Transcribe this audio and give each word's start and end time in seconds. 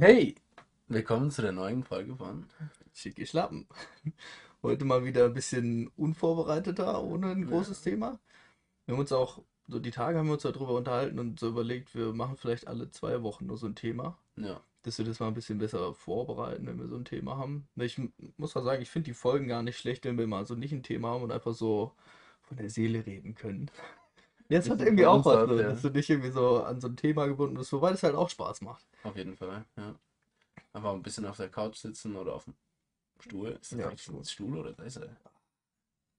Hey, 0.00 0.36
willkommen 0.86 1.30
zu 1.32 1.42
der 1.42 1.50
neuen 1.50 1.82
Folge 1.82 2.14
von 2.14 2.46
Schicke 2.94 3.26
Schlappen. 3.26 3.66
Heute 4.62 4.84
mal 4.84 5.04
wieder 5.04 5.24
ein 5.24 5.34
bisschen 5.34 5.88
unvorbereiteter, 5.96 7.02
ohne 7.02 7.32
ein 7.32 7.42
Ja. 7.42 7.48
großes 7.48 7.82
Thema. 7.82 8.20
Wir 8.86 8.92
haben 8.94 9.00
uns 9.00 9.10
auch, 9.12 9.42
so 9.66 9.80
die 9.80 9.90
Tage 9.90 10.18
haben 10.18 10.26
wir 10.26 10.34
uns 10.34 10.42
darüber 10.42 10.74
unterhalten 10.74 11.18
und 11.18 11.40
so 11.40 11.48
überlegt, 11.48 11.96
wir 11.96 12.12
machen 12.12 12.36
vielleicht 12.36 12.68
alle 12.68 12.90
zwei 12.90 13.22
Wochen 13.24 13.46
nur 13.46 13.56
so 13.58 13.66
ein 13.66 13.74
Thema, 13.74 14.16
Ja, 14.36 14.60
dass 14.82 14.98
wir 14.98 15.04
das 15.04 15.18
mal 15.18 15.26
ein 15.28 15.34
bisschen 15.34 15.58
besser 15.58 15.92
vorbereiten, 15.94 16.66
wenn 16.66 16.78
wir 16.78 16.86
so 16.86 16.96
ein 16.96 17.04
Thema 17.04 17.36
haben. 17.36 17.66
Ich 17.76 18.00
muss 18.36 18.56
auch 18.56 18.62
sagen, 18.64 18.82
ich 18.82 18.90
finde 18.90 19.06
die 19.06 19.14
Folgen 19.14 19.48
gar 19.48 19.62
nicht 19.64 19.78
schlecht, 19.78 20.04
wenn 20.04 20.16
wir 20.18 20.28
mal 20.28 20.46
so 20.46 20.54
nicht 20.54 20.72
ein 20.72 20.84
Thema 20.84 21.08
haben 21.10 21.24
und 21.24 21.32
einfach 21.32 21.54
so 21.54 21.92
von 22.42 22.56
der 22.56 22.70
Seele 22.70 23.04
reden 23.04 23.34
können. 23.34 23.68
Ja, 24.48 24.58
es 24.58 24.70
hat 24.70 24.80
irgendwie 24.80 25.04
auch 25.06 25.24
was, 25.24 25.36
aus, 25.36 25.48
so, 25.48 25.60
ja. 25.60 25.68
dass 25.68 25.82
du 25.82 25.90
nicht 25.90 26.08
irgendwie 26.08 26.30
so 26.30 26.62
an 26.62 26.80
so 26.80 26.88
ein 26.88 26.96
Thema 26.96 27.26
gebunden 27.26 27.56
bist, 27.56 27.72
wobei 27.72 27.90
das 27.90 28.02
halt 28.02 28.14
auch 28.14 28.30
Spaß 28.30 28.62
macht. 28.62 28.86
auf 29.02 29.16
jeden 29.16 29.36
Fall. 29.36 29.64
Ja. 29.76 29.94
Einfach 30.72 30.92
ein 30.92 31.02
bisschen 31.02 31.26
auf 31.26 31.36
der 31.36 31.48
Couch 31.50 31.76
sitzen 31.76 32.16
oder 32.16 32.34
auf 32.34 32.44
dem 32.44 32.54
Stuhl. 33.20 33.58
Ist 33.60 33.72
das 33.72 33.78
Ja, 33.78 33.88
eigentlich 33.88 34.02
Stuhl. 34.02 34.16
ein 34.18 34.24
Stuhl 34.24 34.58
oder 34.58 34.74
Sessel? 34.74 35.16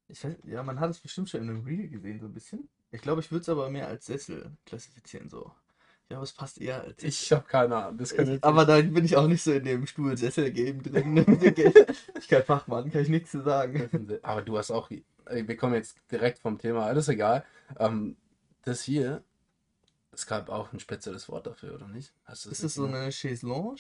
Ich 0.08 0.24
weiß, 0.24 0.38
ja, 0.44 0.64
man 0.64 0.80
hat 0.80 0.90
es 0.90 1.00
bestimmt 1.00 1.30
schon 1.30 1.42
in 1.42 1.50
einem 1.50 1.64
Reel 1.64 1.88
gesehen, 1.88 2.20
so 2.20 2.26
ein 2.26 2.34
bisschen. 2.34 2.68
Ich 2.92 3.02
glaube, 3.02 3.22
ich 3.22 3.32
würde 3.32 3.42
es 3.42 3.50
aber 3.50 3.70
mehr 3.70 3.88
als 3.88 4.06
Sessel 4.06 4.52
klassifizieren, 4.66 5.30
so. 5.30 5.52
Ja, 6.10 6.18
aber 6.18 6.24
es 6.24 6.34
passt 6.34 6.60
eher 6.60 6.82
als. 6.82 7.04
Ich 7.04 7.32
habe 7.32 7.46
keine 7.48 7.76
Ahnung. 7.76 8.00
Das 8.00 8.16
kann 8.16 8.28
Ich, 8.28 8.44
aber 8.44 8.66
da 8.66 8.82
bin 8.82 9.06
ich 9.06 9.16
auch 9.16 9.28
nicht 9.28 9.44
so 9.44 9.52
in 9.52 9.64
dem 9.64 9.86
Stuhl-Sessel-Game 9.86 10.82
drin. 10.82 11.18
ich 12.20 12.28
kein 12.28 12.44
Fachmann, 12.44 12.92
kann 12.92 13.02
ich 13.02 13.10
nichts 13.10 13.32
zu 13.32 13.44
sagen. 13.44 14.20
Aber 14.24 14.42
du 14.42 14.58
hast 14.58 14.72
auch. 14.72 14.90
Ey, 15.30 15.48
Wir 15.48 15.58
kommen 15.58 15.74
jetzt 15.76 15.98
direkt 16.12 16.40
vom 16.40 16.58
Thema. 16.58 16.86
Alles 16.86 17.08
egal. 17.08 17.44
Ähm, 17.78 18.16
das 18.66 18.82
hier. 18.82 19.24
Es 20.12 20.26
gab 20.26 20.50
auch 20.50 20.74
ein 20.74 20.80
spezielles 20.80 21.30
Wort 21.30 21.46
dafür, 21.46 21.76
oder 21.76 21.88
nicht? 21.88 22.12
Hast 22.26 22.44
du 22.44 22.50
Ist 22.50 22.58
nicht 22.58 22.64
das 22.66 22.74
so 22.74 22.86
eine 22.88 23.10
Chaiselange? 23.12 23.76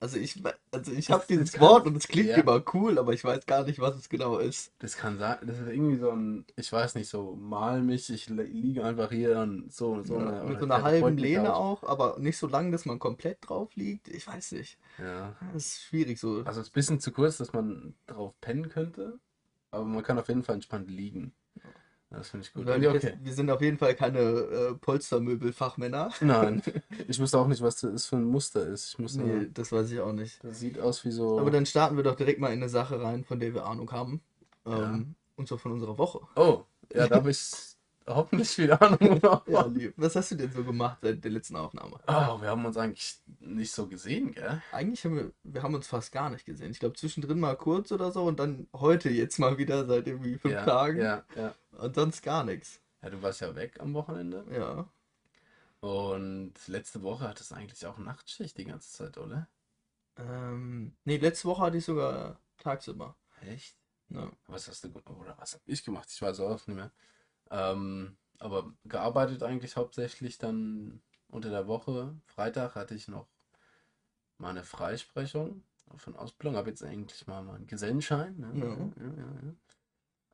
Also 0.00 0.16
ich, 0.16 0.42
also 0.72 0.90
ich 0.92 1.10
habe 1.10 1.24
dieses 1.28 1.52
kann- 1.52 1.60
Wort 1.60 1.86
und 1.86 1.94
es 1.96 2.08
klingt 2.08 2.30
ja. 2.30 2.36
immer 2.38 2.64
cool, 2.72 2.98
aber 2.98 3.12
ich 3.12 3.22
weiß 3.22 3.44
gar 3.46 3.64
nicht, 3.64 3.78
was 3.78 3.94
es 3.94 4.08
genau 4.08 4.38
ist. 4.38 4.72
Das 4.78 4.96
kann 4.96 5.18
sein. 5.18 5.36
Das 5.42 5.58
ist 5.58 5.68
irgendwie 5.68 5.98
so 5.98 6.10
ein. 6.10 6.46
Ich 6.56 6.72
weiß 6.72 6.94
nicht, 6.96 7.08
so 7.08 7.36
mal 7.36 7.80
mich. 7.82 8.10
Ich 8.10 8.28
li- 8.30 8.42
liege 8.42 8.82
einfach 8.82 9.10
hier 9.12 9.38
und 9.38 9.72
so. 9.72 10.02
so 10.02 10.18
Ja, 10.18 10.40
eine, 10.40 10.50
mit 10.50 10.58
so 10.58 10.64
einer 10.64 10.82
halben. 10.82 11.18
Lehne 11.18 11.54
auch, 11.54 11.84
aber 11.84 12.16
nicht 12.18 12.38
so 12.38 12.48
lang, 12.48 12.72
dass 12.72 12.86
man 12.86 12.98
komplett 12.98 13.38
drauf 13.48 13.68
liegt. 13.76 14.08
Ich 14.08 14.26
weiß 14.26 14.52
nicht. 14.52 14.78
Ja. 14.98 15.36
Das 15.52 15.66
ist 15.66 15.82
schwierig 15.82 16.18
so. 16.18 16.42
Also 16.44 16.60
es 16.62 16.66
ist 16.68 16.70
ein 16.72 16.74
bisschen 16.74 17.00
zu 17.00 17.12
kurz, 17.12 17.36
dass 17.36 17.52
man 17.52 17.94
drauf 18.06 18.32
pennen 18.40 18.68
könnte, 18.70 19.18
aber 19.74 19.84
man 19.84 20.02
kann 20.02 20.18
auf 20.18 20.28
jeden 20.28 20.42
Fall 20.42 20.56
entspannt 20.56 20.90
liegen. 20.90 21.32
Das 22.10 22.30
finde 22.30 22.46
ich 22.46 22.52
gut. 22.52 22.68
Ja, 22.68 22.80
wir, 22.80 22.90
okay. 22.90 23.14
wir 23.20 23.32
sind 23.32 23.50
auf 23.50 23.60
jeden 23.60 23.78
Fall 23.78 23.94
keine 23.94 24.20
äh, 24.20 24.74
Polstermöbelfachmänner. 24.74 26.10
Nein, 26.20 26.62
ich 27.08 27.18
wusste 27.18 27.38
auch 27.38 27.48
nicht, 27.48 27.62
was 27.62 27.76
das 27.76 28.06
für 28.06 28.16
ein 28.16 28.24
Muster 28.24 28.66
ist. 28.66 28.90
Ich 28.90 28.98
muss 28.98 29.16
Nee, 29.16 29.48
das 29.52 29.72
weiß 29.72 29.90
ich 29.90 30.00
auch 30.00 30.12
nicht. 30.12 30.42
das 30.44 30.60
sieht 30.60 30.78
aus 30.78 31.04
wie 31.04 31.10
so. 31.10 31.40
Aber 31.40 31.50
dann 31.50 31.66
starten 31.66 31.96
wir 31.96 32.04
doch 32.04 32.14
direkt 32.14 32.40
mal 32.40 32.48
in 32.48 32.62
eine 32.62 32.68
Sache 32.68 33.02
rein, 33.02 33.24
von 33.24 33.40
der 33.40 33.52
wir 33.54 33.66
Ahnung 33.66 33.90
haben. 33.90 34.22
Ja. 34.66 34.94
Ähm, 34.94 35.16
und 35.36 35.48
zwar 35.48 35.58
von 35.58 35.72
unserer 35.72 35.98
Woche. 35.98 36.20
Oh, 36.36 36.62
ja, 36.94 37.08
da 37.08 37.16
habe 37.16 37.30
ich 37.30 37.73
hoffentlich 38.06 38.48
viel 38.50 38.72
Ahnung. 38.72 39.20
Ja, 39.46 39.66
lieb. 39.66 39.94
Was 39.96 40.16
hast 40.16 40.30
du 40.30 40.34
denn 40.36 40.52
so 40.52 40.64
gemacht 40.64 40.98
seit 41.02 41.22
der 41.24 41.30
letzten 41.30 41.56
Aufnahme? 41.56 41.98
Oh, 42.06 42.40
wir 42.40 42.48
haben 42.48 42.64
uns 42.64 42.76
eigentlich 42.76 43.16
nicht 43.40 43.72
so 43.72 43.86
gesehen, 43.86 44.32
gell? 44.32 44.62
Eigentlich 44.72 45.04
haben 45.04 45.16
wir, 45.16 45.32
wir 45.42 45.62
haben 45.62 45.74
uns 45.74 45.86
fast 45.86 46.12
gar 46.12 46.30
nicht 46.30 46.44
gesehen. 46.44 46.70
Ich 46.70 46.80
glaube 46.80 46.96
zwischendrin 46.96 47.40
mal 47.40 47.56
kurz 47.56 47.92
oder 47.92 48.10
so 48.12 48.24
und 48.24 48.38
dann 48.38 48.68
heute 48.74 49.10
jetzt 49.10 49.38
mal 49.38 49.58
wieder 49.58 49.86
seit 49.86 50.06
irgendwie 50.06 50.38
fünf 50.38 50.54
Ja, 50.54 50.64
Tagen. 50.64 51.00
ja, 51.00 51.24
ja. 51.36 51.54
Und 51.78 51.94
sonst 51.94 52.22
gar 52.22 52.44
nichts. 52.44 52.80
Ja, 53.02 53.10
du 53.10 53.22
warst 53.22 53.40
ja 53.40 53.54
weg 53.54 53.80
am 53.80 53.94
Wochenende. 53.94 54.44
Ja. 54.50 54.88
Und 55.80 56.54
letzte 56.66 57.02
Woche 57.02 57.28
hattest 57.28 57.50
du 57.50 57.56
eigentlich 57.56 57.84
auch 57.86 57.98
Nachtschicht 57.98 58.56
die 58.56 58.64
ganze 58.64 58.90
Zeit, 58.90 59.18
oder? 59.18 59.48
Ähm, 60.16 60.96
nee, 61.04 61.16
letzte 61.18 61.48
Woche 61.48 61.62
hatte 61.62 61.76
ich 61.78 61.84
sogar 61.84 62.38
tagsüber. 62.58 63.16
Echt? 63.42 63.76
Ja. 64.08 64.30
Was 64.46 64.68
hast 64.68 64.84
du 64.84 64.88
oder 64.88 65.36
was 65.38 65.54
habe 65.54 65.62
ich 65.66 65.84
gemacht? 65.84 66.08
Ich 66.10 66.22
weiß 66.22 66.40
auch 66.40 66.50
nicht 66.50 66.68
mehr. 66.68 66.90
Ähm, 67.50 68.16
aber 68.38 68.72
gearbeitet 68.84 69.42
eigentlich 69.42 69.76
hauptsächlich 69.76 70.38
dann 70.38 71.02
unter 71.28 71.50
der 71.50 71.66
Woche. 71.66 72.14
Freitag 72.26 72.74
hatte 72.74 72.94
ich 72.94 73.08
noch 73.08 73.28
meine 74.38 74.62
Freisprechung 74.62 75.62
von 75.96 76.16
Ausbildung. 76.16 76.56
Habe 76.56 76.70
jetzt 76.70 76.82
eigentlich 76.82 77.26
mal 77.26 77.42
meinen 77.42 77.66
Gesellenschein. 77.66 78.36
Ne? 78.38 78.52
Ja. 78.60 78.76
Ja, 78.96 79.06
ja. 79.06 79.54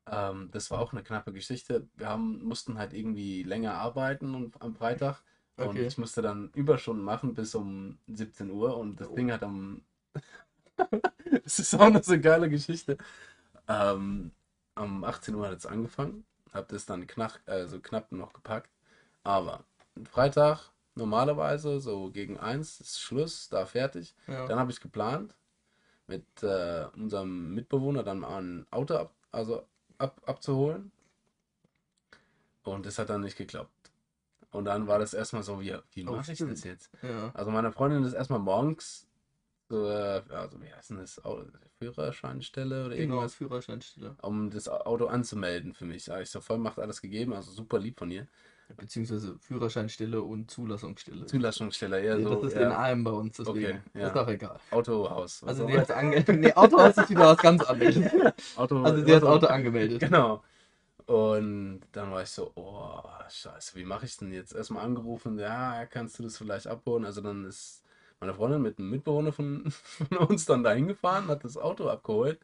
Ähm, 0.06 0.50
das 0.52 0.70
war 0.70 0.80
auch 0.80 0.92
eine 0.92 1.02
knappe 1.02 1.32
Geschichte. 1.32 1.88
Wir 1.96 2.08
haben, 2.08 2.42
mussten 2.44 2.78
halt 2.78 2.92
irgendwie 2.92 3.42
länger 3.42 3.74
arbeiten 3.74 4.34
und, 4.34 4.60
am 4.62 4.74
Freitag. 4.74 5.22
Und 5.56 5.76
Okay. 5.76 5.86
ich 5.86 5.98
musste 5.98 6.22
dann 6.22 6.50
Überstunden 6.54 7.04
machen 7.04 7.34
bis 7.34 7.54
um 7.54 7.98
17 8.08 8.50
Uhr. 8.50 8.76
Und 8.76 9.00
das 9.00 9.08
Oh. 9.08 9.14
Ding 9.14 9.30
hat 9.32 9.42
am. 9.42 9.82
Es 11.44 11.58
ist 11.58 11.74
auch 11.74 11.90
noch 11.90 12.02
so 12.02 12.12
eine 12.12 12.20
geile 12.20 12.48
Geschichte. 12.48 12.96
Ähm, 13.68 14.32
am 14.74 15.04
18 15.04 15.34
Uhr 15.34 15.48
hat 15.48 15.58
es 15.58 15.66
angefangen. 15.66 16.24
Hab 16.52 16.68
das 16.68 16.86
dann 16.86 17.06
knack, 17.06 17.40
also 17.46 17.80
knapp 17.80 18.10
noch 18.12 18.32
gepackt. 18.32 18.70
Aber 19.22 19.64
Freitag 20.10 20.70
normalerweise 20.94 21.80
so 21.80 22.10
gegen 22.10 22.38
1 22.38 22.80
ist 22.80 23.00
Schluss, 23.00 23.48
da 23.48 23.66
fertig. 23.66 24.14
Ja. 24.26 24.46
Dann 24.46 24.58
habe 24.58 24.70
ich 24.72 24.80
geplant, 24.80 25.34
mit 26.06 26.24
äh, 26.42 26.86
unserem 26.96 27.54
Mitbewohner 27.54 28.02
dann 28.02 28.18
mal 28.20 28.42
ein 28.42 28.66
Auto 28.70 28.96
ab, 28.96 29.14
also 29.30 29.64
ab, 29.98 30.20
abzuholen. 30.26 30.90
Und 32.64 32.84
das 32.86 32.98
hat 32.98 33.10
dann 33.10 33.20
nicht 33.22 33.36
geklappt. 33.38 33.70
Und 34.50 34.64
dann 34.64 34.88
war 34.88 34.98
das 34.98 35.14
erstmal 35.14 35.42
so, 35.44 35.60
wie, 35.60 35.76
wie 35.92 36.06
Oh, 36.08 36.12
mache 36.12 36.32
ich 36.32 36.38
stimmt. 36.38 36.52
das 36.52 36.64
jetzt? 36.64 36.90
Ja. 37.02 37.30
Also 37.34 37.50
meine 37.52 37.70
Freundin 37.72 38.02
ist 38.04 38.12
erstmal 38.14 38.40
morgens 38.40 39.06
zur, 39.70 40.24
also 40.30 40.60
wie 40.60 40.72
heißt 40.72 40.90
denn 40.90 40.98
das, 40.98 41.20
Führerscheinstelle 41.78 42.86
oder 42.86 42.96
Genau, 42.96 43.14
irgendwas, 43.14 43.34
Führerscheinstelle. 43.36 44.16
um 44.22 44.50
das 44.50 44.68
Auto 44.68 45.06
anzumelden 45.06 45.74
für 45.74 45.84
mich. 45.84 46.08
Ich 46.08 46.30
so 46.30 46.40
voll 46.40 46.58
macht 46.58 46.78
alles 46.80 47.00
gegeben, 47.00 47.32
also 47.32 47.52
super 47.52 47.78
lieb 47.78 47.98
von 47.98 48.10
ihr. 48.10 48.26
Beziehungsweise 48.76 49.36
Führerscheinstelle 49.40 50.22
und 50.22 50.50
Zulassungsstelle. 50.50 51.26
Zulassungsstelle, 51.26 52.04
Ja, 52.04 52.20
so, 52.20 52.34
das 52.36 52.52
ist 52.52 52.54
ja, 52.58 52.66
in 52.66 52.72
allem 52.72 53.04
bei 53.04 53.10
uns, 53.10 53.36
deswegen. 53.36 53.80
Okay, 53.94 54.00
ja. 54.00 54.08
Ist 54.08 54.16
auch 54.16 54.28
egal. 54.28 54.60
Autohaus. 54.70 55.42
Also 55.44 55.66
immer. 55.66 55.80
hat 55.80 55.90
ange 55.90 56.24
nee, 56.28 56.52
Autohaus 56.52 56.96
ist 56.96 57.10
wieder 57.10 57.26
was 57.26 57.38
ganz 57.38 57.62
anderes. 57.64 57.96
Auto, 58.56 58.82
Also 58.82 59.04
sie 59.04 59.14
hat 59.14 59.22
das 59.22 59.28
Auto 59.28 59.46
angemeldet. 59.46 60.00
Genau. 60.00 60.42
Und 61.06 61.80
dann 61.92 62.12
war 62.12 62.22
ich 62.22 62.30
so, 62.30 62.52
oh, 62.54 63.02
scheiße, 63.28 63.74
wie 63.74 63.84
mache 63.84 64.06
ich 64.06 64.16
denn 64.16 64.32
jetzt? 64.32 64.54
Erstmal 64.54 64.84
angerufen, 64.84 65.38
ja, 65.38 65.84
kannst 65.86 66.18
du 66.18 66.22
das 66.22 66.38
vielleicht 66.38 66.68
abholen? 66.68 67.04
Also 67.04 67.20
dann 67.20 67.44
ist 67.44 67.82
meine 68.20 68.34
Freundin 68.34 68.62
mit 68.62 68.78
einem 68.78 68.90
Mitbewohner 68.90 69.32
von, 69.32 69.70
von 69.70 70.18
uns 70.18 70.44
dann 70.44 70.62
dahin 70.62 70.88
gefahren, 70.88 71.28
hat 71.28 71.44
das 71.44 71.56
Auto 71.56 71.88
abgeholt, 71.88 72.38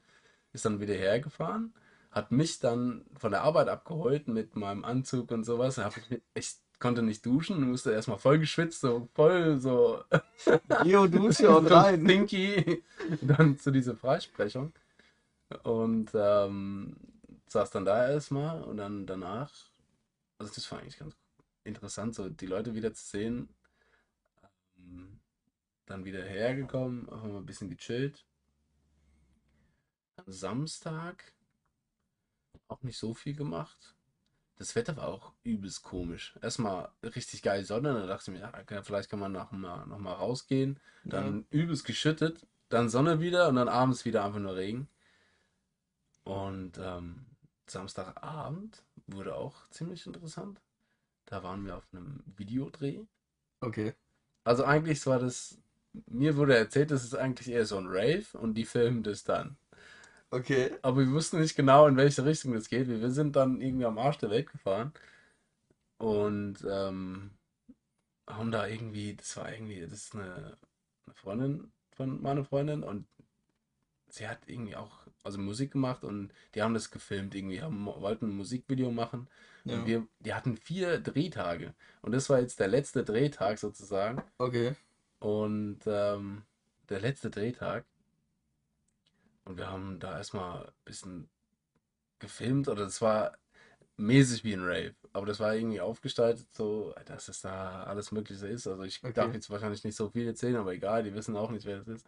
ist 0.53 0.65
dann 0.65 0.81
wieder 0.81 0.95
hergefahren, 0.95 1.75
hat 2.11 2.33
mich 2.33 2.59
dann 2.59 3.05
von 3.19 3.31
der 3.31 3.43
Arbeit 3.43 3.69
abgeholt 3.69 4.27
mit 4.27 4.57
meinem 4.57 4.85
Anzug 4.85 5.31
und 5.31 5.45
sowas. 5.45 5.79
Hab 5.79 5.97
ich, 5.97 6.23
ich 6.35 6.57
konnte 6.79 7.03
nicht 7.03 7.25
duschen, 7.25 7.69
musste 7.69 7.93
erstmal 7.93 8.19
voll 8.19 8.39
geschwitzt, 8.39 8.81
so 8.81 9.09
voll 9.15 9.59
so 9.59 10.03
Geo-Dusche 10.83 11.51
und 11.57 11.69
so 11.69 11.75
rein. 11.75 12.05
stinky. 12.05 12.83
Dann 13.21 13.59
zu 13.59 13.71
dieser 13.71 13.97
Freisprechung. 13.97 14.73
Und 15.63 16.11
ähm, 16.15 16.97
saß 17.49 17.71
dann 17.71 17.85
da 17.85 18.09
erstmal 18.09 18.63
und 18.63 18.79
dann 18.79 19.07
danach, 19.07 19.53
also 20.39 20.53
das 20.53 20.71
war 20.73 20.81
eigentlich 20.81 20.99
ganz 20.99 21.15
interessant, 21.65 22.15
so 22.15 22.29
die 22.29 22.47
Leute 22.47 22.75
wieder 22.75 22.93
zu 22.93 23.05
sehen. 23.05 23.49
Ähm, 24.79 25.21
dann 25.87 26.05
wieder 26.05 26.25
hergekommen, 26.25 27.09
einfach 27.09 27.29
mal 27.29 27.39
ein 27.39 27.47
bisschen 27.47 27.71
gechillt. 27.71 28.27
Am 30.17 30.31
Samstag 30.33 31.33
auch 32.69 32.83
nicht 32.83 32.99
so 32.99 33.15
viel 33.15 33.35
gemacht. 33.35 33.95
Das 34.57 34.75
Wetter 34.75 34.97
war 34.97 35.09
auch 35.09 35.35
übelst 35.43 35.83
komisch. 35.83 36.35
Erstmal 36.43 36.91
richtig 37.03 37.43
geil 37.43 37.65
Sonne, 37.65 37.93
dann 37.93 38.09
dachte 38.09 38.33
ich 38.33 38.39
mir, 38.39 38.51
ja, 38.69 38.83
vielleicht 38.83 39.11
kann 39.11 39.21
man 39.21 39.33
noch 39.33 39.53
mal, 39.53 39.87
noch 39.87 39.99
mal 39.99 40.15
rausgehen. 40.15 40.81
Dann 41.05 41.47
übelst 41.51 41.85
geschüttet, 41.85 42.47
dann 42.69 42.89
Sonne 42.89 43.21
wieder 43.21 43.49
und 43.49 43.57
dann 43.57 43.69
abends 43.69 44.05
wieder 44.05 44.25
einfach 44.25 44.41
nur 44.41 44.57
Regen. 44.57 44.89
Und 46.25 46.79
ähm, 46.79 47.27
Samstagabend 47.67 48.83
wurde 49.07 49.37
auch 49.37 49.69
ziemlich 49.69 50.07
interessant. 50.07 50.61
Da 51.27 51.43
waren 51.43 51.65
wir 51.65 51.77
auf 51.77 51.87
einem 51.93 52.23
Videodreh. 52.37 53.05
Okay. 53.61 53.95
Also 54.43 54.65
eigentlich 54.65 55.05
war 55.07 55.19
das, 55.19 55.59
mir 56.07 56.37
wurde 56.37 56.57
erzählt, 56.57 56.91
das 56.91 57.05
ist 57.05 57.15
eigentlich 57.15 57.49
eher 57.51 57.67
so 57.67 57.79
ein 57.79 57.87
Rave 57.89 58.27
und 58.39 58.55
die 58.55 58.65
filmen 58.65 59.03
das 59.03 59.25
dann. 59.25 59.57
Okay. 60.31 60.71
Aber 60.83 60.99
wir 61.01 61.13
wussten 61.13 61.41
nicht 61.41 61.57
genau, 61.57 61.87
in 61.87 61.97
welche 61.97 62.25
Richtung 62.25 62.53
das 62.55 62.69
geht. 62.69 62.89
Wir 62.89 63.11
sind 63.11 63.37
dann 63.37 63.61
irgendwie 63.61 63.87
am 63.87 63.99
Arsch 63.99 64.19
der 64.19 64.31
Welt 64.31 64.51
gefahren 64.51 64.93
und 65.99 66.59
ähm, 66.69 67.31
haben 68.29 68.51
da 68.53 68.67
irgendwie, 68.67 69.17
das 69.17 69.37
war 69.37 69.53
irgendwie, 69.53 69.81
das 69.81 69.93
ist 69.93 70.15
eine, 70.15 70.59
eine 71.07 71.15
Freundin 71.15 71.73
von 71.93 72.23
meiner 72.23 72.45
Freundin 72.45 72.83
und 72.83 73.07
sie 74.09 74.29
hat 74.29 74.39
irgendwie 74.47 74.77
auch, 74.77 75.01
also 75.23 75.39
Musik 75.39 75.73
gemacht 75.73 76.05
und 76.05 76.33
die 76.55 76.63
haben 76.63 76.75
das 76.75 76.91
gefilmt 76.91 77.35
irgendwie, 77.35 77.63
haben, 77.63 77.87
wollten 77.87 78.27
ein 78.27 78.37
Musikvideo 78.37 78.91
machen 78.91 79.29
Ja. 79.65 79.75
und 79.75 79.87
wir, 79.87 80.07
die 80.21 80.35
hatten 80.35 80.57
vier 80.57 80.99
Drehtage 81.01 81.75
und 82.03 82.13
das 82.13 82.31
war 82.31 82.41
jetzt 82.41 82.61
der 82.61 82.69
letzte 82.69 83.05
Drehtag 83.05 83.59
sozusagen 83.59 84.23
Okay. 84.39 84.77
Und 85.21 85.81
ähm, 85.87 86.43
der 86.89 87.01
letzte 87.01 87.31
Drehtag. 87.31 87.85
Und 89.45 89.57
wir 89.59 89.71
haben 89.71 89.99
da 90.01 90.17
erstmal 90.19 90.67
ein 90.67 90.73
bisschen 90.85 91.29
gefilmt. 92.19 92.69
Oder 92.69 92.85
es 92.85 93.01
war 93.03 93.37
mäßig 93.97 94.45
wie 94.45 94.55
ein 94.55 94.65
Rave. 94.65 94.95
Aber 95.13 95.27
das 95.27 95.41
war 95.41 95.55
irgendwie 95.55 95.81
aufgestaltet, 95.81 96.49
so, 96.55 96.95
dass 97.07 97.29
es 97.29 97.41
da 97.43 97.85
alles 97.85 98.13
Mögliche 98.13 98.49
ist. 98.49 98.67
Also 98.67 98.83
ich 98.85 99.01
Okay. 99.03 99.15
darf 99.15 99.35
jetzt 99.35 99.51
wahrscheinlich 99.51 99.85
nicht 99.85 99.97
so 99.97 100.11
viel 100.11 100.27
erzählen, 100.27 100.57
aber 100.57 100.75
egal, 100.75 101.05
die 101.05 101.15
wissen 101.15 101.37
auch 101.37 101.51
nicht, 101.51 101.67
wer 101.67 101.79
das 101.79 101.89
ist. 101.89 102.07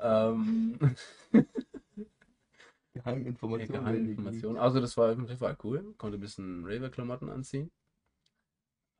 Ähm, 0.00 0.78
Geheiminformationen. 2.94 3.82
Geheime 3.82 3.96
werden 3.98 4.10
Informationen. 4.10 4.58
Also 4.58 4.80
das 4.80 4.96
war 4.96 5.10
jeden 5.10 5.38
Fall 5.38 5.56
cool. 5.64 5.94
Konnte 5.98 6.18
ein 6.18 6.20
bisschen 6.20 6.64
Raver-Klamotten 6.66 7.30
anziehen. 7.30 7.70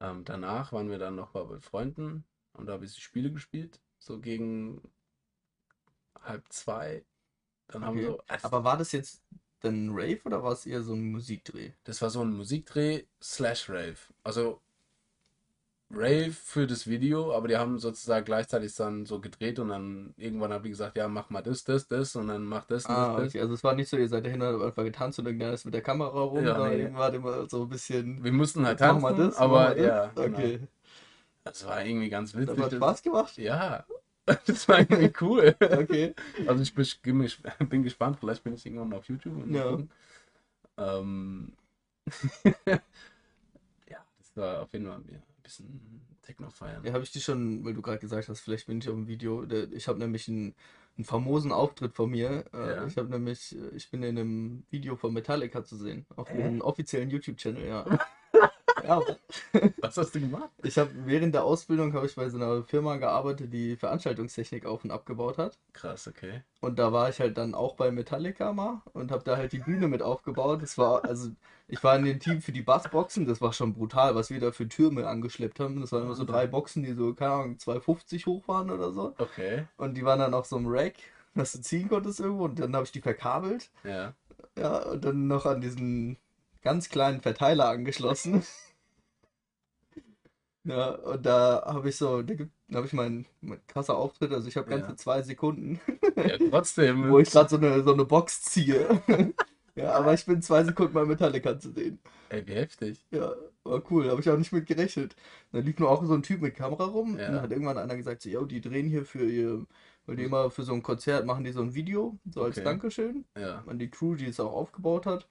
Ähm, 0.01 0.25
danach 0.25 0.73
waren 0.73 0.91
wir 0.91 0.99
dann 0.99 1.15
noch 1.15 1.35
mal 1.35 1.45
bei 1.45 1.61
Freunden 1.61 2.25
und 2.55 2.67
da 2.67 2.75
habe 2.75 2.85
ich 2.85 2.97
Spiele 3.03 3.33
gespielt. 3.33 3.81
So 3.99 4.19
gegen 4.21 4.81
halb 6.23 6.45
zwei. 6.53 7.05
Dann 7.69 7.85
haben 7.85 7.99
Okay. 7.99 8.07
so. 8.07 8.23
Aber 8.43 8.65
war 8.65 8.77
das 8.77 8.93
jetzt 8.93 9.23
dann 9.61 9.87
ein 9.87 9.91
Rave 9.93 10.21
oder 10.25 10.43
war 10.43 10.53
es 10.53 10.67
eher 10.67 10.83
so 10.83 10.95
ein 10.95 11.13
Musikdreh? 11.13 11.73
Das 11.85 12.03
war 12.03 12.11
so 12.11 12.23
ein 12.23 12.33
Musikdreh 12.33 13.05
slash 13.23 13.69
Rave. 13.71 13.97
Also 14.25 14.61
Rave 15.95 16.33
für 16.33 16.67
das 16.67 16.87
Video, 16.87 17.35
aber 17.37 17.49
die 17.49 17.57
haben 17.59 17.79
sozusagen 17.79 18.25
gleichzeitig 18.25 18.75
dann 18.77 19.05
so 19.05 19.21
gedreht 19.21 19.59
und 19.59 19.69
dann 19.69 20.15
irgendwann 20.17 20.51
haben 20.53 20.63
die 20.65 20.71
gesagt, 20.71 20.97
ja, 20.97 21.07
mach 21.07 21.29
mal 21.29 21.43
das, 21.43 21.65
das, 21.65 21.87
das 21.87 22.17
und 22.17 22.29
dann 22.29 22.45
mach 22.45 22.65
das, 22.65 22.87
Ah, 22.87 23.15
das. 23.19 23.29
okay. 23.29 23.41
Also 23.41 23.53
es 23.55 23.63
war 23.63 23.75
nicht 23.75 23.91
so, 23.91 23.99
ihr 23.99 24.09
seid 24.09 24.25
dahin 24.25 24.41
und 24.41 24.63
einfach 24.63 24.85
getanzt 24.85 25.19
und 25.19 25.27
irgendeiner 25.27 25.53
ist 25.53 25.67
mit 25.67 25.75
der 25.75 25.83
Kamera 25.83 26.21
rum, 26.23 26.45
Ja, 26.45 26.59
nee. 26.71 26.93
wart 26.95 27.15
immer 27.15 27.47
so 27.49 27.65
ein 27.65 27.69
bisschen. 27.69 28.25
Wir 28.25 28.33
mussten 28.33 28.65
halt 28.67 28.79
tanzen, 28.81 29.03
mal 29.03 29.15
das, 29.15 29.37
aber 29.39 29.55
mal 29.65 29.77
das. 29.77 29.87
ja, 29.87 30.07
genau. 30.17 30.39
Das 31.45 31.67
war 31.67 31.85
irgendwie 31.85 32.09
ganz 32.09 32.33
Das 32.33 32.41
witzig. 32.43 32.59
hat 32.63 32.73
Spaß 32.73 33.03
gemacht? 33.03 33.37
Ja, 33.39 33.85
das 34.47 34.69
war 34.69 34.79
irgendwie 34.81 35.13
cool. 35.21 35.55
Okay. 35.61 36.15
Also 36.47 36.63
ich 36.63 36.75
bin, 36.75 36.87
bin 37.03 37.23
ges- 37.23 37.65
bin 37.67 37.83
gespannt, 37.83 38.19
vielleicht 38.21 38.45
bin 38.45 38.55
ich 38.55 38.65
irgendwann 38.65 38.93
auf 38.93 39.07
YouTube 39.09 39.37
und 39.43 39.53
Ja. 39.55 39.79
Ähm, 40.79 41.53
ja, 43.89 43.99
das 44.19 44.37
war 44.37 44.63
auf 44.63 44.73
jeden 44.73 44.87
Fall 44.87 44.97
ein 44.97 45.23
bisschen 45.43 46.01
Techno 46.23 46.51
feiern. 46.51 46.85
Ja, 46.85 46.93
habe 46.93 47.03
ich 47.05 47.13
dich 47.13 47.25
schon, 47.25 47.65
weil 47.65 47.75
du 47.75 47.83
gerade 47.83 47.99
gesagt 47.99 48.29
hast, 48.29 48.41
vielleicht 48.41 48.67
bin 48.67 48.79
ich 48.79 48.89
auf 48.89 48.95
dem 48.95 49.09
Video. 49.09 49.45
Ich 49.73 49.89
habe 49.89 49.99
nämlich 49.99 50.29
einen, 50.29 50.55
einen 50.97 51.05
famosen 51.05 51.53
Auftritt 51.53 51.95
von 51.95 52.11
mir. 52.11 52.45
Äh, 52.53 52.75
Ja. 52.77 52.87
Ich 52.87 52.97
habe 52.97 53.09
nämlich, 53.11 53.57
äh, 53.57 53.69
ich 53.77 53.91
bin 53.91 54.03
in 54.03 54.19
einem 54.19 54.63
Video 54.71 54.97
von 54.97 55.13
Metallica 55.13 55.65
zu 55.65 55.77
sehen. 55.77 56.07
Auf 56.17 56.33
ihrem 56.33 56.61
offiziellen 56.61 57.11
YouTube-Channel, 57.11 57.67
ja. 57.67 57.85
Ja, 58.85 59.01
Was 59.81 59.97
hast 59.97 60.15
du 60.15 60.21
gemacht? 60.21 60.51
ich 60.63 60.79
habe 60.79 60.91
während 61.05 61.35
der 61.35 61.45
Ausbildung 61.45 61.93
habe 61.95 62.07
ich 62.07 62.15
bei 62.15 62.29
so 62.29 62.37
einer 62.37 62.63
Firma 62.65 62.97
gearbeitet, 62.97 63.53
die 63.53 63.77
Veranstaltungstechnik 63.77 64.67
auf 64.67 64.85
und 64.85 64.91
abgebaut 64.91 65.39
hat. 65.39 65.59
Krass, 65.73 66.09
okay. 66.09 66.43
Und 66.61 66.79
da 66.79 66.93
war 66.93 67.09
ich 67.09 67.21
halt 67.21 67.37
dann 67.39 67.55
auch 67.55 67.75
bei 67.77 67.91
Metallica 67.91 68.53
mal 68.53 68.83
und 68.93 69.11
habe 69.11 69.25
da 69.25 69.37
halt 69.37 69.53
die 69.53 69.59
Bühne 69.59 69.89
mit 69.89 70.03
aufgebaut. 70.03 70.63
Das 70.63 70.79
war, 70.79 71.05
also, 71.05 71.31
ich 71.69 71.83
war 71.83 71.97
in 71.97 72.05
dem 72.05 72.21
Team 72.21 72.41
für 72.43 72.53
die 72.53 72.63
Bassboxen, 72.63 73.27
das 73.27 73.41
war 73.41 73.53
schon 73.53 73.75
brutal, 73.75 74.15
was 74.15 74.31
wir 74.31 74.41
da 74.41 74.53
für 74.53 74.69
Türme 74.69 75.07
angeschleppt 75.07 75.61
haben. 75.61 75.81
Das 75.81 75.93
waren 75.93 76.05
immer 76.05 76.15
so 76.15 76.25
drei 76.25 76.47
Boxen, 76.47 76.83
die 76.83 76.93
so, 76.93 77.15
keine 77.15 77.33
Ahnung, 77.33 77.59
250 77.59 78.27
hoch 78.27 78.47
waren 78.49 78.71
oder 78.71 78.93
so. 78.93 79.15
Okay, 79.19 79.67
Und 79.77 79.95
die 79.95 80.05
waren 80.05 80.19
dann 80.19 80.35
auf 80.35 80.47
so 80.47 80.57
einem 80.57 80.67
Rack, 80.69 80.95
was 81.35 81.53
du 81.53 81.61
ziehen 81.61 81.89
konntest 81.89 82.21
irgendwo. 82.21 82.45
Und 82.45 82.59
dann 82.59 82.75
habe 82.75 82.85
ich 82.85 82.93
die 82.93 83.01
verkabelt. 83.01 83.71
ja. 83.85 84.15
Ja, 84.59 84.83
und 84.91 85.03
dann 85.03 85.29
noch 85.29 85.47
an 85.47 85.63
diesen 85.63 86.19
ganz 86.63 86.91
kleinen 86.91 87.23
Verteiler 87.23 87.71
angeschlossen. 87.71 88.43
Ja, 90.65 90.91
und 90.91 91.27
da 91.27 91.63
habe 91.67 91.89
ich 91.89 91.97
so, 91.97 92.23
da, 92.23 92.35
gibt- 92.35 92.53
da 92.69 92.77
habe 92.77 92.87
ich 92.87 92.93
meinen 92.93 93.27
mein 93.41 93.61
krasser 93.67 93.97
Auftritt, 93.97 94.33
also 94.33 94.47
ich 94.49 94.57
habe 94.57 94.69
ganze 94.71 94.91
Ja. 94.91 94.97
zwei 94.97 95.23
Sekunden, 95.23 95.81
Ja, 96.17 96.39
trotzdem. 96.51 97.11
wo 97.11 97.19
ich 97.19 97.31
gerade 97.31 97.49
so 97.51 97.57
eine, 97.57 97.83
so 97.83 97.93
eine 97.93 98.05
Box 98.05 98.43
ziehe. 98.43 98.87
Ja, 99.75 99.93
aber 99.95 100.13
ich 100.13 100.27
bin 100.27 100.43
zwei 100.43 100.65
Sekunden 100.65 100.93
bei 100.93 101.03
Metallica 101.07 101.59
zu 101.59 101.73
sehen. 101.73 101.99
Ey, 102.29 102.47
wie 102.47 102.53
heftig. 102.53 103.07
Ja, 103.11 103.33
war 103.65 103.83
cool, 103.91 104.11
habe 104.11 104.21
ich 104.21 104.29
auch 104.29 104.37
nicht 104.37 104.53
mit 104.53 104.67
gerechnet. 104.67 105.17
Da 105.51 105.61
lief 105.61 105.79
nur 105.79 105.89
auch 105.91 106.05
so 106.05 106.13
ein 106.13 106.23
Typ 106.23 106.43
mit 106.43 106.55
Kamera 106.55 106.85
rum 106.85 107.19
Ja. 107.19 107.29
und 107.29 107.33
dann 107.37 107.43
hat 107.43 107.51
irgendwann 107.53 107.79
einer 107.79 107.97
gesagt, 107.97 108.21
so, 108.21 108.29
yo, 108.29 108.45
die 108.45 108.61
drehen 108.61 108.87
hier 108.87 109.07
für 109.07 109.25
ihr, 109.25 109.65
weil 110.05 110.17
die 110.17 110.25
immer 110.25 110.51
für 110.51 110.63
so 110.63 110.75
ein 110.75 110.83
Konzert 110.83 111.25
machen 111.25 111.43
die 111.45 111.53
so 111.53 111.63
ein 111.63 111.75
Video, 111.75 112.19
so 112.31 112.43
als 112.43 112.59
Okay. 112.59 112.65
Dankeschön 112.67 113.25
Ja. 113.35 113.65
an 113.67 113.79
die 113.79 113.89
Crew, 113.91 114.15
die 114.15 114.27
es 114.27 114.41
auch 114.41 114.53
aufgebaut 114.53 115.07
hat. 115.07 115.27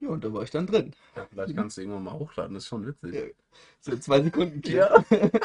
Ja, 0.00 0.08
und 0.08 0.22
da 0.24 0.32
war 0.32 0.42
ich 0.42 0.50
dann 0.50 0.66
drin. 0.66 0.92
ja, 1.16 1.26
vielleicht 1.26 1.56
kannst 1.56 1.76
du 1.76 1.80
irgendwann 1.82 2.04
mal 2.04 2.14
hochladen, 2.18 2.54
das 2.54 2.64
ist 2.64 2.68
schon 2.68 2.86
witzig. 2.86 3.14
Ja. 3.14 3.22
So 3.80 3.92
in 3.92 4.02
zwei 4.02 4.22
Sekunden 4.22 4.60
Clip. 4.60 4.74
Ja. 4.80 5.04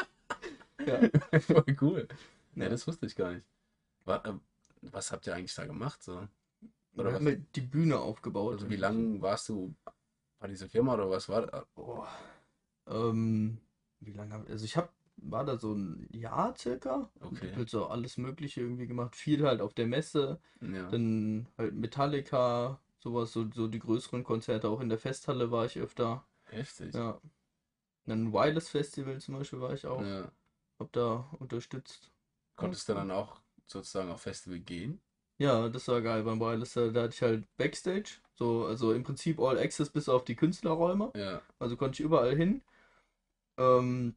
Ja. 0.86 1.40
Voll 1.40 1.76
cool. 1.82 2.08
Ne, 2.54 2.64
Ja. 2.64 2.70
das 2.70 2.86
wusste 2.86 3.04
ich 3.06 3.14
gar 3.14 3.32
nicht. 3.34 3.44
Wa- 4.06 4.22
äh, 4.24 4.32
Was 4.90 5.12
habt 5.12 5.26
ihr 5.26 5.34
eigentlich 5.34 5.54
da 5.54 5.66
gemacht? 5.66 6.02
So? 6.02 6.26
Wir 6.92 7.00
Oder 7.04 7.12
haben 7.12 7.26
was? 7.26 7.32
halt 7.34 7.54
die 7.54 7.60
Bühne 7.60 7.98
aufgebaut. 7.98 8.54
Also 8.54 8.70
wie 8.70 8.76
lange 8.76 9.20
warst 9.20 9.50
du 9.50 9.74
bei 10.38 10.48
dieser 10.48 10.68
Firma 10.70 10.94
oder 10.94 11.10
was 11.10 11.28
war 11.28 11.46
das? 11.46 11.66
Boah. 11.74 12.08
Ähm, 12.86 13.58
wie 14.00 14.12
lange 14.12 14.32
hab, 14.34 14.48
also 14.48 14.64
ich 14.64 14.76
hab, 14.78 14.90
war 15.18 15.44
da 15.44 15.58
so 15.58 15.74
ein 15.74 16.08
Jahr 16.12 16.56
circa. 16.56 17.10
Und 17.20 17.36
Okay. 17.36 17.50
hab 17.50 17.56
halt 17.56 17.68
so 17.70 17.86
alles 17.88 18.16
Mögliche 18.16 18.62
irgendwie 18.62 18.86
gemacht. 18.86 19.14
Viel 19.14 19.46
halt 19.46 19.60
auf 19.60 19.74
der 19.74 19.86
Messe. 19.86 20.40
Ja. 20.62 20.90
Dann 20.90 21.46
halt 21.58 21.74
Metallica, 21.74 22.80
sowas, 23.00 23.32
so, 23.32 23.46
so 23.52 23.66
die 23.66 23.78
größeren 23.78 24.24
Konzerte. 24.24 24.68
Auch 24.68 24.80
in 24.80 24.88
der 24.88 24.98
Festhalle 24.98 25.50
war 25.50 25.66
ich 25.66 25.78
öfter. 25.78 26.24
Heftig. 26.44 26.94
Ja. 26.94 27.20
Dann 28.06 28.32
Wireless 28.32 28.68
Festival 28.68 29.20
zum 29.20 29.36
Beispiel 29.36 29.60
war 29.60 29.72
ich 29.72 29.86
auch. 29.86 30.02
Ja. 30.02 30.30
Hab 30.78 30.92
da 30.92 31.28
unterstützt. 31.38 32.10
Konntest 32.56 32.88
du 32.88 32.94
dann 32.94 33.10
auch 33.10 33.40
sozusagen 33.66 34.10
auf 34.10 34.22
Festival 34.22 34.60
gehen? 34.60 35.00
Ja, 35.38 35.68
das 35.68 35.88
war 35.88 36.02
geil 36.02 36.22
beim 36.22 36.40
Wireless. 36.40 36.74
Da 36.74 36.88
da 36.88 37.02
hatte 37.02 37.14
ich 37.14 37.22
halt 37.22 37.56
Backstage. 37.56 38.20
So, 38.34 38.66
also 38.66 38.92
im 38.92 39.02
Prinzip 39.02 39.38
All 39.40 39.58
Access 39.58 39.90
bis 39.90 40.08
auf 40.08 40.24
die 40.24 40.36
Künstlerräume. 40.36 41.12
Ja. 41.14 41.42
Also 41.58 41.76
konnte 41.76 41.94
ich 41.94 42.00
überall 42.00 42.36
hin. 42.36 42.62
Ähm, 43.58 44.16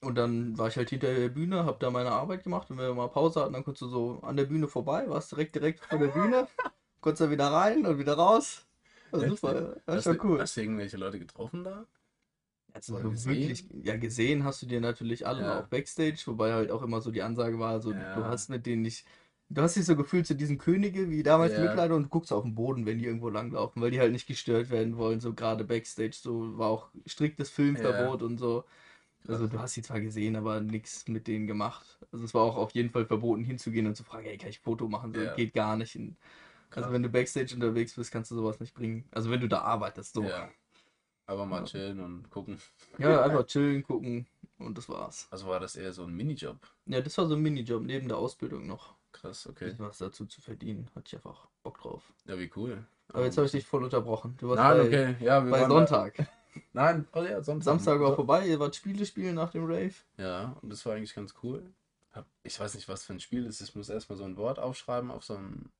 und 0.00 0.14
dann 0.16 0.56
war 0.58 0.68
ich 0.68 0.76
halt 0.76 0.90
hinter 0.90 1.14
der 1.14 1.28
Bühne, 1.28 1.64
hab 1.64 1.80
da 1.80 1.90
meine 1.90 2.12
Arbeit 2.12 2.44
gemacht 2.44 2.70
und 2.70 2.78
wenn 2.78 2.88
wir 2.88 2.94
mal 2.94 3.08
Pause 3.08 3.40
hatten, 3.40 3.54
dann 3.54 3.64
konntest 3.64 3.82
du 3.82 3.88
so 3.88 4.20
an 4.22 4.36
der 4.36 4.44
Bühne 4.44 4.68
vorbei, 4.68 5.08
warst 5.08 5.32
direkt 5.32 5.54
direkt 5.54 5.80
vor 5.80 5.98
der 5.98 6.08
Bühne, 6.08 6.48
konntest 7.00 7.22
dann 7.22 7.30
wieder 7.30 7.48
rein 7.52 7.86
und 7.86 7.98
wieder 7.98 8.14
raus. 8.14 8.66
Also 9.12 9.26
Heftig. 9.26 9.36
super, 9.36 9.54
ja. 9.54 9.74
das 9.86 10.06
war 10.06 10.14
du, 10.14 10.22
cool. 10.24 10.38
hast 10.40 10.56
du 10.56 10.60
irgendwelche 10.62 10.96
Leute 10.96 11.18
getroffen 11.18 11.64
da? 11.64 11.86
Also 12.72 12.94
gesehen? 13.10 13.24
wirklich, 13.24 13.66
ja, 13.82 13.96
gesehen 13.96 14.44
hast 14.44 14.62
du 14.62 14.66
dir 14.66 14.80
natürlich 14.80 15.26
alle 15.26 15.42
Ja. 15.44 15.56
auch 15.56 15.68
Backstage, 15.68 16.22
wobei 16.26 16.52
halt 16.52 16.70
auch 16.70 16.82
immer 16.82 17.00
so 17.00 17.10
die 17.10 17.22
Ansage 17.22 17.58
war, 17.58 17.80
so 17.80 17.92
Ja. 17.92 17.98
du 18.12 18.26
hast 18.26 18.50
mit 18.50 18.66
denen 18.66 18.82
nicht, 18.82 19.06
du 19.48 19.62
hast 19.62 19.76
dich 19.76 19.86
so 19.86 19.96
gefühlt 19.96 20.26
zu 20.26 20.36
diesen 20.36 20.58
Könige 20.58 21.10
wie 21.10 21.22
damals 21.22 21.52
Ja. 21.52 21.62
Mittelalter 21.62 21.96
und 21.96 22.10
guckst 22.10 22.32
auf 22.32 22.42
den 22.44 22.54
Boden, 22.54 22.86
wenn 22.86 22.98
die 22.98 23.06
irgendwo 23.06 23.30
langlaufen, 23.30 23.80
weil 23.82 23.90
die 23.92 24.00
halt 24.00 24.12
nicht 24.12 24.26
gestört 24.26 24.70
werden 24.70 24.98
wollen, 24.98 25.20
so 25.20 25.34
gerade 25.34 25.64
Backstage, 25.64 26.16
so 26.20 26.58
war 26.58 26.68
auch 26.70 26.90
striktes 27.06 27.50
Filmverbot 27.50 28.22
und 28.22 28.38
so. 28.38 28.64
Also 29.28 29.46
du 29.48 29.58
hast 29.60 29.74
sie 29.74 29.82
zwar 29.82 30.00
gesehen, 30.00 30.36
aber 30.36 30.60
nichts 30.60 31.08
mit 31.08 31.26
denen 31.28 31.46
gemacht. 31.46 31.98
Also 32.12 32.24
es 32.24 32.34
war 32.34 32.42
auch 32.42 32.56
auf 32.56 32.72
jeden 32.72 32.90
Fall 32.90 33.06
verboten 33.06 33.44
hinzugehen 33.44 33.86
und 33.86 33.96
zu 33.96 34.04
fragen, 34.04 34.26
ey, 34.26 34.38
kann 34.38 34.50
ich 34.50 34.60
Foto 34.60 34.88
machen? 34.88 35.14
So, 35.14 35.22
Ja. 35.22 35.30
geht 35.30 35.54
gar 35.54 35.76
nicht. 35.76 35.96
Und, 35.96 36.16
also 36.74 36.92
wenn 36.92 37.02
du 37.02 37.08
Backstage 37.08 37.54
unterwegs 37.54 37.94
bist, 37.94 38.10
kannst 38.12 38.30
du 38.30 38.34
sowas 38.34 38.60
nicht 38.60 38.74
bringen. 38.74 39.08
Also 39.12 39.30
wenn 39.30 39.40
du 39.40 39.48
da 39.48 39.60
arbeitest, 39.60 40.14
so. 40.14 40.22
Ja. 40.22 40.48
Aber 41.26 41.44
mal 41.46 41.60
Ja. 41.60 41.64
chillen 41.64 42.00
und 42.00 42.30
gucken. 42.30 42.58
Ja, 42.98 43.22
einfach 43.24 43.46
chillen, 43.46 43.82
gucken 43.82 44.26
und 44.58 44.78
das 44.78 44.88
war's. 44.88 45.26
Also 45.30 45.46
war 45.48 45.58
das 45.60 45.76
eher 45.76 45.92
so 45.92 46.04
ein 46.04 46.14
Minijob. 46.14 46.58
Ja, 46.86 47.00
das 47.00 47.16
war 47.18 47.26
so 47.26 47.34
ein 47.34 47.42
Minijob 47.42 47.82
neben 47.82 48.08
der 48.08 48.16
Ausbildung 48.18 48.66
noch. 48.66 48.94
Krass, 49.12 49.46
okay. 49.48 49.74
Was 49.78 49.98
dazu 49.98 50.26
zu 50.26 50.40
verdienen, 50.40 50.88
hatte 50.94 51.04
ich 51.08 51.16
einfach 51.16 51.48
Bock 51.62 51.78
drauf. 51.80 52.12
Ja, 52.26 52.38
wie 52.38 52.50
cool. 52.54 52.84
Aber 53.08 53.24
jetzt 53.24 53.36
habe 53.38 53.46
ich 53.46 53.52
dich 53.52 53.66
voll 53.66 53.82
unterbrochen. 53.84 54.36
Du 54.38 54.48
warst 54.48 54.62
Nein, 54.62 54.76
bei, 54.78 54.86
okay. 55.14 55.24
Ja, 55.24 55.44
wir 55.44 55.50
bei 55.50 55.60
waren 55.62 55.70
da- 55.70 55.76
Sonntag. 55.76 56.26
Nein, 56.72 57.06
oh 57.12 57.22
ja, 57.22 57.42
Sonntag. 57.42 57.64
Samstag 57.64 58.00
war 58.00 58.14
vorbei, 58.14 58.46
ihr 58.46 58.58
wart 58.60 58.76
Spiele 58.76 59.04
spielen 59.04 59.34
nach 59.34 59.50
dem 59.50 59.64
Rave. 59.64 59.94
Ja, 60.16 60.56
und 60.62 60.70
das 60.70 60.84
war 60.86 60.94
eigentlich 60.94 61.14
ganz 61.14 61.34
cool. 61.42 61.62
Ich 62.44 62.58
weiß 62.58 62.74
nicht, 62.76 62.88
was 62.88 63.04
für 63.04 63.12
ein 63.12 63.20
Spiel 63.20 63.46
es 63.46 63.60
ist. 63.60 63.70
Ich 63.70 63.74
muss 63.74 63.88
erstmal 63.90 64.16
so 64.16 64.24
ein 64.24 64.36
Wort 64.38 64.58
aufschreiben 64.58 65.10
auf 65.10 65.22
so 65.24 65.34
ein, 65.34 65.70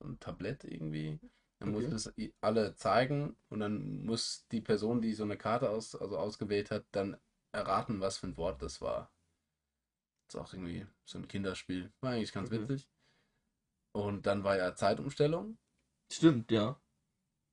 so 0.00 0.06
ein 0.08 0.20
Tablett 0.20 0.64
irgendwie. 0.64 1.20
Dann 1.60 1.70
muss 1.72 1.84
Okay. 1.84 1.88
das 1.88 2.12
i- 2.18 2.34
alle 2.40 2.74
zeigen 2.76 3.36
und 3.48 3.60
dann 3.60 4.04
muss 4.04 4.46
die 4.52 4.60
Person, 4.60 5.00
die 5.02 5.14
so 5.14 5.24
eine 5.24 5.36
Karte 5.36 5.70
aus, 5.70 5.94
also 5.94 6.18
ausgewählt 6.18 6.70
hat, 6.70 6.84
dann 6.92 7.16
erraten, 7.52 8.00
was 8.00 8.18
für 8.18 8.28
ein 8.28 8.36
Wort 8.36 8.62
das 8.62 8.80
war. 8.80 9.10
Das 10.26 10.36
ist 10.36 10.40
auch 10.40 10.52
irgendwie 10.54 10.86
so 11.04 11.18
ein 11.18 11.28
Kinderspiel. 11.28 11.92
War 12.00 12.12
eigentlich 12.12 12.32
ganz 12.32 12.48
Okay. 12.48 12.58
witzig. 12.60 12.88
Und 13.92 14.24
dann 14.26 14.44
war 14.44 14.56
ja 14.56 14.74
Zeitumstellung 14.74 15.58
Stimmt, 16.10 16.50
ja. 16.52 16.78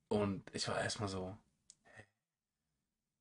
und 0.10 0.44
ich 0.54 0.68
war 0.68 0.82
erstmal 0.82 1.10
so, 1.10 1.38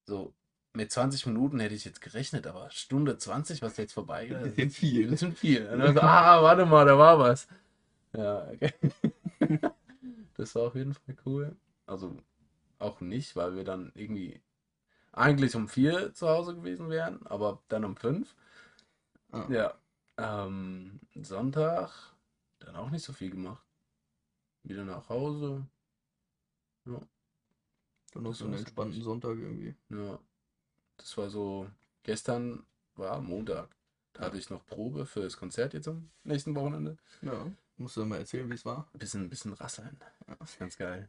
so 0.07 0.35
mit 0.73 0.91
20 0.93 1.27
Minuten 1.27 1.61
hätte 1.61 1.75
ich 1.75 1.85
jetzt 1.85 2.01
gerechnet, 2.01 2.47
aber 2.47 2.71
Stunde 2.71 3.17
20, 3.19 3.63
was 3.63 3.77
jetzt 3.77 3.93
vorbei 3.93 4.27
Das 4.29 4.55
ist 4.55 4.77
viel. 4.77 5.11
Das 5.11 5.21
sind 5.21 5.39
viel. 5.39 5.69
Und 5.73 5.81
dann 5.81 5.95
so, 5.95 6.01
ah, 6.01 6.43
warte 6.43 6.67
mal, 6.67 6.85
da 6.87 6.99
war 6.99 7.19
was. 7.19 7.47
Ja, 8.13 8.49
okay. 8.53 8.73
Das 10.37 10.55
war 10.55 10.65
auf 10.65 10.75
jeden 10.75 10.95
Fall 10.95 11.17
cool. 11.27 11.57
Also 11.87 12.17
auch 12.79 13.01
nicht, 13.01 13.37
weil 13.37 13.57
wir 13.57 13.65
dann 13.65 13.93
irgendwie 13.95 14.43
eigentlich 15.13 15.57
um 15.57 15.69
vier 15.69 16.13
zu 16.15 16.29
Hause 16.29 16.55
gewesen 16.57 16.91
wären, 16.91 17.27
aber 17.27 17.63
dann 17.69 17.85
um 17.85 17.97
fünf. 17.97 18.35
Ah. 19.33 19.47
Ja. 19.51 19.75
Ähm, 20.17 21.01
Sonntag, 21.15 21.91
dann 22.61 22.77
auch 22.77 22.91
nicht 22.91 23.05
so 23.05 23.13
viel 23.13 23.31
gemacht. 23.31 23.65
Wieder 24.65 24.85
nach 24.85 25.09
Hause. 25.09 25.67
Ja, 26.87 27.01
Dann 28.13 28.23
noch 28.23 28.35
so 28.35 28.45
einen 28.47 28.55
entspannten 28.55 28.93
eigentlich. 28.93 29.05
Sonntag 29.05 29.37
irgendwie. 29.39 29.75
Ja, 29.91 30.19
das 30.99 31.17
war 31.19 31.31
so. 31.31 31.71
Gestern 32.03 32.67
war 32.97 33.21
Montag. 33.21 33.77
Da 34.13 34.25
hatte 34.25 34.39
ich 34.39 34.51
noch 34.51 34.67
Probe 34.67 35.07
für 35.07 35.23
das 35.23 35.37
Konzert 35.37 35.75
jetzt 35.75 35.89
am 35.89 36.11
nächsten 36.25 36.55
Wochenende. 36.55 36.99
Ja. 37.23 37.51
Musst 37.77 37.97
du 37.97 38.05
mal 38.05 38.19
erzählen, 38.19 38.49
wie 38.49 38.55
es 38.55 38.65
war? 38.65 38.89
Bisschen, 38.93 39.29
bisschen 39.29 39.53
rasseln. 39.53 39.99
Das 40.39 40.51
ist 40.53 40.59
ganz 40.59 40.77
geil. 40.77 41.09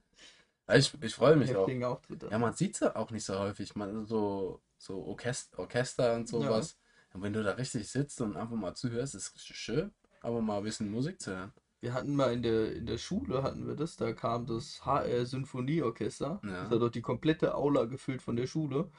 Also 0.65 0.97
Ich, 0.97 1.03
ich 1.03 1.15
freue 1.15 1.35
mich 1.35 1.55
auch. 1.55 1.61
Heftigen 1.61 1.83
Auftritt. 1.83 2.23
Ja, 2.23 2.39
man 2.39 2.53
sieht 2.53 2.73
es 2.73 2.79
ja 2.79 2.95
auch 2.95 3.11
nicht 3.11 3.23
so 3.23 3.37
häufig. 3.37 3.75
Man, 3.75 4.05
so 4.07 4.61
so 4.77 5.03
Orchester, 5.03 5.59
Orchester 5.59 6.15
und 6.15 6.27
sowas. 6.27 6.77
Und 7.13 7.21
wenn 7.21 7.33
du 7.33 7.43
da 7.43 7.51
richtig 7.51 7.87
sitzt 7.89 8.21
und 8.21 8.35
einfach 8.35 8.55
mal 8.55 8.75
zuhörst, 8.75 9.15
ist 9.15 9.27
es 9.27 9.35
richtig 9.35 9.57
schön, 9.57 9.93
aber 10.21 10.41
mal 10.41 10.57
ein 10.57 10.63
bisschen 10.63 10.91
Musik 10.91 11.21
zu 11.21 11.35
hören. 11.35 11.53
Wir 11.79 11.93
hatten 11.93 12.15
mal 12.15 12.33
in 12.33 12.41
der, 12.41 12.73
in 12.73 12.85
der 12.85 12.97
Schule 12.97 13.43
hatten 13.43 13.67
wir 13.67 13.75
das, 13.75 13.95
da 13.95 14.11
kam 14.13 14.45
das 14.47 14.83
HR 14.85 15.25
Symphonieorchester. 15.25 16.41
Ja. 16.43 16.63
Das 16.63 16.71
hat 16.71 16.81
doch 16.81 16.89
die 16.89 17.01
komplette 17.01 17.55
Aula 17.55 17.85
gefüllt 17.85 18.21
von 18.21 18.35
der 18.35 18.47
Schule. 18.47 18.89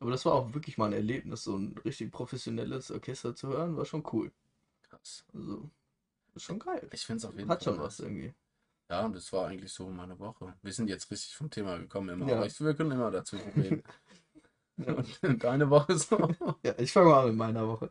Aber 0.00 0.10
das 0.10 0.24
war 0.24 0.32
auch 0.32 0.52
wirklich 0.54 0.78
mal 0.78 0.86
ein 0.86 0.92
Erlebnis, 0.94 1.44
so 1.44 1.56
ein 1.56 1.76
richtig 1.84 2.10
professionelles 2.10 2.90
Orchester 2.90 3.36
zu 3.36 3.48
hören, 3.48 3.76
war 3.76 3.84
schon 3.84 4.02
cool. 4.12 4.32
Krass. 4.82 5.24
Also, 5.32 5.70
ist 6.34 6.42
schon 6.44 6.58
geil. 6.58 6.88
Ich 6.92 7.04
finde 7.06 7.18
es 7.18 7.24
auf 7.24 7.36
jeden 7.36 7.48
Hat 7.48 7.62
Fall 7.62 7.74
schon 7.74 7.82
was 7.82 8.00
irgendwie. 8.00 8.34
Ja, 8.90 9.04
und 9.06 9.14
das 9.16 9.32
war 9.32 9.46
eigentlich 9.48 9.72
so 9.72 9.88
meine 9.88 10.18
Woche. 10.18 10.54
Wir 10.62 10.72
sind 10.72 10.88
jetzt 10.88 11.10
richtig 11.10 11.34
vom 11.34 11.50
Thema 11.50 11.78
gekommen 11.78 12.10
immer, 12.10 12.28
Ja. 12.28 12.36
aber 12.36 12.46
ich, 12.46 12.60
wir 12.60 12.74
können 12.74 12.92
immer 12.92 13.10
dazu 13.10 13.36
reden. 13.56 13.82
Und 14.76 15.20
deine 15.44 15.68
Woche 15.70 15.96
so? 15.96 16.28
Ja, 16.64 16.74
ich 16.78 16.92
fange 16.92 17.10
mal 17.10 17.20
an 17.20 17.28
mit 17.28 17.36
meiner 17.36 17.68
Woche. 17.68 17.90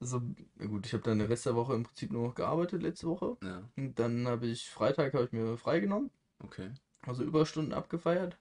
Also, 0.00 0.20
gut, 0.58 0.86
ich 0.86 0.92
habe 0.92 1.02
dann 1.02 1.18
den 1.18 1.28
Rest 1.28 1.46
der 1.46 1.54
Woche 1.54 1.74
im 1.74 1.84
Prinzip 1.84 2.12
nur 2.12 2.28
noch 2.28 2.34
gearbeitet 2.34 2.82
letzte 2.82 3.06
Woche. 3.08 3.36
Ja, 3.42 3.62
Und 3.76 3.98
dann 3.98 4.26
habe 4.26 4.46
ich 4.46 4.70
Freitag 4.70 5.14
habe 5.14 5.24
ich 5.24 5.32
mir 5.32 5.56
freigenommen, 5.56 6.10
okay. 6.42 6.70
also 7.06 7.22
Überstunden 7.24 7.72
abgefeiert. 7.72 8.36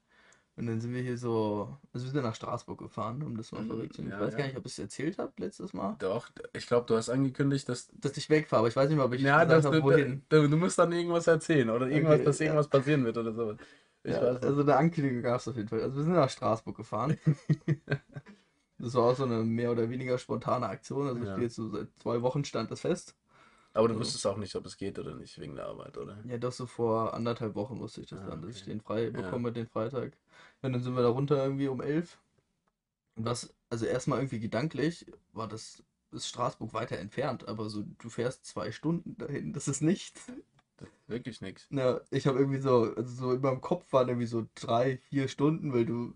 Und 0.55 0.67
dann 0.67 0.79
sind 0.79 0.93
wir 0.93 1.01
hier 1.01 1.17
so, 1.17 1.75
also 1.93 2.05
wir 2.05 2.11
sind 2.11 2.21
nach 2.23 2.35
Straßburg 2.35 2.77
gefahren, 2.77 3.23
um 3.23 3.35
das 3.35 3.51
mal 3.51 3.61
Mhm, 3.63 3.67
vorwegzunehmen. 3.69 4.11
ja, 4.11 4.19
Ich 4.19 4.27
weiß 4.27 4.35
gar 4.35 4.41
ja. 4.43 4.47
nicht, 4.49 4.57
ob 4.57 4.65
ich 4.67 4.73
es 4.73 4.79
erzählt 4.79 5.17
habe 5.17 5.33
letztes 5.37 5.73
Mal, 5.73 5.95
Doch, 5.97 6.29
ich 6.53 6.67
glaube, 6.67 6.85
du 6.85 6.95
hast 6.95 7.09
angekündigt, 7.09 7.67
dass. 7.69 7.89
dass 7.99 8.15
ich 8.17 8.29
wegfahre, 8.29 8.59
aber 8.59 8.67
ich 8.67 8.75
weiß 8.75 8.87
nicht 8.87 8.97
mal, 8.97 9.05
ob 9.05 9.13
ich 9.13 9.21
Ja, 9.23 9.43
gesagt 9.43 9.65
habe, 9.65 9.81
wohin. 9.81 10.23
du, 10.29 10.47
du 10.47 10.57
musst 10.57 10.77
dann 10.77 10.91
irgendwas 10.91 11.25
erzählen 11.25 11.69
oder 11.71 11.87
irgendwas, 11.87 12.15
Okay, 12.15 12.25
dass 12.25 12.39
ja. 12.39 12.45
irgendwas 12.45 12.67
passieren 12.67 13.03
wird 13.03 13.17
oder 13.17 13.33
so. 13.33 13.55
Ich 14.03 14.11
Ja, 14.13 14.19
also 14.19 14.61
eine 14.61 14.75
Ankündigung 14.75 15.23
gab 15.23 15.39
es 15.39 15.47
auf 15.47 15.55
jeden 15.55 15.69
Fall. 15.69 15.81
Also 15.81 15.95
wir 15.97 16.03
sind 16.03 16.13
nach 16.13 16.29
Straßburg 16.29 16.77
gefahren. 16.77 17.17
Das 18.79 18.95
war 18.95 19.03
auch 19.03 19.15
so 19.15 19.23
eine 19.23 19.43
mehr 19.43 19.71
oder 19.71 19.89
weniger 19.89 20.17
spontane 20.17 20.67
Aktion. 20.67 21.07
Also 21.07 21.21
steht 21.23 21.37
jetzt 21.37 21.55
so 21.55 21.69
seit 21.69 21.87
zwei 22.01 22.21
Wochen 22.21 22.43
stand 22.43 22.69
das 22.69 22.81
fest. 22.81 23.15
Aber 23.73 23.87
du 23.87 23.93
also- 23.93 24.01
wusstest 24.01 24.27
auch 24.27 24.37
nicht, 24.37 24.55
ob 24.55 24.65
es 24.65 24.77
geht 24.77 24.99
oder 24.99 25.15
nicht, 25.15 25.39
wegen 25.39 25.55
der 25.55 25.67
Arbeit, 25.67 25.97
oder? 25.97 26.17
Ja, 26.27 26.37
doch 26.37 26.51
so 26.51 26.65
vor 26.65 27.13
anderthalb 27.13 27.55
Wochen 27.55 27.79
wusste 27.79 28.01
ich 28.01 28.07
das 28.07 28.19
Ah, 28.19 28.29
dann, 28.29 28.41
dass 28.41 28.51
ich 28.55 28.61
okay. 28.61 28.71
den 28.71 28.81
frei 28.81 29.09
bekomme, 29.09 29.51
den 29.53 29.67
Freitag. 29.67 30.13
Ja, 30.63 30.69
dann 30.69 30.81
sind 30.81 30.95
wir 30.95 31.03
da 31.03 31.09
runter 31.09 31.43
irgendwie 31.43 31.67
um 31.67 31.81
elf. 31.81 32.19
Und 33.15 33.25
was, 33.25 33.53
also 33.69 33.85
erstmal 33.85 34.19
irgendwie 34.19 34.39
gedanklich, 34.39 35.05
war 35.33 35.47
das, 35.47 35.83
ist 36.11 36.27
Straßburg 36.27 36.73
weiter 36.73 36.97
entfernt, 36.97 37.47
aber 37.47 37.69
so, 37.69 37.83
du 37.99 38.09
fährst 38.09 38.45
zwei 38.45 38.71
Stunden 38.71 39.17
dahin, 39.17 39.53
das 39.53 39.67
ist 39.67 39.81
nichts. 39.81 40.27
Das 40.77 40.89
ist 40.89 41.09
wirklich 41.09 41.41
nichts. 41.41 41.67
Na, 41.69 42.01
ich 42.11 42.27
habe 42.27 42.39
irgendwie 42.39 42.59
so, 42.59 42.93
also 42.95 43.15
so 43.15 43.33
in 43.33 43.41
meinem 43.41 43.61
Kopf 43.61 43.91
waren 43.93 44.09
irgendwie 44.09 44.27
so 44.27 44.47
drei, 44.55 44.97
vier 45.09 45.27
Stunden, 45.27 45.73
weil 45.73 45.85
du 45.85 46.13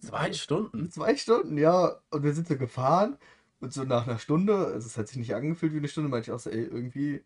Zwei 0.00 0.32
Stunden? 0.32 0.90
Zwei 0.90 1.16
Stunden, 1.16 1.58
ja. 1.58 2.00
Und 2.10 2.22
wir 2.22 2.32
sind 2.34 2.48
so 2.48 2.56
gefahren 2.56 3.18
und 3.60 3.72
so 3.72 3.84
nach 3.84 4.06
einer 4.06 4.18
Stunde, 4.18 4.56
also 4.56 4.86
es 4.86 4.96
hat 4.96 5.08
sich 5.08 5.16
nicht 5.18 5.34
angefühlt 5.34 5.72
wie 5.72 5.78
eine 5.78 5.88
Stunde, 5.88 6.08
meinte 6.08 6.30
ich 6.30 6.34
auch 6.34 6.38
so, 6.40 6.50
ey, 6.50 6.62
irgendwie, 6.64 7.24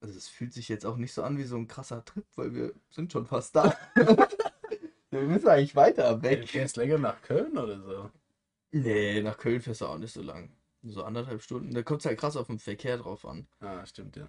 also 0.00 0.16
es 0.16 0.28
fühlt 0.28 0.52
sich 0.52 0.68
jetzt 0.68 0.86
auch 0.86 0.96
nicht 0.96 1.12
so 1.14 1.22
an 1.24 1.38
wie 1.38 1.44
so 1.44 1.56
ein 1.56 1.68
krasser 1.68 2.04
Trip, 2.04 2.24
weil 2.36 2.54
wir 2.54 2.74
sind 2.90 3.12
schon 3.12 3.26
fast 3.26 3.56
da. 3.56 3.76
wir 5.20 5.28
müssen 5.28 5.48
eigentlich 5.48 5.76
weiter 5.76 6.16
Du 6.16 6.22
weg. 6.22 6.48
fährst 6.48 6.76
länger 6.76 6.98
nach 6.98 7.20
Köln 7.22 7.56
oder 7.58 7.80
so? 7.82 8.10
Nee, 8.72 9.22
nach 9.22 9.38
Köln 9.38 9.60
fährst 9.60 9.82
du 9.82 9.86
auch 9.86 9.98
nicht 9.98 10.12
so 10.12 10.22
lang. 10.22 10.50
So 10.82 11.04
anderthalb 11.04 11.42
Stunden. 11.42 11.72
Da 11.74 11.82
kommt 11.82 12.00
es 12.00 12.06
halt 12.06 12.18
krass 12.18 12.36
auf 12.36 12.46
den 12.48 12.58
Verkehr 12.58 12.98
drauf 12.98 13.24
an. 13.26 13.46
Ah, 13.60 13.84
stimmt, 13.86 14.16
ja. 14.16 14.28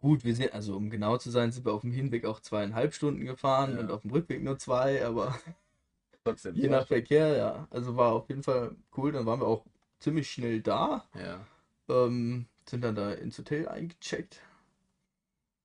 Gut, 0.00 0.24
wir 0.24 0.34
sind, 0.34 0.52
also 0.52 0.76
um 0.76 0.90
genau 0.90 1.16
zu 1.18 1.30
sein, 1.30 1.52
sind 1.52 1.64
wir 1.66 1.72
auf 1.74 1.82
dem 1.82 1.92
Hinweg 1.92 2.24
auch 2.24 2.40
zweieinhalb 2.40 2.94
Stunden 2.94 3.24
gefahren 3.26 3.74
Ja. 3.74 3.80
und 3.80 3.90
auf 3.90 4.02
dem 4.02 4.10
Rückweg 4.12 4.42
nur 4.42 4.58
zwei, 4.58 5.04
aber 5.06 5.38
Trotzdem. 6.24 6.54
je 6.56 6.68
nach 6.68 6.86
Verkehr, 6.86 7.36
ja. 7.36 7.68
Also 7.70 7.96
war 7.96 8.12
auf 8.14 8.28
jeden 8.28 8.42
Fall 8.42 8.76
cool. 8.96 9.12
Dann 9.12 9.26
waren 9.26 9.40
wir 9.40 9.46
auch 9.46 9.64
ziemlich 10.00 10.30
schnell 10.30 10.60
da. 10.62 11.08
Ja. 11.14 11.46
Ähm, 11.88 12.46
sind 12.68 12.82
dann 12.82 12.94
da 12.96 13.12
ins 13.12 13.38
Hotel 13.38 13.68
eingecheckt. 13.68 14.40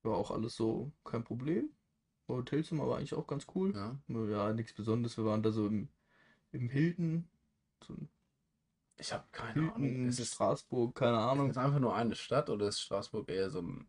War 0.04 0.16
auch 0.18 0.32
alles 0.32 0.56
so 0.56 0.92
kein 1.04 1.24
Problem. 1.24 1.70
Hotelzimmer 2.36 2.88
war 2.88 2.98
eigentlich 2.98 3.14
auch 3.14 3.28
ganz 3.28 3.46
cool. 3.56 3.74
ja. 3.76 3.98
Ja, 4.28 4.54
nichts 4.54 4.74
Besonderes. 4.74 5.18
Wir 5.18 5.26
waren 5.26 5.44
da 5.44 5.52
so 5.52 5.68
im, 5.68 5.88
im 6.52 6.70
Hilton. 6.70 7.28
So 7.86 7.96
Ich 8.98 9.12
habe 9.14 9.24
keine 9.32 9.74
Ahnung. 9.74 9.84
Hilton, 9.84 10.08
Ist 10.10 10.20
es, 10.20 10.34
Straßburg, 10.34 10.96
keine 10.96 11.18
ist 11.18 11.24
Ahnung. 11.24 11.50
es 11.50 11.58
einfach 11.58 11.80
nur 11.80 11.96
eine 11.96 12.16
Stadt 12.16 12.50
oder 12.50 12.68
ist 12.68 12.82
Straßburg 12.82 13.30
eher 13.30 13.50
so 13.50 13.62
ein. 13.62 13.88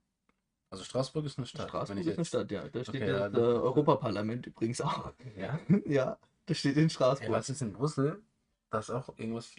Also 0.71 0.85
Straßburg 0.85 1.27
ist 1.27 1.37
eine 1.39 1.47
Stadt. 1.47 1.69
Straßburg 1.69 1.99
ist 1.99 2.07
eine 2.07 2.17
jetzt- 2.17 2.29
Stadt, 2.29 2.51
ja. 2.51 2.67
Da 2.69 2.83
steht 2.83 3.03
Okay, 3.03 3.07
das 3.11 3.21
ja, 3.21 3.27
äh, 3.27 3.31
das- 3.31 3.41
Europaparlament 3.43 4.47
übrigens 4.47 4.81
auch. 4.81 5.13
Ja. 5.37 5.59
Ja, 5.87 6.19
das 6.47 6.59
steht 6.59 6.77
in 6.77 6.83
Hey, 6.85 6.91
Straßburg. 6.91 7.31
was 7.31 7.51
ist 7.51 7.61
in 7.63 7.73
Brüssel? 7.73 8.23
Das 8.71 8.89
ist 8.89 8.95
auch 8.95 9.09
irgendwas. 9.19 9.55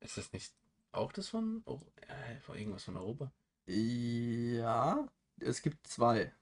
Ist 0.00 0.16
das 0.16 0.32
nicht 0.32 0.54
auch 0.92 1.10
das 1.12 1.28
von, 1.28 1.62
oh, 1.66 1.80
äh, 2.06 2.38
von 2.40 2.56
irgendwas 2.56 2.84
von 2.84 2.96
Europa? 2.96 3.32
Ja, 3.66 5.06
es 5.40 5.60
gibt 5.62 5.84
zwei. 5.86 6.32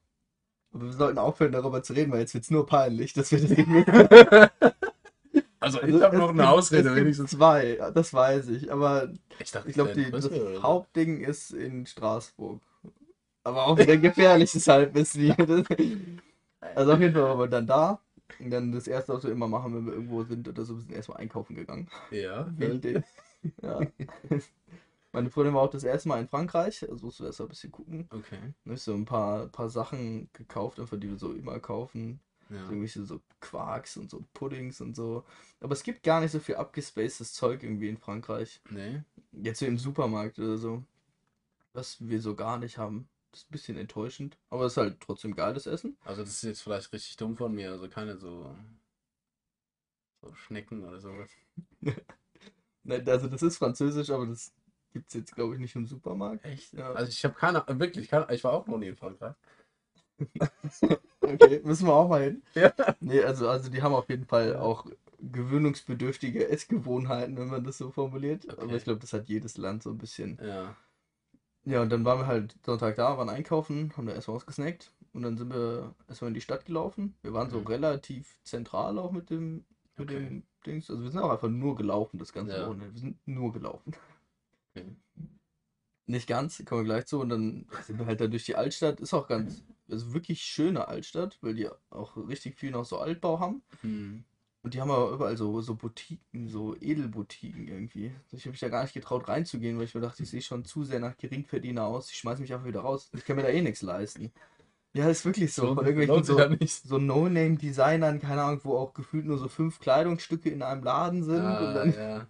Aber 0.73 0.85
wir 0.85 0.93
sollten 0.93 1.19
aufhören, 1.19 1.53
darüber 1.53 1.83
zu 1.83 1.93
reden, 1.95 2.13
weil 2.13 2.21
jetzt 2.21 2.35
wird 2.35 2.45
es 2.45 2.51
nur 2.51 2.67
peinlich, 2.67 3.13
dass 3.15 3.31
wir 3.33 3.41
das 3.41 3.51
nicht 3.57 3.89
Also, 5.59 5.79
Also, 5.81 5.83
ich 5.83 6.03
habe 6.03 6.17
es 6.17 6.21
noch 6.21 6.29
eine 6.31 6.39
gibt- 6.39 6.49
Ausrede, 6.49 6.83
es 6.89 6.95
gibt 6.95 7.05
wenigstens. 7.05 7.31
zwei, 7.33 7.79
das 7.95 8.13
weiß 8.15 8.49
ich. 8.49 8.71
Aber 8.71 9.09
Ich 9.39 9.53
ich 9.67 9.75
glaube, 9.75 9.95
das. 10.11 10.31
Hauptding 10.63 11.21
ist 11.21 11.51
in 11.53 11.87
Straßburg. 11.87 12.61
Aber 13.45 13.67
auch 13.67 13.79
wieder 13.79 13.97
gefährliches 13.97 14.67
Halbwissen 14.69 15.35
Also 16.75 16.93
auf 16.93 17.01
jeden 17.01 17.15
Fall 17.15 17.23
waren 17.23 17.39
wir 17.39 17.47
dann 17.49 17.67
da. 17.67 18.01
Und 18.41 18.51
dann 18.51 18.73
das 18.73 18.87
erste, 18.89 19.15
was 19.15 19.23
wir 19.25 19.31
immer 19.31 19.47
machen, 19.49 19.75
wenn 19.75 19.87
wir 19.87 19.93
irgendwo 19.95 20.25
sind 20.25 20.49
oder 20.49 20.65
so, 20.65 20.75
wir 20.75 20.81
sind 20.83 20.93
erstmal 20.93 21.19
einkaufen 21.19 21.55
gegangen. 21.57 21.89
Ja. 22.11 22.47
Wild. 22.57 23.05
Ja. 23.63 23.79
Meine 25.17 25.31
Freundin 25.31 25.55
war 25.55 25.63
auch 25.63 25.71
das 25.71 25.83
erste 25.83 26.11
Mal 26.11 26.21
in 26.21 26.29
Frankreich, 26.29 26.87
also 26.91 27.07
musst 27.07 27.21
du 27.21 27.25
erst 27.25 27.39
mal 27.39 27.47
ein 27.47 27.49
bisschen 27.49 27.73
gucken. 27.73 28.07
Okay. 28.11 28.53
Ne, 28.65 28.77
so 28.77 28.93
ein 28.93 29.07
paar, 29.07 29.47
paar 29.47 29.71
Sachen 29.71 30.29
gekauft, 30.35 30.79
einfach 30.79 31.01
die 31.01 31.09
wir 31.09 31.17
so 31.17 31.33
immer 31.33 31.59
kaufen. 31.59 32.21
Ja. 32.51 32.59
So 32.59 32.73
irgendwelche 32.73 33.03
so 33.03 33.23
Quarks 33.41 33.97
und 33.97 34.11
so 34.11 34.27
Puddings 34.35 34.83
und 34.83 34.95
so. 34.95 35.25
Aber 35.61 35.73
es 35.73 35.85
gibt 35.85 36.03
gar 36.03 36.21
nicht 36.21 36.33
so 36.33 36.39
viel 36.39 36.57
abgespacedes 36.57 37.33
Zeug 37.33 37.63
irgendwie 37.63 37.89
in 37.89 37.97
Frankreich. 37.97 38.61
Nee. 38.69 39.05
Jetzt 39.33 39.61
so 39.61 39.65
im 39.65 39.79
Supermarkt 39.79 40.39
oder 40.39 40.59
so. 40.59 40.85
Was 41.73 41.97
wir 42.07 42.21
so 42.21 42.35
gar 42.35 42.59
nicht 42.59 42.77
haben. 42.77 43.09
Das 43.31 43.41
ist 43.41 43.51
ein 43.51 43.53
bisschen 43.53 43.79
enttäuschend. 43.79 44.37
Aber 44.51 44.67
es 44.67 44.75
ist 44.75 44.77
halt 44.77 45.01
trotzdem 45.01 45.35
geiles 45.35 45.67
Essen. 45.67 45.97
Also, 46.05 46.25
das 46.25 46.33
ist 46.33 46.43
jetzt 46.43 46.61
vielleicht 46.61 46.93
richtig 46.93 47.17
dumm 47.17 47.39
von 47.39 47.55
mir. 47.55 47.71
Also, 47.71 47.89
keine 47.89 48.19
so. 48.19 48.55
So 50.21 50.35
Schnecken 50.35 50.85
oder 50.85 51.01
sowas. 51.01 51.31
Ne, 52.89 53.03
Also 53.05 53.27
das 53.27 53.43
ist 53.43 53.57
französisch, 53.59 54.11
aber 54.11 54.27
das 54.27 54.53
gibt 54.97 55.09
es 55.09 55.15
jetzt, 55.15 55.35
glaube 55.35 55.55
ich, 55.55 55.61
nicht 55.61 55.77
im 55.77 55.87
Supermarkt. 55.87 56.45
Echt? 56.45 56.73
Ja. 56.73 56.93
Also, 56.93 57.11
ich 57.11 57.23
habe 57.25 57.35
keine. 57.35 57.63
Wirklich, 57.69 58.09
keine, 58.09 58.27
ich 58.35 58.43
war 58.45 58.53
auch 58.53 58.67
noch 58.67 58.79
nie 58.79 58.89
in 58.89 58.97
Frankreich. 58.97 59.35
Okay, 61.21 61.61
müssen 61.65 61.87
wir 61.87 61.95
auch 61.95 62.09
mal 62.09 62.23
hin. 62.23 62.43
Ja. 62.55 62.73
Nee, 63.01 63.21
also, 63.23 63.49
also 63.49 63.69
die 63.71 63.83
haben 63.83 63.95
auf 63.95 64.09
jeden 64.09 64.25
Fall 64.27 64.57
auch 64.57 64.87
gewöhnungsbedürftige 65.21 66.49
Essgewohnheiten, 66.49 67.37
wenn 67.37 67.49
man 67.49 67.65
das 67.65 67.79
so 67.79 67.91
formuliert. 67.91 68.49
Aber 68.51 68.63
Okay. 68.65 68.77
ich 68.77 68.85
glaube, 68.85 69.01
das 69.01 69.13
hat 69.13 69.29
jedes 69.29 69.57
Land 69.59 69.83
so 69.83 69.91
ein 69.91 69.99
bisschen. 69.99 70.39
Ja. 70.43 70.77
Ja, 71.65 71.83
und 71.83 71.91
dann 71.91 72.05
waren 72.05 72.21
wir 72.21 72.27
halt 72.29 72.55
Sonntag 72.65 72.95
da, 72.97 73.19
waren 73.19 73.29
einkaufen, 73.29 73.93
haben 73.97 74.07
da 74.07 74.15
erstmal 74.15 74.37
was 74.37 74.47
gesnackt 74.47 74.93
und 75.13 75.23
dann 75.23 75.37
sind 75.37 75.53
wir 75.53 75.95
erstmal 76.09 76.29
in 76.29 76.35
die 76.35 76.41
Stadt 76.41 76.65
gelaufen. 76.65 77.17
Wir 77.23 77.33
waren 77.33 77.51
so 77.51 77.61
Mhm. 77.61 77.67
relativ 77.67 78.39
zentral 78.45 78.99
auch 78.99 79.11
mit 79.13 79.31
dem, 79.31 79.65
mit 79.97 80.11
Okay. 80.11 80.21
dem 80.21 80.45
Dings. 80.65 80.89
Also 80.91 81.03
wir 81.03 81.11
sind 81.11 81.21
auch 81.21 81.31
einfach 81.31 81.49
nur 81.49 81.75
gelaufen, 81.77 82.19
das 82.19 82.33
ganze 82.33 82.57
Ja. 82.57 82.67
Wochenende. 82.69 82.95
Wir 82.95 83.01
sind 83.01 83.19
nur 83.27 83.53
gelaufen. 83.53 83.93
Nicht 86.07 86.29
ganz, 86.29 86.65
kommen 86.65 86.83
wir 86.83 86.85
gleich 86.95 87.07
zu. 87.07 87.21
Und 87.21 87.31
dann 87.31 87.67
sind 87.85 87.99
wir 87.99 88.07
halt 88.07 88.21
da 88.21 88.27
durch 88.29 88.45
die 88.45 88.55
Altstadt. 88.55 89.01
Ist 89.01 89.13
auch 89.15 89.27
ganz, 89.27 89.65
also 89.91 90.13
wirklich 90.15 90.43
schöne 90.43 90.87
Altstadt, 90.89 91.39
weil 91.41 91.55
die 91.55 91.69
auch 91.91 92.17
richtig 92.29 92.57
viel 92.57 92.71
noch 92.71 92.85
so 92.85 92.99
Altbau 92.99 93.41
haben. 93.41 93.63
Hm. 93.83 94.25
Und 94.63 94.75
die 94.75 94.81
haben 94.81 94.91
aber 94.91 95.11
überall 95.11 95.37
so, 95.37 95.61
so 95.61 95.77
Boutiquen, 95.77 96.49
so 96.49 96.75
Edelboutiquen 96.81 97.69
irgendwie. 97.69 98.13
Ich 98.33 98.43
habe 98.43 98.51
mich 98.51 98.61
da 98.61 98.69
gar 98.69 98.83
nicht 98.83 98.95
getraut 98.95 99.29
reinzugehen, 99.29 99.79
weil 99.79 99.85
ich 99.85 99.95
mir 99.95 100.01
dachte, 100.01 100.25
ich 100.25 100.31
sehe 100.31 100.43
schon 100.43 100.65
zu 100.65 100.83
sehr 100.83 100.99
nach 100.99 101.17
Geringverdiener 101.17 101.85
aus. 101.85 102.11
Ich 102.11 102.19
schmeiß 102.19 102.41
mich 102.41 102.53
einfach 102.53 102.67
wieder 102.67 102.81
raus. 102.81 103.09
Ich 103.17 103.25
kann 103.25 103.37
mir 103.37 103.43
da 103.43 103.49
eh 103.49 103.63
nichts 103.63 103.83
leisten. 103.83 104.33
Ja, 104.93 105.09
ist 105.09 105.25
wirklich 105.25 105.53
so. 105.53 105.67
Lohnt- 105.67 105.77
Von 105.77 105.87
irgendwelchen 105.87 106.25
sich 106.25 106.35
so, 106.35 106.39
ja 106.41 106.57
so 106.67 106.99
No-Name-Designern, 106.99 108.19
keine 108.19 108.43
Ahnung, 108.43 108.61
wo 108.65 108.77
auch 108.77 108.95
gefühlt 108.95 109.27
nur 109.27 109.39
so 109.39 109.47
fünf 109.47 109.79
Kleidungsstücke 109.79 110.51
in 110.51 110.63
einem 110.63 110.83
Laden 110.83 111.23
sind. 111.23 111.43
Ah, 111.43 111.69
und 111.69 111.75
dann, 111.75 111.95
ja. 111.95 112.27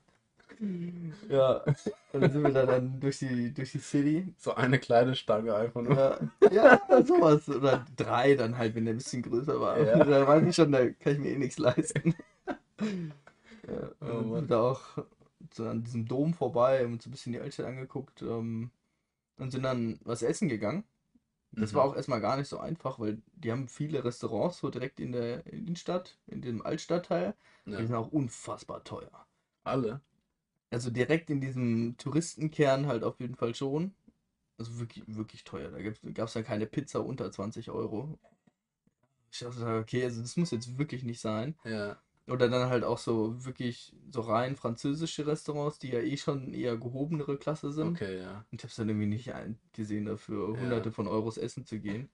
Ja, 1.29 1.65
und 2.13 2.21
dann 2.21 2.33
sind 2.33 2.45
wir 2.45 2.53
da 2.53 2.67
dann 2.67 3.01
durch 3.01 3.19
die, 3.19 3.53
durch 3.53 3.73
die 3.73 3.79
City. 3.79 4.35
So 4.39 4.55
eine 4.55 4.79
kleine 4.79 5.15
Stange 5.15 5.55
einfach 5.55 5.83
nur. 5.83 5.97
Ja, 5.97 6.19
ja, 6.49 7.05
sowas. 7.05 7.49
Oder 7.49 7.85
drei 7.97 8.35
dann 8.35 8.57
halt, 8.59 8.75
wenn 8.75 8.85
der 8.85 8.95
ein 8.95 8.99
bisschen 8.99 9.23
größer 9.23 9.61
war. 9.61 9.81
Ja. 9.81 10.05
Da 10.05 10.27
weiß 10.27 10.47
ich 10.47 10.55
schon, 10.57 10.73
da 10.73 10.89
kann 10.91 11.15
ich 11.15 11.19
mir 11.19 11.31
eh 11.33 11.39
nichts 11.39 11.59
leisten. 11.59 12.15
Ja, 13.67 13.91
und 14.01 14.33
Oh 14.33 14.37
sind 14.37 14.51
da 14.51 14.61
auch 14.61 14.83
so 15.55 15.67
an 15.69 15.83
diesem 15.85 16.07
Dom 16.07 16.35
vorbei, 16.35 16.83
haben 16.85 16.95
uns 16.95 17.05
so 17.05 17.11
ein 17.11 17.13
bisschen 17.13 17.33
die 17.33 17.41
Altstadt 17.41 17.67
angeguckt 17.67 18.23
ähm, 18.23 18.71
und 19.39 19.53
sind 19.53 19.65
dann 19.65 20.01
was 20.05 20.23
essen 20.23 20.49
gegangen. 20.49 20.85
Das 21.53 21.75
war 21.75 21.85
Mhm. 21.85 21.91
auch 21.91 21.97
erstmal 21.97 22.21
gar 22.21 22.37
nicht 22.39 22.49
so 22.49 22.59
einfach, 22.61 22.99
weil 23.01 23.23
die 23.35 23.53
haben 23.53 23.69
viele 23.69 24.05
Restaurants 24.05 24.59
so 24.61 24.71
direkt 24.71 25.01
in 25.01 25.13
der 25.13 25.47
Innenstadt, 25.47 26.19
in 26.29 26.43
dem 26.43 26.65
Altstadtteil. 26.67 27.35
Die 27.67 27.73
Ja. 27.73 27.87
sind 27.87 27.97
auch 27.97 28.13
unfassbar 28.13 28.85
teuer. 28.85 29.27
Alle. 29.65 30.01
Also 30.76 30.90
direkt 30.90 31.30
in 31.30 31.40
diesem 31.40 31.97
Touristenkern 31.97 32.87
halt 32.87 33.02
auf 33.02 33.18
jeden 33.18 33.35
Fall 33.35 33.54
schon. 33.54 33.95
Also 34.59 34.78
wirklich, 34.78 35.04
wirklich 35.06 35.42
teuer. 35.42 35.71
Da 35.71 35.80
gab 35.80 36.28
es 36.28 36.35
dann 36.35 36.45
keine 36.45 36.66
Pizza 36.66 37.02
unter 37.02 37.33
20 37.33 37.71
Euro. 37.71 38.18
Ich 39.33 39.38
dachte, 39.38 39.78
okay, 39.78 40.04
also 40.04 40.21
das 40.21 40.37
muss 40.37 40.50
jetzt 40.50 40.76
wirklich 40.76 41.02
nicht 41.02 41.23
sein. 41.23 41.54
Ja. 41.64 41.99
Oder 42.26 42.50
dann 42.50 42.68
halt 42.68 42.85
auch 42.85 42.99
so 42.99 43.42
wirklich 43.47 43.97
so 44.11 44.21
rein 44.21 44.54
französische 44.54 45.26
Restaurants, 45.26 45.78
die 45.78 45.92
ja 45.92 46.00
eh 46.00 46.18
schon 46.18 46.52
eher 46.52 46.76
gehobenere 46.76 47.38
Klasse 47.38 47.73
sind. 47.73 47.92
Okay, 47.92 48.18
ja. 48.18 48.45
Und 48.52 48.61
ich 48.61 48.64
habe 48.64 48.68
es 48.68 48.76
dann 48.76 48.90
irgendwie 48.90 49.06
nicht 49.06 49.33
eingesehen, 49.33 50.04
dafür 50.04 50.54
Ja. 50.54 50.61
hunderte 50.61 50.92
von 50.92 51.09
Euros 51.09 51.38
essen 51.38 51.64
zu 51.64 51.80
gehen. 51.80 52.11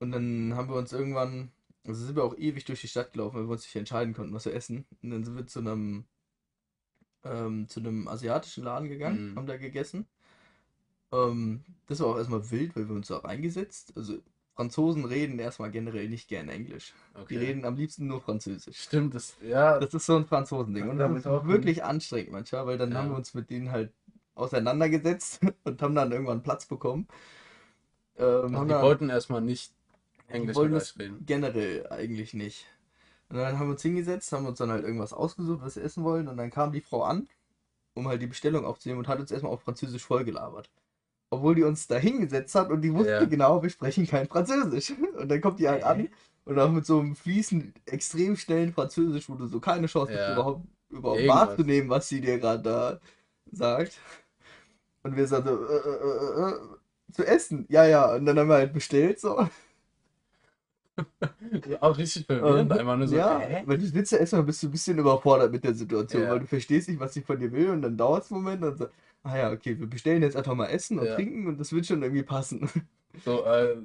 Und 0.00 0.10
dann 0.10 0.56
haben 0.56 0.68
wir 0.68 0.74
uns 0.74 0.92
irgendwann, 0.92 1.52
also 1.86 2.04
sind 2.04 2.16
wir 2.16 2.24
auch 2.24 2.36
ewig 2.36 2.64
durch 2.64 2.80
die 2.80 2.88
Stadt 2.88 3.12
gelaufen, 3.12 3.36
weil 3.36 3.44
wir 3.46 3.52
uns 3.52 3.62
nicht 3.62 3.76
entscheiden 3.76 4.14
konnten, 4.14 4.34
was 4.34 4.46
wir 4.46 4.54
essen. 4.54 4.84
Und 5.00 5.10
dann 5.10 5.22
sind 5.22 5.36
wir 5.36 5.46
zu 5.46 5.60
einem, 5.60 6.06
ähm, 7.30 7.68
zu 7.68 7.80
einem 7.80 8.08
asiatischen 8.08 8.64
Laden 8.64 8.88
gegangen, 8.88 9.32
Mhm. 9.32 9.36
haben 9.36 9.46
da 9.46 9.56
gegessen. 9.56 10.06
Ähm, 11.12 11.64
das 11.86 12.00
war 12.00 12.08
auch 12.08 12.18
erstmal 12.18 12.50
wild, 12.50 12.76
weil 12.76 12.88
wir 12.88 12.94
uns 12.96 13.08
da 13.08 13.18
reingesetzt. 13.18 13.92
Also 13.96 14.18
Franzosen 14.54 15.04
reden 15.04 15.38
erstmal 15.38 15.70
generell 15.70 16.08
nicht 16.08 16.28
gern 16.28 16.48
Englisch. 16.48 16.92
Die 17.14 17.20
Okay. 17.20 17.38
reden 17.38 17.64
am 17.64 17.76
liebsten 17.76 18.06
nur 18.06 18.20
Französisch. 18.20 18.78
Stimmt, 18.78 19.14
das, 19.14 19.36
ja. 19.42 19.78
Das 19.78 19.94
ist 19.94 20.06
so 20.06 20.16
ein 20.16 20.26
Franzosending. 20.26 20.88
Und 20.88 20.98
das 20.98 21.16
ist 21.16 21.26
auch 21.26 21.46
wirklich 21.46 21.84
anstrengend 21.84 22.32
manchmal, 22.32 22.66
weil 22.66 22.78
dann 22.78 22.92
Ja. 22.92 22.98
haben 22.98 23.10
wir 23.10 23.16
uns 23.16 23.34
mit 23.34 23.50
denen 23.50 23.70
halt 23.70 23.92
auseinandergesetzt 24.34 25.40
und 25.64 25.80
haben 25.82 25.94
dann 25.94 26.12
irgendwann 26.12 26.42
Platz 26.42 26.66
bekommen. 26.66 27.06
Ähm, 28.16 28.26
Also 28.42 28.56
haben 28.56 28.68
die 28.68 28.74
dann, 28.74 28.82
wollten 28.82 29.08
erstmal 29.10 29.40
nicht 29.40 29.72
die 30.28 30.32
Englisch 30.32 30.56
euch 30.56 30.98
reden. 30.98 31.24
generell 31.26 31.86
eigentlich 31.88 32.34
nicht. 32.34 32.66
Und 33.30 33.36
dann 33.36 33.58
haben 33.58 33.68
wir 33.68 33.72
uns 33.72 33.82
hingesetzt, 33.82 34.32
haben 34.32 34.46
uns 34.46 34.58
dann 34.58 34.70
halt 34.70 34.84
irgendwas 34.84 35.12
ausgesucht, 35.12 35.60
was 35.62 35.76
wir 35.76 35.84
essen 35.84 36.04
wollen. 36.04 36.28
Und 36.28 36.36
dann 36.38 36.50
kam 36.50 36.72
die 36.72 36.80
Frau 36.80 37.02
an, 37.04 37.28
um 37.94 38.08
halt 38.08 38.22
die 38.22 38.26
Bestellung 38.28 38.64
aufzunehmen 38.66 39.00
und 39.00 39.08
hat 39.08 39.20
uns 39.20 39.30
erstmal 39.30 39.52
auf 39.52 39.62
Französisch 39.62 40.04
vollgelabert. 40.04 40.70
Obwohl 41.30 41.54
die 41.56 41.64
uns 41.64 41.86
da 41.88 41.96
hingesetzt 41.96 42.54
hat 42.54 42.70
und 42.70 42.82
die 42.82 42.94
wusste 42.94 43.12
Ja. 43.12 43.24
genau, 43.26 43.62
wir 43.62 43.70
sprechen 43.70 44.06
kein 44.06 44.28
Französisch. 44.28 44.92
Und 45.18 45.28
dann 45.30 45.40
kommt 45.42 45.60
die 45.60 45.68
halt 45.68 45.84
an 45.84 46.08
und 46.46 46.58
auch 46.58 46.70
mit 46.70 46.86
so 46.86 47.00
einem 47.00 47.16
fließend, 47.16 47.74
extrem 47.86 48.36
schnellen 48.36 48.72
Französisch, 48.72 49.28
wo 49.28 49.34
du 49.34 49.46
so 49.46 49.60
keine 49.60 49.86
Chance 49.88 50.12
hast, 50.14 50.28
Ja. 50.28 50.32
überhaupt, 50.34 50.66
überhaupt 50.90 51.20
Irgendwas. 51.20 51.48
wahrzunehmen, 51.50 51.90
was 51.90 52.08
sie 52.08 52.20
dir 52.22 52.38
gerade 52.38 52.62
da 52.62 53.00
sagt. 53.52 53.98
Und 55.02 55.16
wir 55.16 55.26
sagen 55.26 55.46
so, 55.48 55.66
äh, 55.66 55.76
äh, 55.76 56.50
äh, 56.50 56.50
äh, 56.50 57.12
zu 57.12 57.26
essen. 57.26 57.66
Ja, 57.68 57.84
ja. 57.86 58.14
Und 58.14 58.26
dann 58.26 58.38
haben 58.38 58.48
wir 58.48 58.54
halt 58.56 58.72
bestellt 58.72 59.20
so. 59.20 59.48
Auch 61.80 61.96
richtig 61.98 62.26
verwirrend. 62.26 62.70
Ähm, 62.72 62.78
Einfach 62.78 62.96
nur 62.96 63.08
so, 63.08 63.16
ja, 63.16 63.38
hä? 63.38 63.62
weil 63.66 63.78
du 63.78 63.92
willst 63.94 64.12
ja 64.12 64.18
erstmal 64.18 64.42
bist 64.42 64.62
du 64.62 64.68
ein 64.68 64.70
bisschen 64.72 64.98
überfordert 64.98 65.50
mit 65.52 65.64
der 65.64 65.74
Situation, 65.74 66.22
Ja. 66.22 66.30
weil 66.30 66.40
du 66.40 66.46
verstehst 66.46 66.88
nicht, 66.88 67.00
was 67.00 67.14
sie 67.14 67.22
von 67.22 67.38
dir 67.38 67.52
will 67.52 67.70
und 67.70 67.82
dann 67.82 67.96
dauert 67.96 68.24
es 68.24 68.32
einen 68.32 68.42
Moment 68.42 68.64
und 68.64 68.78
so, 68.78 68.86
ah 69.22 69.36
ja, 69.36 69.50
okay, 69.52 69.78
wir 69.78 69.86
bestellen 69.86 70.22
jetzt 70.22 70.36
einfach 70.36 70.54
mal 70.54 70.66
Essen 70.66 70.98
und 70.98 71.06
Ja. 71.06 71.14
trinken 71.14 71.46
und 71.46 71.58
das 71.58 71.72
wird 71.72 71.86
schon 71.86 72.02
irgendwie 72.02 72.22
passen. 72.22 72.68
So, 73.24 73.42
äh, 73.46 73.76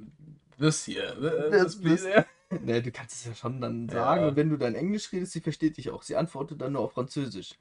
das 0.58 0.84
hier. 0.84 1.16
äh, 1.20 1.50
Das- 1.50 1.80
please, 1.80 2.08
ja. 2.08 2.24
ne, 2.62 2.82
du 2.82 2.92
kannst 2.92 3.16
es 3.16 3.24
ja 3.24 3.34
schon 3.34 3.60
dann 3.60 3.88
Ja. 3.88 3.94
sagen 3.94 4.24
und 4.28 4.36
wenn 4.36 4.50
du 4.50 4.56
dann 4.58 4.74
Englisch 4.74 5.10
redest, 5.12 5.32
sie 5.32 5.40
versteht 5.40 5.76
dich 5.78 5.90
auch. 5.90 6.02
Sie 6.02 6.14
antwortet 6.14 6.60
dann 6.60 6.72
nur 6.74 6.82
auf 6.82 6.92
Französisch. 6.92 7.54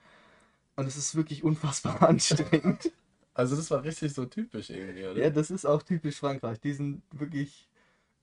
Und 0.75 0.86
es 0.88 0.97
ist 0.97 1.15
wirklich 1.15 1.43
unfassbar 1.43 2.01
anstrengend. 2.10 2.91
Also 3.34 3.56
das 3.56 3.71
war 3.71 3.84
richtig 3.84 4.13
so 4.13 4.25
typisch 4.25 4.69
irgendwie, 4.69 5.06
oder? 5.06 5.23
Ja, 5.23 5.30
das 5.30 5.49
ist 5.51 5.65
auch 5.65 5.82
typisch 5.82 6.17
Frankreich. 6.19 6.60
Die 6.60 6.73
sind 6.73 7.01
wirklich 7.12 7.67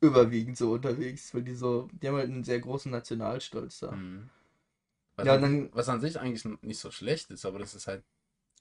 überwiegend 0.00 0.56
so 0.56 0.72
unterwegs, 0.72 1.34
weil 1.34 1.42
die 1.42 1.54
so, 1.54 1.88
die 2.00 2.08
haben 2.08 2.16
halt 2.16 2.30
einen 2.30 2.44
sehr 2.44 2.60
großen 2.60 2.90
Nationalstolz 2.90 3.80
da. 3.80 3.92
Mhm. 3.92 4.30
Was, 5.16 5.26
Ja, 5.26 5.34
an, 5.34 5.42
dann- 5.42 5.68
was 5.72 5.88
an 5.88 6.00
sich 6.00 6.18
eigentlich 6.18 6.44
nicht 6.62 6.78
so 6.80 6.90
schlecht 6.90 7.30
ist, 7.30 7.44
aber 7.44 7.58
das 7.58 7.74
ist 7.74 7.86
halt, 7.86 8.02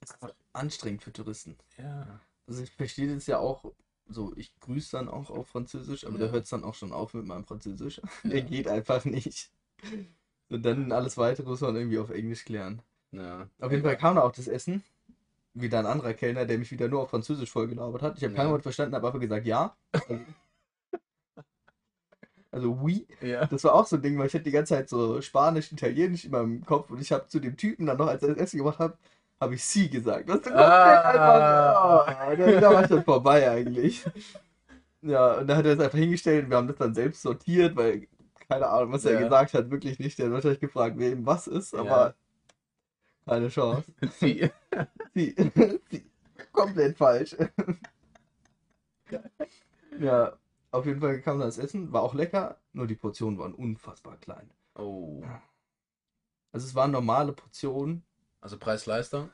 ist 0.02 0.16
anstrengend 0.52 1.02
für 1.02 1.12
Touristen. 1.12 1.56
ja. 1.78 2.20
Also 2.46 2.64
ich 2.64 2.70
verstehe 2.72 3.14
das 3.14 3.28
ja 3.28 3.38
auch 3.38 3.64
so, 4.08 4.32
ich 4.36 4.52
grüße 4.58 4.90
dann 4.96 5.08
auch 5.08 5.30
auf 5.30 5.46
Französisch, 5.46 6.04
aber 6.04 6.18
Ja. 6.18 6.26
da 6.26 6.32
hört 6.32 6.44
es 6.44 6.50
dann 6.50 6.64
auch 6.64 6.74
schon 6.74 6.92
auf 6.92 7.14
mit 7.14 7.24
meinem 7.26 7.44
Französisch. 7.44 8.00
Ja. 8.24 8.30
Der 8.30 8.42
geht 8.42 8.66
einfach 8.66 9.04
nicht. 9.04 9.50
Und 10.48 10.62
dann 10.64 10.90
alles 10.90 11.16
weitere 11.16 11.48
muss 11.48 11.60
man 11.60 11.76
irgendwie 11.76 11.98
auf 12.00 12.10
Englisch 12.10 12.44
klären. 12.44 12.82
ja. 13.12 13.48
Auf 13.60 13.70
jeden 13.70 13.84
Fall 13.84 13.96
kam 13.96 14.16
da 14.16 14.22
auch 14.22 14.32
das 14.32 14.48
Essen. 14.48 14.82
Wieder 15.54 15.78
ein 15.78 15.86
anderer 15.86 16.12
Kellner, 16.14 16.44
der 16.44 16.58
mich 16.58 16.70
wieder 16.72 16.88
nur 16.88 17.02
auf 17.02 17.10
Französisch 17.10 17.50
vollgelabert 17.50 18.02
hat. 18.02 18.16
Ich 18.18 18.24
habe 18.24 18.34
kein 18.34 18.46
Ja. 18.46 18.52
Wort 18.52 18.62
verstanden, 18.62 18.94
habe 18.96 19.06
einfach 19.06 19.20
gesagt 19.20 19.46
ja. 19.46 19.76
Also, 19.92 20.06
also 22.52 22.72
oui. 22.82 23.06
Ja. 23.20 23.46
Das 23.46 23.64
war 23.64 23.74
auch 23.74 23.86
so 23.86 23.96
ein 23.96 24.02
Ding, 24.02 24.18
weil 24.18 24.26
ich 24.26 24.34
hatte 24.34 24.44
die 24.44 24.50
ganze 24.50 24.74
Zeit 24.74 24.88
so 24.88 25.20
Spanisch, 25.22 25.70
Italienisch 25.72 26.24
in 26.24 26.30
meinem 26.32 26.64
Kopf 26.64 26.90
und 26.90 27.00
ich 27.00 27.12
habe 27.12 27.26
zu 27.28 27.38
dem 27.40 27.56
Typen 27.56 27.86
dann 27.86 27.96
noch, 27.96 28.08
als 28.08 28.22
er 28.22 28.30
das 28.30 28.38
Essen 28.38 28.58
gemacht 28.58 28.78
hat, 28.78 28.96
habe 29.40 29.54
ich 29.54 29.64
sie 29.64 29.88
gesagt. 29.88 30.28
Das 30.28 30.40
ist 30.40 30.48
Ah. 30.52 31.00
einfach, 32.06 32.34
oh, 32.34 32.36
da, 32.36 32.60
da 32.60 32.74
war 32.74 32.86
schon 32.88 33.04
vorbei 33.04 33.50
eigentlich. 33.50 34.04
Ja, 35.02 35.38
und 35.38 35.46
dann 35.46 35.56
hat 35.56 35.64
er 35.64 35.72
es 35.74 35.80
einfach 35.80 35.98
hingestellt 35.98 36.44
und 36.44 36.50
wir 36.50 36.56
haben 36.58 36.68
das 36.68 36.76
dann 36.76 36.94
selbst 36.94 37.22
sortiert, 37.22 37.74
weil 37.76 38.06
keine 38.48 38.66
Ahnung, 38.66 38.92
was 38.92 39.04
er 39.04 39.12
Ja. 39.12 39.20
gesagt 39.20 39.54
hat, 39.54 39.70
wirklich 39.70 39.98
nicht. 39.98 40.18
Der 40.18 40.26
hat 40.26 40.32
wahrscheinlich 40.32 40.60
gefragt, 40.60 40.98
wem 40.98 41.24
was 41.24 41.46
ist, 41.46 41.74
aber 41.74 41.86
Ja. 41.86 42.14
keine 43.26 43.48
Chance. 43.48 43.92
Sie. 44.18 44.50
Sie, 45.14 45.34
sie, 45.90 46.04
komplett 46.52 46.96
falsch. 46.96 47.36
Ja, 49.98 50.32
auf 50.72 50.86
jeden 50.86 51.00
Fall 51.00 51.20
kam 51.20 51.38
das 51.40 51.58
Essen, 51.58 51.92
war 51.92 52.02
auch 52.02 52.14
lecker, 52.14 52.58
nur 52.72 52.86
die 52.86 52.94
Portionen 52.96 53.38
waren 53.38 53.54
unfassbar 53.54 54.16
klein. 54.18 54.50
Oh. 54.76 55.22
Also 56.52 56.66
es 56.66 56.74
waren 56.76 56.92
normale 56.92 57.32
Portionen, 57.32 58.04
Also 58.40 58.56
Preis-Leistung, 58.58 59.30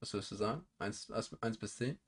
was 0.00 0.12
würdest 0.12 0.32
du 0.32 0.36
sagen? 0.36 0.64
1, 0.78 1.10
1 1.40 1.58
bis 1.58 1.76
10? 1.76 1.98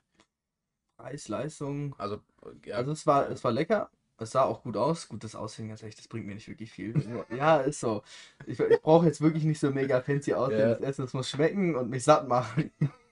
Preis, 0.96 1.28
Leistung. 1.28 1.94
Also, 1.98 2.20
ja. 2.64 2.76
Also 2.76 2.92
es 2.92 3.06
war, 3.06 3.28
es 3.30 3.42
war 3.44 3.52
lecker, 3.52 3.90
es 4.18 4.30
sah 4.30 4.42
auch 4.44 4.62
gut 4.62 4.76
aus. 4.76 5.08
Gut, 5.08 5.24
das 5.24 5.34
Aussehen, 5.34 5.68
ganz 5.68 5.82
ehrlich, 5.82 5.96
das 5.96 6.08
bringt 6.08 6.26
mir 6.26 6.34
nicht 6.34 6.48
wirklich 6.48 6.70
viel. 6.72 6.94
Ja, 7.30 7.58
ist 7.58 7.80
so. 7.80 8.02
Ich, 8.46 8.58
ich 8.60 8.80
brauche 8.82 9.06
jetzt 9.06 9.20
wirklich 9.20 9.44
nicht 9.44 9.58
so 9.60 9.70
mega 9.70 10.00
fancy 10.00 10.34
aussehen. 10.34 10.68
Ja. 10.68 10.74
Das 10.74 10.80
Essen, 10.80 11.04
es 11.04 11.14
muss 11.14 11.28
schmecken 11.30 11.74
und 11.76 11.90
mich 11.90 12.04
satt 12.04 12.28
machen. 12.28 12.70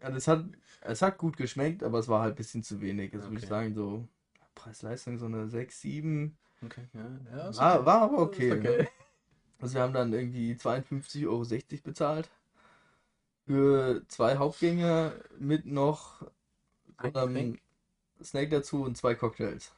Und 0.00 0.14
es 0.16 0.28
hat, 0.28 0.44
es 0.80 1.02
hat 1.02 1.18
gut 1.18 1.36
geschmeckt, 1.36 1.82
aber 1.82 1.98
es 1.98 2.08
war 2.08 2.22
halt 2.22 2.34
ein 2.34 2.36
bisschen 2.36 2.62
zu 2.62 2.80
wenig. 2.80 3.14
Also 3.14 3.30
würde 3.30 3.40
ich 3.40 3.44
Okay. 3.44 3.48
sagen, 3.48 3.74
so 3.74 4.08
Preis-Leistung, 4.58 5.18
so 5.18 5.26
eine 5.26 5.48
6, 5.48 5.80
7. 5.80 6.36
okay, 6.64 6.88
ja, 6.92 7.36
ja, 7.36 7.48
ist 7.48 7.58
War, 7.58 7.76
okay. 7.76 7.86
war 7.86 8.02
aber 8.02 8.18
okay. 8.18 8.52
okay. 8.52 8.78
Ne? 8.82 8.88
Also 9.60 9.74
wir 9.74 9.82
haben 9.82 9.92
dann 9.92 10.12
irgendwie 10.12 10.52
52,60 10.54 11.26
Euro 11.26 11.44
bezahlt. 11.82 12.28
Für 13.46 14.02
zwei 14.08 14.36
Hauptgänge 14.36 15.12
mit 15.38 15.66
noch 15.66 16.22
einem 16.96 17.12
Getränk? 17.12 17.60
Snack 18.22 18.50
dazu 18.50 18.82
und 18.82 18.96
zwei 18.96 19.14
Cocktails. 19.14 19.72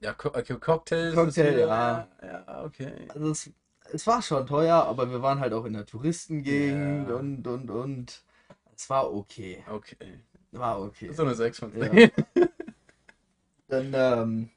Ja, 0.00 0.12
okay, 0.12 0.56
Cocktails. 0.58 1.14
Cocktail, 1.14 1.58
ja. 1.58 2.08
Ja, 2.22 2.64
okay. 2.64 2.92
Also 3.08 3.30
es, 3.30 3.50
es 3.92 4.06
war 4.06 4.22
schon 4.22 4.46
teuer, 4.46 4.76
aber 4.84 5.10
wir 5.10 5.20
waren 5.20 5.40
halt 5.40 5.52
auch 5.52 5.64
in 5.66 5.74
der 5.74 5.84
Touristengegend 5.86 7.08
Ja. 7.08 7.14
und 7.16 7.46
und 7.46 7.70
und. 7.70 8.22
Es 8.74 8.88
war 8.88 9.12
okay. 9.12 9.62
Okay. 9.68 10.20
War 10.52 10.80
okay. 10.80 11.12
So 11.12 11.22
eine 11.22 11.34
6 11.34 11.58
von 11.58 11.72
Ja. 11.76 12.08
10. 13.70 13.92
Dann 13.92 14.20
ähm, 14.22 14.50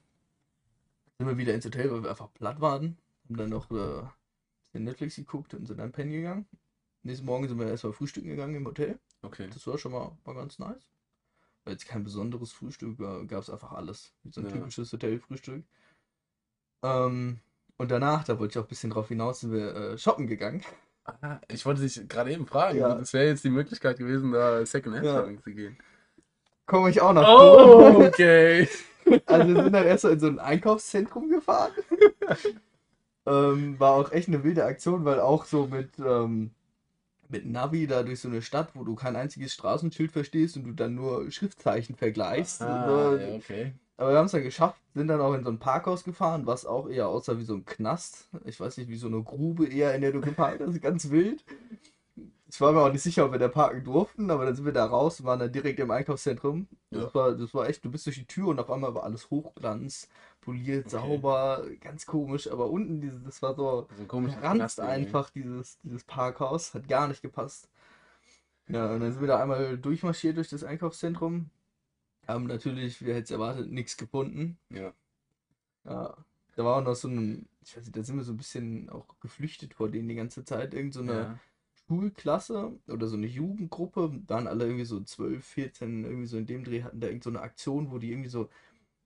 sind 1.17 1.28
wir 1.28 1.38
wieder 1.38 1.54
ins 1.54 1.65
Hotel, 1.65 1.91
weil 1.91 2.04
wir 2.04 2.10
einfach 2.10 2.34
platt 2.34 2.60
waren. 2.62 2.97
Haben 3.26 3.38
dann 3.38 3.49
noch 3.49 3.71
äh, 3.71 4.04
Netflix 4.80 5.15
geguckt 5.15 5.54
und 5.54 5.67
sind 5.67 5.78
dann 5.80 5.91
pennen 5.91 6.12
gegangen. 6.12 6.45
Nächsten 7.04 7.26
Morgen 7.26 7.47
sind 7.47 7.60
wir 7.60 7.67
erstmal 7.67 7.93
frühstücken 7.93 8.30
gegangen 8.30 8.56
im 8.56 8.65
Hotel. 8.65 8.99
Okay. 9.21 9.49
Das 9.54 9.65
war 9.67 9.78
schon 9.78 9.91
mal, 9.91 10.12
mal 10.26 10.36
ganz 10.36 10.58
nice. 10.60 10.88
War 11.63 11.73
jetzt 11.73 11.88
kein 11.88 12.04
besonderes 12.04 12.52
Frühstück, 12.52 12.97
gab 12.97 13.41
es 13.41 13.49
einfach 13.49 13.71
alles. 13.73 14.13
So 14.30 14.41
ein 14.41 14.47
Ja. 14.47 14.54
typisches 14.54 14.91
Hotelfrühstück. 14.91 15.63
Ähm, 16.84 17.39
und 17.78 17.91
danach, 17.91 18.23
da 18.26 18.39
wollte 18.39 18.52
ich 18.54 18.58
auch 18.60 18.65
ein 18.65 18.69
bisschen 18.69 18.89
drauf 18.89 19.08
hinaus, 19.08 19.41
sind 19.41 19.52
wir 19.54 19.76
äh, 19.76 19.97
shoppen 19.97 20.28
gegangen. 20.28 20.62
Ah, 21.06 21.39
ich 21.49 21.65
wollte 21.65 21.82
dich 21.82 22.08
gerade 22.08 22.32
eben 22.32 22.47
fragen. 22.47 22.80
Ja. 22.80 22.95
Das 22.95 23.12
wäre 23.13 23.28
jetzt 23.28 23.43
die 23.43 23.49
Möglichkeit 23.49 23.97
gewesen, 23.97 24.32
da 24.32 24.65
Second-Hand 24.65 25.06
Ja. 25.06 25.26
Zu 25.43 25.52
gehen. 25.54 25.78
Komme 26.65 26.89
ich 26.89 27.02
auch 27.02 27.12
noch 27.13 27.28
Oh, 27.28 28.06
okay. 28.06 28.67
Also 29.25 29.47
wir 29.47 29.63
sind 29.63 29.73
dann 29.73 29.85
erst 29.85 30.01
so 30.03 30.09
in 30.09 30.19
so 30.19 30.27
ein 30.27 30.39
Einkaufszentrum 30.39 31.29
gefahren. 31.29 31.71
ähm, 33.25 33.79
war 33.79 33.93
auch 33.93 34.11
echt 34.11 34.27
eine 34.27 34.43
wilde 34.43 34.65
Aktion, 34.65 35.05
weil 35.05 35.19
auch 35.19 35.45
so 35.45 35.67
mit, 35.67 35.89
ähm, 35.99 36.51
mit 37.29 37.45
Navi 37.45 37.87
da 37.87 38.03
durch 38.03 38.21
so 38.21 38.29
eine 38.29 38.41
Stadt, 38.41 38.69
wo 38.75 38.83
du 38.83 38.95
kein 38.95 39.15
einziges 39.15 39.53
Straßenschild 39.53 40.11
verstehst 40.11 40.57
und 40.57 40.65
du 40.65 40.71
dann 40.71 40.95
nur 40.95 41.29
Schriftzeichen 41.31 41.95
vergleichst. 41.95 42.61
Ah, 42.61 43.15
ja, 43.15 43.35
okay. 43.35 43.73
Aber 43.97 44.11
wir 44.11 44.17
haben 44.17 44.25
es 44.25 44.31
dann 44.31 44.43
geschafft, 44.43 44.81
sind 44.95 45.07
dann 45.07 45.21
auch 45.21 45.33
in 45.33 45.43
so 45.43 45.49
ein 45.49 45.59
Parkhaus 45.59 46.03
gefahren, 46.03 46.45
was 46.45 46.65
auch 46.65 46.89
eher 46.89 47.07
aussah 47.07 47.37
wie 47.37 47.43
so 47.43 47.53
ein 47.53 47.65
Knast. 47.65 48.27
Ich 48.45 48.59
weiß 48.59 48.77
nicht, 48.77 48.89
wie 48.89 48.95
so 48.95 49.07
eine 49.07 49.21
Grube 49.21 49.67
eher, 49.67 49.93
in 49.93 50.01
der 50.01 50.11
du 50.11 50.19
geparkt 50.21 50.61
hast, 50.61 50.81
ganz 50.81 51.09
wild. 51.11 51.43
Ich 52.53 52.61
war 52.61 52.71
mir 52.71 52.81
auch 52.81 52.91
nicht 52.91 53.01
sicher, 53.01 53.25
ob 53.25 53.31
wir 53.31 53.39
da 53.39 53.47
parken 53.47 53.83
durften, 53.83 54.29
aber 54.29 54.45
dann 54.45 54.55
sind 54.55 54.65
wir 54.65 54.73
da 54.73 54.85
raus 54.85 55.19
und 55.19 55.25
waren 55.25 55.39
dann 55.39 55.51
direkt 55.51 55.79
im 55.79 55.89
Einkaufszentrum. 55.89 56.67
Das 56.91 57.05
Ja. 57.05 57.13
war, 57.15 57.31
das 57.35 57.51
war 57.55 57.67
echt, 57.67 57.83
du 57.83 57.89
bist 57.89 58.05
durch 58.05 58.17
die 58.17 58.27
Tür 58.27 58.49
und 58.49 58.59
auf 58.59 58.69
einmal 58.69 58.93
war 58.93 59.05
alles 59.05 59.31
hochglanz, 59.31 60.07
poliert, 60.39 60.85
Okay. 60.85 60.91
sauber, 60.97 61.65
ganz 61.81 62.05
komisch, 62.05 62.47
aber 62.51 62.69
unten 62.69 63.01
dieses, 63.01 63.23
das 63.23 63.41
war 63.41 63.55
so 63.55 63.87
So 63.95 64.03
ein 64.03 64.07
komischer 64.07 64.43
ranzt 64.43 64.55
Knast 64.57 64.77
irgendwie. 64.77 64.91
einfach, 64.91 65.31
dieses, 65.31 65.79
dieses 65.79 66.03
Parkhaus, 66.03 66.75
hat 66.75 66.87
gar 66.87 67.07
nicht 67.07 67.23
gepasst. 67.23 67.69
Ja, 68.67 68.93
und 68.93 68.99
dann 68.99 69.11
sind 69.11 69.21
wir 69.21 69.27
da 69.27 69.41
einmal 69.41 69.79
durchmarschiert 69.79 70.37
durch 70.37 70.49
das 70.49 70.63
Einkaufszentrum. 70.63 71.49
Haben 72.27 72.45
natürlich, 72.45 73.03
wer 73.03 73.15
hätte 73.15 73.23
es 73.23 73.31
erwartet, 73.31 73.71
nichts 73.71 73.97
gefunden. 73.97 74.59
Ja. 74.69 74.93
Ja, 75.85 76.15
da 76.55 76.63
war 76.63 76.77
auch 76.77 76.83
noch 76.83 76.93
so 76.93 77.07
ein, 77.07 77.49
ich 77.65 77.75
weiß 77.75 77.83
nicht, 77.85 77.97
da 77.97 78.03
sind 78.03 78.15
wir 78.15 78.23
so 78.23 78.31
ein 78.33 78.37
bisschen 78.37 78.91
auch 78.91 79.07
geflüchtet 79.21 79.73
vor 79.73 79.89
denen 79.89 80.07
die 80.07 80.13
ganze 80.15 80.45
Zeit. 80.45 80.75
Irgend 80.75 80.93
so 80.93 81.01
eine 81.01 81.13
Ja. 81.13 81.39
Schulklasse 81.88 82.74
oder 82.88 83.08
so 83.08 83.17
eine 83.17 83.28
Jugendgruppe, 83.28 84.12
waren 84.28 84.48
alle 84.48 84.65
irgendwie 84.65 84.86
so 84.86 85.02
12, 85.02 85.46
14, 85.46 86.04
irgendwie 86.06 86.26
so 86.28 86.38
in 86.38 86.46
dem 86.46 86.63
Dreh, 86.63 86.84
hatten 86.84 87.00
da 87.02 87.08
irgend 87.08 87.24
so 87.24 87.30
eine 87.30 87.41
Aktion, 87.41 87.91
wo 87.91 87.98
die 88.00 88.12
irgendwie 88.12 88.30
so, 88.30 88.50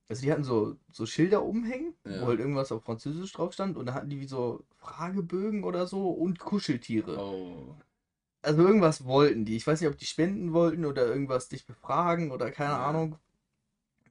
also 0.08 0.22
die 0.22 0.32
hatten 0.32 0.44
so, 0.44 0.76
so 0.92 1.06
Schilder 1.06 1.44
umhängen, 1.44 1.94
Ja. 2.06 2.22
wo 2.22 2.26
halt 2.28 2.40
irgendwas 2.40 2.72
auf 2.72 2.84
Französisch 2.84 3.32
drauf 3.32 3.52
stand 3.52 3.76
und 3.76 3.86
da 3.86 3.94
hatten 3.94 4.10
die 4.10 4.20
wie 4.20 4.26
so 4.28 4.64
Fragebögen 4.78 5.64
oder 5.64 5.86
so 5.86 6.10
und 6.10 6.38
Kuscheltiere. 6.38 7.18
Oh. 7.18 7.74
Also 8.42 8.62
irgendwas 8.66 9.04
wollten 9.04 9.44
die. 9.44 9.56
Ich 9.56 9.66
weiß 9.66 9.80
nicht, 9.80 9.90
ob 9.90 9.98
die 9.98 10.06
spenden 10.06 10.52
wollten 10.52 10.84
oder 10.84 11.06
irgendwas 11.06 11.48
dich 11.48 11.66
befragen 11.66 12.30
oder 12.30 12.50
keine 12.50 12.74
Ja. 12.74 12.86
Ahnung. 12.88 13.18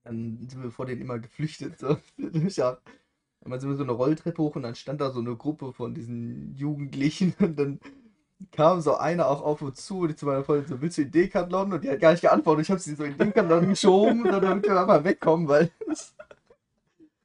Dann 0.03 0.47
sind 0.49 0.63
wir 0.63 0.71
vor 0.71 0.85
denen 0.85 1.01
immer 1.01 1.19
geflüchtet. 1.19 1.79
So. 1.79 1.97
Ja. 2.55 2.77
Dann 3.41 3.59
sind 3.61 3.69
wir 3.69 3.77
so 3.77 3.83
eine 3.83 3.93
Rolltreppe 3.93 4.41
hoch 4.41 4.55
und 4.57 4.63
dann 4.63 4.75
stand 4.75 4.99
da 5.01 5.11
so 5.11 5.19
eine 5.21 5.35
Gruppe 5.37 5.71
von 5.73 5.93
diesen 5.95 6.55
Jugendlichen 6.55 7.33
und 7.39 7.57
dann 7.57 7.79
kam 8.51 8.81
so 8.81 8.95
einer 8.95 9.27
auch 9.27 9.41
auf 9.41 9.61
uns 9.61 9.85
zu 9.85 9.99
und 9.99 10.11
ich 10.11 10.17
zu 10.17 10.25
meiner 10.25 10.43
Freundin 10.43 10.67
so, 10.67 10.81
willst 10.81 10.97
du 10.97 11.03
in 11.03 11.11
Decathlon? 11.11 11.73
Und 11.73 11.83
die 11.83 11.89
hat 11.89 11.99
gar 11.99 12.11
nicht 12.11 12.21
geantwortet. 12.21 12.65
Ich 12.65 12.71
habe 12.71 12.79
sie 12.79 12.95
so 12.95 13.03
in 13.03 13.17
Decathlon 13.17 13.69
geschoben, 13.69 14.23
damit 14.23 14.63
wir 14.63 14.79
einfach 14.79 15.03
wegkommen, 15.03 15.47
weil 15.47 15.71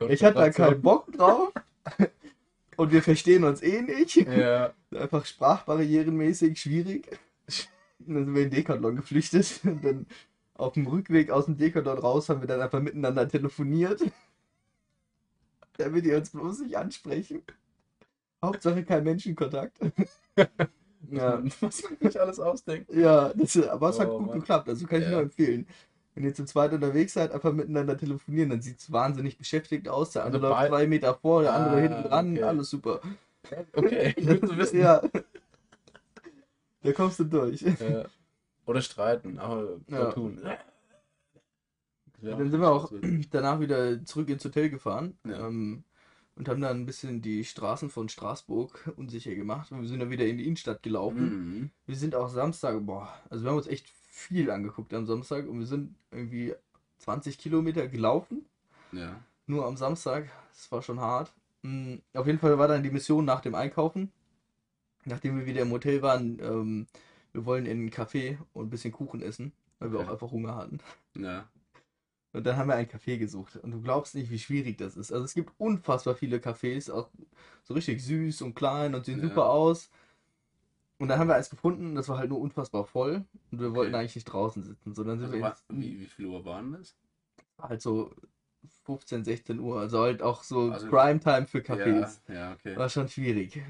ich 0.08 0.24
hatte 0.24 0.38
da 0.38 0.50
keinen 0.50 0.82
Bock 0.82 1.12
drauf. 1.12 1.52
Und 2.76 2.92
wir 2.92 3.02
verstehen 3.02 3.44
uns 3.44 3.62
eh 3.62 3.82
nicht. 3.82 4.16
Ja. 4.16 4.72
Einfach 4.94 5.26
sprachbarrierenmäßig 5.26 6.60
schwierig. 6.60 7.06
Und 8.06 8.14
dann 8.14 8.24
sind 8.24 8.34
wir 8.34 8.42
in 8.42 8.50
Decathlon 8.50 8.96
geflüchtet. 8.96 9.60
Und 9.64 9.84
dann 9.84 10.06
auf 10.54 10.72
dem 10.72 10.86
Rückweg 10.86 11.30
aus 11.30 11.46
dem 11.46 11.56
Decathlon 11.58 11.98
raus 11.98 12.28
haben 12.28 12.40
wir 12.40 12.48
dann 12.48 12.60
einfach 12.60 12.80
miteinander 12.80 13.28
telefoniert. 13.28 14.02
Damit 15.76 16.04
die 16.04 16.12
uns 16.12 16.30
bloß 16.30 16.60
nicht 16.60 16.76
ansprechen. 16.76 17.42
Hauptsache 18.42 18.84
kein 18.84 19.04
Menschenkontakt. 19.04 19.78
Ja, 21.10 21.42
Was 21.60 21.82
man 21.82 21.98
sich 22.00 22.20
alles 22.20 22.38
ausdenkt. 22.40 22.92
ja 22.92 23.32
das, 23.34 23.56
aber 23.68 23.88
es 23.90 23.98
hat 23.98 24.08
Oh, 24.08 24.18
gut 24.18 24.26
Mann. 24.28 24.40
geklappt. 24.40 24.68
Also 24.68 24.86
kann 24.86 25.00
ich 25.00 25.06
Ja. 25.06 25.12
nur 25.12 25.20
empfehlen. 25.22 25.66
Wenn 26.14 26.24
ihr 26.24 26.34
zu 26.34 26.44
zweit 26.44 26.72
unterwegs 26.72 27.14
seid, 27.14 27.32
einfach 27.32 27.52
miteinander 27.52 27.96
telefonieren, 27.96 28.50
dann 28.50 28.60
sieht 28.60 28.78
es 28.78 28.92
wahnsinnig 28.92 29.38
beschäftigt 29.38 29.88
aus. 29.88 30.10
Der 30.12 30.24
andere 30.24 30.46
Also 30.46 30.54
läuft 30.60 30.68
zwei 30.68 30.86
Meter 30.86 31.14
vor, 31.14 31.42
der 31.42 31.54
andere 31.54 31.76
Ah, 31.76 31.80
hinten 31.80 32.02
dran, 32.08 32.32
okay. 32.32 32.42
alles 32.42 32.70
super. 32.70 33.00
Okay, 33.72 34.12
gut 34.40 34.46
zu 34.48 34.56
wissen. 34.58 34.78
Ja. 34.80 35.02
Da 36.82 36.92
kommst 36.92 37.18
du 37.20 37.24
durch. 37.24 37.62
Ja. 37.62 38.04
Oder 38.66 38.82
streiten, 38.82 39.38
aber 39.38 39.80
Ja. 39.88 40.12
tun. 40.12 40.40
Ja, 42.20 42.36
Dann 42.36 42.50
sind 42.50 42.60
wir 42.60 42.70
auch 42.70 42.92
danach 43.30 43.58
wieder 43.58 44.04
zurück 44.04 44.28
ins 44.28 44.44
Hotel 44.44 44.70
gefahren 44.70 45.18
Ja. 45.26 45.48
ähm, 45.48 45.82
und 46.36 46.48
haben 46.48 46.60
dann 46.60 46.80
ein 46.80 46.86
bisschen 46.86 47.20
die 47.22 47.44
Straßen 47.44 47.90
von 47.90 48.08
Straßburg 48.08 48.92
unsicher 48.96 49.34
gemacht. 49.34 49.70
Und 49.72 49.82
wir 49.82 49.88
sind 49.88 50.00
dann 50.00 50.10
wieder 50.10 50.26
in 50.26 50.38
die 50.38 50.44
Innenstadt 50.46 50.82
gelaufen. 50.82 51.24
Mhm. 51.60 51.70
Wir 51.86 51.96
sind 51.96 52.14
auch 52.14 52.28
Samstag, 52.28 52.84
boah, 52.86 53.08
also 53.30 53.44
wir 53.44 53.50
haben 53.50 53.58
uns 53.58 53.66
echt 53.66 53.88
viel 53.88 54.50
angeguckt 54.50 54.92
am 54.94 55.06
Samstag 55.06 55.48
und 55.48 55.58
wir 55.58 55.66
sind 55.66 55.94
irgendwie 56.10 56.54
20 56.98 57.38
Kilometer 57.38 57.88
gelaufen, 57.88 58.44
Ja. 58.92 59.18
nur 59.46 59.66
am 59.66 59.76
Samstag. 59.76 60.28
Das 60.54 60.70
war 60.70 60.82
schon 60.82 61.00
hart. 61.00 61.32
Mm, 61.62 61.96
Auf 62.14 62.26
jeden 62.26 62.38
Fall 62.38 62.58
war 62.58 62.68
dann 62.68 62.82
die 62.82 62.90
Mission 62.90 63.24
nach 63.24 63.40
dem 63.40 63.54
Einkaufen, 63.54 64.12
nachdem 65.04 65.38
wir 65.38 65.46
wieder 65.46 65.62
im 65.62 65.70
Hotel 65.70 66.02
waren, 66.02 66.38
ähm, 66.40 66.86
wir 67.32 67.46
wollen 67.46 67.64
in 67.66 67.78
einen 67.78 67.90
Café 67.90 68.36
und 68.52 68.66
ein 68.66 68.70
bisschen 68.70 68.92
Kuchen 68.92 69.22
essen, 69.22 69.52
weil 69.78 69.92
wir 69.92 70.00
auch 70.00 70.08
einfach 70.08 70.30
Hunger 70.30 70.54
hatten. 70.54 70.78
Ja. 71.16 71.48
Und 72.32 72.44
dann 72.44 72.56
haben 72.56 72.68
wir 72.68 72.74
ein 72.76 72.86
Café 72.86 73.18
gesucht. 73.18 73.56
Und 73.56 73.72
du 73.72 73.80
glaubst 73.82 74.14
nicht, 74.14 74.30
wie 74.30 74.38
schwierig 74.38 74.78
das 74.78 74.96
ist. 74.96 75.12
Also 75.12 75.24
es 75.24 75.34
gibt 75.34 75.52
unfassbar 75.58 76.14
viele 76.14 76.38
Cafés, 76.38 76.90
auch 76.90 77.08
so 77.62 77.74
richtig 77.74 78.02
süß 78.02 78.42
und 78.42 78.54
klein 78.54 78.94
und 78.94 79.04
sehen 79.04 79.20
Ja. 79.20 79.28
super 79.28 79.50
aus. 79.50 79.90
Und 80.98 81.08
dann 81.08 81.18
haben 81.18 81.28
wir 81.28 81.34
eins 81.34 81.50
gefunden, 81.50 81.94
das 81.94 82.08
war 82.08 82.18
halt 82.18 82.30
nur 82.30 82.40
unfassbar 82.40 82.84
voll. 82.86 83.24
Und 83.50 83.60
wir 83.60 83.74
wollten 83.74 83.92
Okay. 83.92 84.00
eigentlich 84.00 84.14
nicht 84.14 84.24
draußen 84.24 84.62
sitzen, 84.62 84.94
sondern 84.94 85.18
sind 85.18 85.30
Also, 85.32 85.38
wir 85.40 85.48
ins, 85.48 85.64
wie, 85.68 86.00
wie 86.00 86.06
viel 86.06 86.26
Uhr 86.26 86.44
waren 86.44 86.72
das? 86.72 86.94
halt 87.60 87.82
so 87.82 88.10
15, 88.84 89.24
16 89.24 89.58
Uhr. 89.60 89.80
Also 89.80 90.00
halt 90.00 90.22
auch 90.22 90.42
so 90.42 90.70
Also- 90.70 90.88
Primetime 90.88 91.46
für 91.46 91.58
Cafés. 91.58 92.20
Ja, 92.28 92.34
ja, 92.34 92.52
okay. 92.52 92.76
War 92.76 92.88
schon 92.88 93.08
schwierig. 93.08 93.60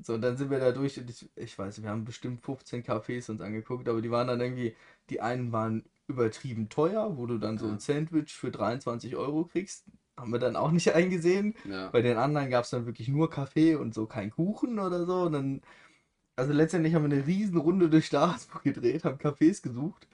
So, 0.00 0.14
und 0.14 0.22
dann 0.22 0.36
sind 0.36 0.50
wir 0.50 0.58
da 0.58 0.72
durch 0.72 0.98
und 0.98 1.08
ich, 1.10 1.28
ich 1.36 1.58
weiß, 1.58 1.82
wir 1.82 1.88
haben 1.90 2.04
bestimmt 2.04 2.42
15 2.42 2.82
Cafés 2.82 3.30
uns 3.30 3.40
angeguckt, 3.40 3.88
aber 3.88 4.00
die 4.02 4.10
waren 4.10 4.26
dann 4.28 4.40
irgendwie, 4.40 4.74
die 5.10 5.20
einen 5.20 5.52
waren 5.52 5.84
übertrieben 6.12 6.68
teuer, 6.68 7.16
wo 7.16 7.26
du 7.26 7.38
dann 7.38 7.58
so 7.58 7.66
ein 7.66 7.78
Sandwich 7.78 8.32
für 8.32 8.50
23 8.50 9.16
Euro 9.16 9.44
kriegst. 9.44 9.84
Haben 10.16 10.32
wir 10.32 10.38
dann 10.38 10.56
auch 10.56 10.70
nicht 10.70 10.92
eingesehen. 10.94 11.54
Bei 11.90 12.02
den 12.02 12.16
anderen 12.16 12.50
gab 12.50 12.64
es 12.64 12.70
dann 12.70 12.86
wirklich 12.86 13.08
nur 13.08 13.30
Kaffee 13.30 13.74
und 13.74 13.94
so 13.94 14.06
kein 14.06 14.30
Kuchen 14.30 14.78
oder 14.78 15.06
so. 15.06 15.22
Und 15.22 15.32
dann, 15.32 15.60
also 16.36 16.52
letztendlich 16.52 16.94
haben 16.94 17.08
wir 17.08 17.16
eine 17.16 17.26
riesen 17.26 17.56
Runde 17.58 17.88
durch 17.88 18.06
Straßburg 18.06 18.62
gedreht, 18.62 19.04
haben 19.04 19.18
Cafés 19.18 19.62
gesucht. 19.62 20.08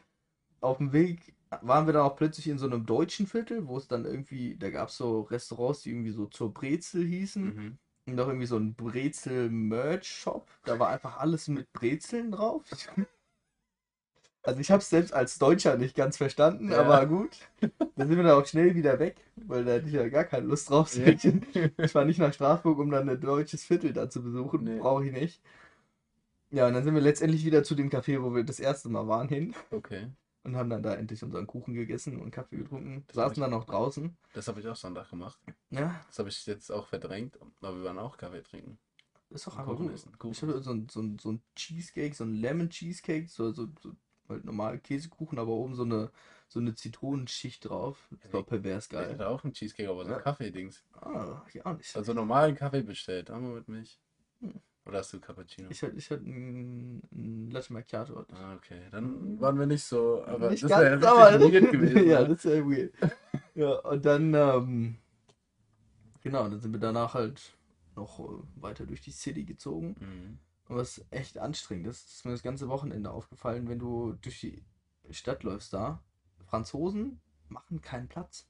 Auf 0.61 0.79
dem 0.79 0.93
Weg 0.93 1.35
waren 1.63 1.87
wir 1.87 1.93
dann 1.93 2.03
auch 2.03 2.17
plötzlich 2.17 2.49
in 2.49 2.59
so 2.59 2.67
einem 2.67 2.87
deutschen 2.87 3.27
Viertel, 3.27 3.67
wo 3.67 3.77
es 3.77 3.89
dann 3.89 4.05
irgendwie, 4.05 4.57
da 4.57 4.71
gab 4.71 4.89
es 4.89 4.97
so 4.97 5.23
Restaurants, 5.23 5.83
die 5.83 5.91
irgendwie 5.91 6.11
so 6.11 6.27
zur 6.27 6.53
Brezel 6.53 7.05
hießen. 7.05 7.45
Mhm. 7.45 7.79
Und 8.07 8.21
auch 8.21 8.29
irgendwie 8.29 8.47
so 8.47 8.57
ein 8.57 8.75
Brezel-Merch-Shop. 8.75 10.49
Da 10.65 10.79
war 10.79 10.89
einfach 10.89 11.19
alles 11.19 11.49
mit 11.49 11.71
Brezeln 11.75 12.33
drauf. 12.33 12.65
Also 14.49 14.61
ich 14.63 14.71
habe 14.71 14.81
es 14.81 14.89
selbst 14.89 15.13
als 15.13 15.39
Deutscher 15.39 15.77
nicht 15.77 15.95
ganz 15.95 16.17
verstanden, 16.17 16.71
Ja. 16.71 16.81
aber 16.83 17.05
gut. 17.07 17.37
Dann 17.97 18.09
sind 18.09 18.17
wir 18.17 18.23
dann 18.25 18.41
auch 18.41 18.47
schnell 18.47 18.75
wieder 18.75 18.99
weg, 18.99 19.17
weil 19.37 19.63
da 19.65 19.75
hatte 19.75 19.87
ich 19.89 19.93
ja 19.93 20.09
gar 20.09 20.25
keine 20.25 20.47
Lust 20.47 20.71
drauf. 20.71 20.95
Ja. 20.97 21.05
Ich 21.77 21.93
fahre 21.93 22.07
nicht 22.07 22.19
nach 22.19 22.33
Straßburg, 22.33 22.79
um 22.79 22.91
dann 22.91 23.09
ein 23.11 23.21
deutsches 23.21 23.63
Viertel 23.65 23.93
da 23.93 24.09
zu 24.09 24.23
besuchen. 24.23 24.65
Nee. 24.65 24.79
Brauche 24.79 25.05
ich 25.05 25.13
nicht. 25.13 25.43
Ja, 26.51 26.67
und 26.67 26.73
dann 26.73 26.83
sind 26.83 26.95
wir 26.95 27.03
letztendlich 27.03 27.45
wieder 27.45 27.63
zu 27.63 27.75
dem 27.75 27.91
Café, 27.91 28.23
wo 28.23 28.35
wir 28.35 28.43
das 28.43 28.59
erste 28.59 28.89
Mal 28.89 29.07
waren, 29.07 29.29
hin. 29.29 29.55
Okay. 29.71 30.09
Und 30.45 30.57
haben 30.57 30.71
dann 30.71 30.83
da 30.83 30.95
endlich 30.95 31.23
unseren 31.23 31.47
Kuchen 31.47 31.75
gegessen 31.75 32.19
und 32.19 32.31
Kaffee 32.31 32.57
getrunken. 32.57 33.05
Das 33.09 33.17
Saßen 33.17 33.43
dann 33.43 33.51
noch 33.51 33.65
draußen. 33.65 34.17
Das 34.33 34.49
habe 34.49 34.61
ich 34.61 34.69
auch 34.69 34.77
Sonntag 34.77 35.11
gemacht. 35.11 35.39
Ja, 35.69 36.01
Das 36.09 36.19
habe 36.21 36.31
ich 36.31 36.47
jetzt 36.47 36.73
auch 36.73 36.87
verdrängt, 36.87 37.39
aber 37.61 37.77
wir 37.77 37.85
waren 37.85 37.99
auch 37.99 38.17
Kaffee 38.17 38.43
trinken. 38.43 38.79
ist 39.29 39.47
doch 39.47 39.59
einfach 39.59 39.73
Kuchen 39.73 39.87
gut. 39.89 39.95
essen. 39.95 40.19
Kuchen 40.19 40.33
Ich 40.33 40.41
hatte 40.43 40.63
so 40.63 40.71
ein, 40.71 40.89
so, 40.89 41.01
ein, 41.03 41.19
so 41.19 41.33
ein 41.33 41.43
Cheesecake, 41.55 42.15
so 42.15 42.25
ein 42.25 42.33
Lemon 42.33 42.71
Cheesecake, 42.71 43.29
so, 43.29 43.53
so, 43.53 43.69
so 43.83 43.93
halt 44.29 44.45
normal 44.45 44.79
Käsekuchen, 44.79 45.39
aber 45.39 45.53
oben 45.53 45.75
so 45.75 45.83
eine, 45.85 46.11
so 46.49 46.61
eine 46.61 46.75
Zitronenschicht 46.75 47.69
drauf. 47.69 48.09
Das 48.23 48.33
war 48.33 48.43
pervers 48.45 48.85
Ich 48.87 48.91
geil. 48.91 49.11
hatte 49.13 49.29
auch 49.29 49.45
einen 49.45 49.53
Cheesecake, 49.53 49.89
aber 49.91 50.05
so 50.05 50.11
ein 50.11 50.17
Ja. 50.17 50.21
Kaffee-Dings. 50.23 50.85
Ah, 51.01 51.43
ich 51.53 51.65
auch 51.65 51.77
nicht. 51.77 51.95
Also 51.97 52.13
normalen 52.15 52.55
Kaffee 52.55 52.83
bestellt, 52.83 53.31
haben 53.31 53.47
wir 53.49 53.55
mit 53.57 53.69
Milch. 53.69 53.99
Hm. 54.41 54.61
Oder 54.87 54.99
hast 55.01 55.13
du 55.13 55.21
Cappuccino? 55.21 55.69
Ich 55.71 55.83
hatte, 55.83 55.97
ich 55.97 56.11
hatte 56.11 56.23
ein, 56.25 57.03
ein 57.13 57.51
Latte 57.51 57.73
Macchiato. 57.75 58.25
Ah, 58.33 58.55
okay. 58.55 58.81
Dann 58.91 59.39
waren 59.39 59.59
wir 59.59 59.67
nicht 59.67 59.85
so, 59.85 60.25
aber 60.25 60.51
nicht 60.51 60.63
das 60.63 60.71
wäre 60.71 60.95
aber 61.07 61.41
weird 61.53 61.71
gewesen. 61.73 62.07
ja, 62.09 62.23
ne? 62.23 62.29
das 62.29 62.45
wäre 62.47 62.65
weird. 62.65 62.95
ja, 63.55 63.71
und 63.81 64.07
dann, 64.07 64.33
ähm, 64.33 64.97
genau, 66.23 66.49
dann 66.49 66.61
sind 66.61 66.73
wir 66.73 66.81
danach 66.81 67.13
halt 67.13 67.55
noch 67.97 68.19
äh, 68.21 68.63
weiter 68.63 68.87
durch 68.87 69.03
die 69.03 69.11
City 69.11 69.45
gezogen. 69.45 69.95
Mhm. 70.01 70.39
Und 70.69 70.77
was 70.77 71.05
echt 71.11 71.39
anstrengend 71.39 71.87
ist, 71.87 72.09
ist 72.09 72.25
mir 72.25 72.33
das 72.33 72.43
ganze 72.43 72.69
Wochenende 72.69 73.11
aufgefallen, 73.11 73.69
wenn 73.69 73.79
du 73.79 74.13
durch 74.21 74.41
die 74.41 74.63
Stadt 75.11 75.43
läufst 75.43 75.73
da. 75.73 76.03
Franzosen 76.47 77.21
machen 77.49 77.81
keinen 77.81 78.09
Platz. 78.09 78.47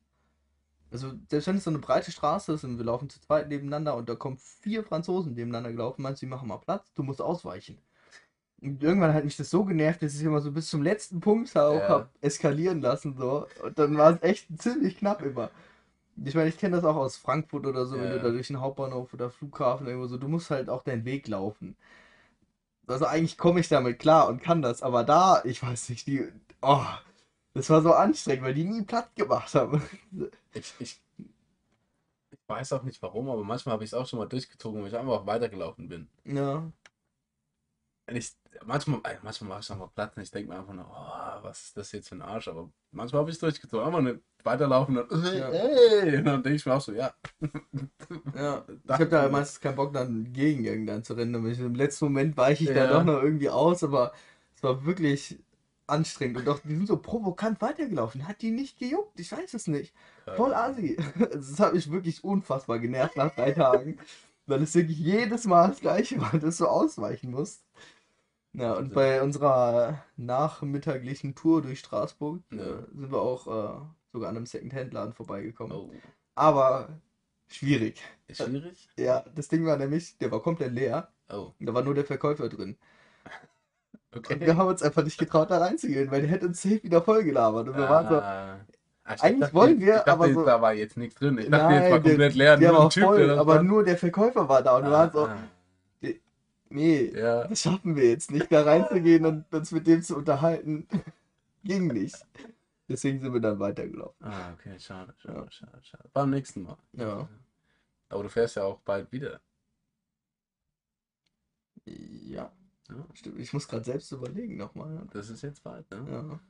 Also, 0.90 1.12
selbst 1.28 1.46
wenn 1.46 1.56
es 1.56 1.64
so 1.64 1.70
eine 1.70 1.78
breite 1.80 2.10
Straße 2.10 2.52
ist 2.52 2.64
und 2.64 2.78
wir 2.78 2.84
laufen 2.84 3.10
zu 3.10 3.20
zweit 3.20 3.48
nebeneinander 3.48 3.94
und 3.96 4.08
da 4.08 4.14
kommen 4.14 4.38
vier 4.38 4.82
Franzosen 4.84 5.34
nebeneinander 5.34 5.70
gelaufen, 5.72 6.02
meinst 6.02 6.22
du, 6.22 6.26
die 6.26 6.30
machen 6.30 6.48
mal 6.48 6.56
Platz? 6.58 6.92
Du 6.94 7.02
musst 7.02 7.20
ausweichen. 7.20 7.78
Und 8.60 8.82
irgendwann 8.82 9.14
hat 9.14 9.24
mich 9.24 9.36
das 9.36 9.50
so 9.50 9.64
genervt, 9.64 10.02
dass 10.02 10.14
ich 10.16 10.22
immer 10.22 10.40
so 10.40 10.50
bis 10.52 10.68
zum 10.68 10.82
letzten 10.82 11.20
Punkt 11.20 11.56
auch 11.56 11.80
Ja. 11.82 11.88
hab 11.88 12.10
eskalieren 12.22 12.80
lassen. 12.80 13.16
So. 13.16 13.46
Und 13.64 13.78
dann 13.78 13.96
war 13.96 14.14
es 14.14 14.22
echt 14.22 14.46
ziemlich 14.60 14.98
knapp 14.98 15.22
immer. 15.22 15.50
Ich 16.24 16.34
meine, 16.34 16.48
ich 16.48 16.58
kenne 16.58 16.76
das 16.76 16.84
auch 16.84 16.96
aus 16.96 17.16
Frankfurt 17.16 17.66
oder 17.66 17.86
so, 17.86 17.94
wenn 18.00 18.10
Ja. 18.10 18.16
du 18.16 18.20
da 18.20 18.30
durch 18.30 18.48
den 18.48 18.60
Hauptbahnhof 18.60 19.14
oder 19.14 19.30
Flughafen 19.30 19.86
irgendwo 19.86 20.08
so, 20.08 20.18
du 20.18 20.28
musst 20.28 20.50
halt 20.50 20.68
auch 20.68 20.82
deinen 20.82 21.04
Weg 21.04 21.28
laufen. 21.28 21.76
Also 22.88 23.06
eigentlich 23.06 23.38
komme 23.38 23.60
ich 23.60 23.68
damit 23.68 23.98
klar 23.98 24.28
und 24.28 24.42
kann 24.42 24.62
das, 24.62 24.82
aber 24.82 25.04
da, 25.04 25.42
ich 25.44 25.62
weiß 25.62 25.90
nicht, 25.90 26.06
die, 26.06 26.26
oh, 26.62 26.84
das 27.54 27.70
war 27.70 27.82
so 27.82 27.92
anstrengend, 27.94 28.44
weil 28.44 28.54
die 28.54 28.64
nie 28.64 28.82
platt 28.82 29.14
gemacht 29.16 29.54
haben. 29.54 29.82
Ich, 30.54 30.74
ich, 30.80 31.00
ich 32.30 32.38
weiß 32.46 32.72
auch 32.72 32.84
nicht 32.84 33.02
warum, 33.02 33.28
aber 33.28 33.44
manchmal 33.44 33.74
habe 33.74 33.84
ich 33.84 33.90
es 33.90 33.94
auch 33.94 34.06
schon 34.06 34.18
mal 34.18 34.26
durchgezogen, 34.26 34.80
weil 34.80 34.88
ich 34.88 34.96
einfach 34.96 35.26
weitergelaufen 35.26 35.88
bin. 35.88 36.08
Ja, 36.24 36.70
Ich, 38.10 38.32
manchmal, 38.64 39.00
manchmal 39.22 39.48
mache 39.50 39.60
ich 39.60 39.70
auch 39.70 39.76
mal 39.76 39.88
Platz 39.94 40.16
und 40.16 40.22
ich 40.22 40.30
denke 40.30 40.50
mir 40.50 40.58
einfach 40.58 40.72
nur, 40.72 40.86
oh, 40.88 41.42
was 41.44 41.64
ist 41.66 41.76
das 41.76 41.92
jetzt 41.92 42.08
für 42.08 42.14
ein 42.16 42.22
Arsch? 42.22 42.48
Aber 42.48 42.70
manchmal 42.90 43.20
habe 43.20 43.30
ich 43.30 43.36
es 43.36 43.40
durchgezogen, 43.40 43.86
einfach 43.86 44.00
nicht 44.00 44.20
weiterlaufen 44.44 44.98
und 44.98 45.10
dann, 45.10 45.36
Ja. 45.36 45.48
ey, 45.50 46.16
und 46.18 46.24
dann 46.24 46.42
denke 46.42 46.56
ich 46.56 46.66
mir 46.66 46.74
auch 46.74 46.80
so, 46.80 46.92
ja. 46.92 47.12
ja. 48.34 48.64
Ich 48.84 48.90
habe 48.92 49.06
da 49.06 49.28
meistens 49.28 49.60
keinen 49.60 49.76
Bock, 49.76 49.92
dann 49.92 50.32
gegen 50.32 50.64
irgendeinen 50.64 51.04
zu 51.04 51.14
rennen. 51.14 51.46
Ich, 51.50 51.58
Im 51.60 51.74
letzten 51.74 52.06
Moment 52.06 52.36
weiche 52.36 52.64
ich 52.64 52.70
Ja. 52.70 52.86
da 52.86 52.92
doch 52.98 53.04
noch 53.04 53.22
irgendwie 53.22 53.50
aus, 53.50 53.82
aber 53.84 54.12
es 54.56 54.62
war 54.62 54.84
wirklich 54.84 55.38
anstrengend. 55.86 56.38
Und 56.38 56.48
auch, 56.48 56.58
die 56.60 56.74
sind 56.74 56.86
so 56.86 56.96
provokant 56.98 57.60
weitergelaufen. 57.60 58.28
Hat 58.28 58.42
die 58.42 58.50
nicht 58.50 58.78
gejuckt? 58.78 59.18
Ich 59.18 59.32
weiß 59.32 59.54
es 59.54 59.66
nicht. 59.68 59.94
Voll 60.36 60.52
assi. 60.54 60.96
Das 61.32 61.58
hat 61.60 61.74
mich 61.74 61.90
wirklich 61.90 62.22
unfassbar 62.24 62.78
genervt 62.78 63.16
nach 63.16 63.34
drei 63.34 63.52
Tagen. 63.52 63.98
Weil 64.46 64.62
es 64.62 64.74
wirklich 64.74 64.98
jedes 64.98 65.44
Mal 65.46 65.68
das 65.68 65.80
gleiche 65.80 66.20
war, 66.20 66.32
dass 66.38 66.56
du 66.58 66.66
ausweichen 66.66 67.30
musst. 67.30 67.64
Ja, 68.54 68.72
und 68.72 68.76
Wahnsinn. 68.76 68.94
bei 68.94 69.22
unserer 69.22 70.02
nachmittaglichen 70.16 71.34
Tour 71.34 71.62
durch 71.62 71.80
Straßburg 71.80 72.40
Ja. 72.50 72.58
äh, 72.62 72.82
sind 72.94 73.12
wir 73.12 73.20
auch 73.20 73.46
äh, 73.46 73.80
sogar 74.12 74.30
an 74.30 74.36
einem 74.36 74.46
Second-Hand-Laden 74.46 75.12
vorbeigekommen. 75.12 75.72
Oh, 75.76 75.90
Aber 76.34 76.88
schwierig. 77.48 78.02
ist 78.26 78.42
schwierig? 78.42 78.88
Ja, 78.98 79.24
das 79.34 79.48
Ding 79.48 79.64
war 79.66 79.76
nämlich, 79.76 80.16
der 80.18 80.30
war 80.30 80.40
komplett 80.42 80.72
leer. 80.72 81.08
Oh, 81.30 81.52
Und 81.58 81.66
da 81.66 81.74
war 81.74 81.82
nur 81.82 81.94
der 81.94 82.04
Verkäufer 82.04 82.48
drin. 82.48 82.76
Und 84.14 84.26
okay. 84.26 84.40
wir 84.40 84.56
haben 84.56 84.68
uns 84.68 84.82
einfach 84.82 85.04
nicht 85.04 85.18
getraut, 85.18 85.50
da 85.50 85.58
reinzugehen, 85.58 86.10
weil 86.10 86.22
der 86.22 86.30
hätte 86.30 86.46
uns 86.46 86.62
safe 86.62 86.82
wieder 86.82 87.02
voll 87.02 87.22
gelabert. 87.24 87.68
Und 87.68 87.76
wir 87.76 87.88
waren 87.88 88.08
so, 88.08 88.16
Ah. 88.16 88.58
Ah, 89.04 89.14
ich 89.14 89.22
Eigentlich 89.22 89.40
dachte, 89.40 89.54
wollen 89.54 89.80
wir, 89.80 89.94
dachte, 89.94 90.12
aber 90.12 90.32
so- 90.34 90.44
da 90.44 90.60
war 90.60 90.74
jetzt 90.74 90.98
nichts 90.98 91.14
drin. 91.14 91.38
Ich 91.38 91.48
dachte, 91.48 91.64
Nein, 91.64 91.82
jetzt 91.82 91.90
war 91.92 92.00
der- 92.00 92.10
komplett 92.12 92.34
leer. 92.34 92.56
der 92.58 92.68
nur 92.68 92.78
war 92.78 92.84
ein 92.86 92.90
Typ, 92.90 93.04
voll, 93.04 93.26
der 93.26 93.38
aber 93.38 93.54
stand. 93.54 93.68
nur 93.70 93.84
der 93.84 93.96
Verkäufer 93.96 94.48
war 94.50 94.62
da. 94.62 94.76
Und 94.76 94.84
wir 94.84 94.90
waren 94.90 95.10
so, 95.12 95.24
Ah, 95.26 95.36
nee, 96.70 97.12
Ja, 97.16 97.46
das 97.48 97.62
schaffen 97.62 97.96
wir 97.96 98.06
jetzt 98.08 98.30
nicht, 98.30 98.52
da 98.52 98.62
reinzugehen 98.64 99.24
und 99.24 99.44
uns 99.54 99.72
mit 99.72 99.86
dem 99.86 100.02
zu 100.02 100.14
unterhalten. 100.16 100.86
Ging 101.64 101.86
nicht. 101.88 102.16
Deswegen 102.88 103.20
sind 103.20 103.32
wir 103.34 103.40
dann 103.40 103.58
weitergelaufen. 103.58 104.16
ah, 104.26 104.52
okay, 104.54 104.78
schade, 104.80 105.14
schade, 105.18 105.38
Ja. 105.40 105.50
schade, 105.50 105.82
schade. 105.82 106.08
Beim 106.12 106.30
nächsten 106.30 106.62
Mal. 106.62 106.78
Ja. 106.92 107.28
Aber 108.08 108.22
du 108.22 108.28
fährst 108.30 108.56
ja 108.56 108.64
auch 108.64 108.80
bald 108.80 109.12
wieder. 109.12 109.40
Ja, 111.84 112.50
Ja, 112.90 113.06
stimmt. 113.14 113.38
Ich 113.38 113.52
muss 113.52 113.68
gerade 113.68 113.84
selbst 113.84 114.10
überlegen 114.12 114.56
nochmal. 114.56 115.06
das 115.12 115.28
ist 115.28 115.42
jetzt 115.42 115.62
bald, 115.62 115.90
ne? 115.90 116.06
Ja. 116.10 116.40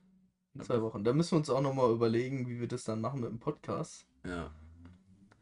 In 0.54 0.62
zwei 0.62 0.80
Wochen. 0.82 1.02
Da 1.04 1.12
müssen 1.12 1.32
wir 1.32 1.38
uns 1.38 1.50
auch 1.50 1.60
nochmal 1.60 1.90
überlegen, 1.92 2.48
wie 2.48 2.60
wir 2.60 2.68
das 2.68 2.84
dann 2.84 3.00
machen 3.00 3.20
mit 3.20 3.30
dem 3.30 3.40
Podcast. 3.40 4.06
Ja. 4.24 4.46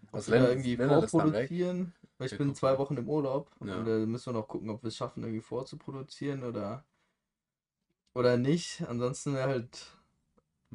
Ob 0.07 0.13
Was 0.13 0.31
wenn- 0.31 0.43
irgendwie 0.45 0.79
wenn 0.79 0.89
er 0.91 1.07
vorproduzieren. 1.07 1.93
Weil 2.19 2.27
ich 2.27 2.33
Wir 2.33 2.39
bin 2.39 2.47
gucken. 2.49 2.55
zwei 2.59 2.79
Wochen 2.79 2.97
im 2.97 3.09
Urlaub. 3.11 3.51
Ja. 3.63 3.77
Und 3.77 3.85
da 3.85 3.99
müssen 4.07 4.33
wir 4.33 4.41
noch 4.41 4.49
gucken, 4.49 4.71
ob 4.71 4.83
wir 4.83 4.89
es 4.89 4.97
schaffen, 4.97 5.23
irgendwie 5.23 5.43
vorzuproduzieren 5.43 6.45
oder, 6.45 6.83
oder 8.15 8.39
nicht. 8.39 8.83
Ansonsten 8.89 9.35
wäre 9.35 9.49
halt 9.51 9.96